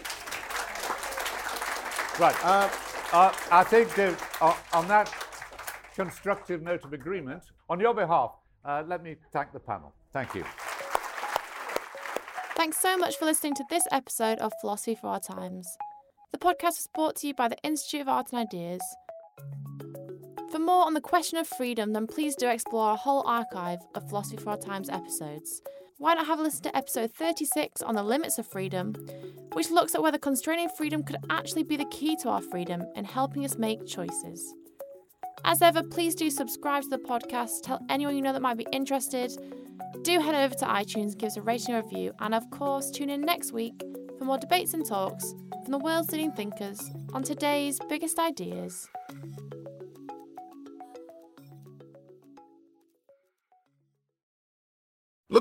Right. 2.18 2.34
Uh, 2.42 2.70
uh, 3.12 3.34
I 3.50 3.62
think 3.64 3.94
that 3.96 4.16
uh, 4.40 4.54
on 4.72 4.88
that 4.88 5.12
constructive 5.94 6.62
note 6.62 6.84
of 6.84 6.94
agreement, 6.94 7.42
on 7.68 7.78
your 7.78 7.92
behalf, 7.92 8.32
uh, 8.64 8.82
let 8.86 9.02
me 9.02 9.16
thank 9.30 9.52
the 9.52 9.60
panel. 9.60 9.92
Thank 10.12 10.34
you. 10.34 10.44
Thanks 12.56 12.78
so 12.78 12.96
much 12.96 13.18
for 13.18 13.26
listening 13.26 13.54
to 13.56 13.64
this 13.68 13.86
episode 13.92 14.38
of 14.38 14.50
Philosophy 14.62 14.94
for 14.94 15.08
Our 15.08 15.20
Times. 15.20 15.68
The 16.32 16.38
podcast 16.38 16.78
was 16.78 16.88
brought 16.94 17.16
to 17.16 17.26
you 17.26 17.34
by 17.34 17.48
the 17.48 17.58
Institute 17.62 18.00
of 18.00 18.08
Art 18.08 18.32
and 18.32 18.40
Ideas. 18.40 18.80
For 20.54 20.60
more 20.60 20.84
on 20.84 20.94
the 20.94 21.00
question 21.00 21.36
of 21.38 21.48
freedom, 21.48 21.92
then 21.92 22.06
please 22.06 22.36
do 22.36 22.48
explore 22.48 22.90
our 22.90 22.96
whole 22.96 23.26
archive 23.26 23.80
of 23.96 24.08
Philosophy 24.08 24.36
for 24.36 24.50
Our 24.50 24.56
Times 24.56 24.88
episodes. 24.88 25.60
Why 25.98 26.14
not 26.14 26.28
have 26.28 26.38
a 26.38 26.42
listen 26.42 26.62
to 26.62 26.76
episode 26.76 27.10
36 27.10 27.82
on 27.82 27.96
the 27.96 28.04
limits 28.04 28.38
of 28.38 28.46
freedom, 28.46 28.94
which 29.54 29.72
looks 29.72 29.96
at 29.96 30.02
whether 30.04 30.16
constraining 30.16 30.68
freedom 30.68 31.02
could 31.02 31.16
actually 31.28 31.64
be 31.64 31.76
the 31.76 31.86
key 31.86 32.14
to 32.22 32.28
our 32.28 32.40
freedom 32.40 32.84
and 32.94 33.04
helping 33.04 33.44
us 33.44 33.58
make 33.58 33.84
choices. 33.84 34.54
As 35.44 35.60
ever, 35.60 35.82
please 35.82 36.14
do 36.14 36.30
subscribe 36.30 36.84
to 36.84 36.88
the 36.88 36.98
podcast, 36.98 37.62
tell 37.64 37.84
anyone 37.90 38.14
you 38.14 38.22
know 38.22 38.32
that 38.32 38.40
might 38.40 38.56
be 38.56 38.68
interested. 38.70 39.32
Do 40.02 40.20
head 40.20 40.36
over 40.36 40.54
to 40.54 40.66
iTunes, 40.66 41.18
give 41.18 41.30
us 41.30 41.36
a 41.36 41.42
rating 41.42 41.74
or 41.74 41.82
review, 41.82 42.12
and 42.20 42.32
of 42.32 42.48
course, 42.50 42.92
tune 42.92 43.10
in 43.10 43.22
next 43.22 43.50
week 43.50 43.82
for 44.16 44.24
more 44.24 44.38
debates 44.38 44.72
and 44.72 44.86
talks 44.86 45.34
from 45.64 45.72
the 45.72 45.78
world's 45.78 46.12
leading 46.12 46.30
thinkers 46.30 46.92
on 47.12 47.24
today's 47.24 47.80
biggest 47.88 48.20
ideas. 48.20 48.88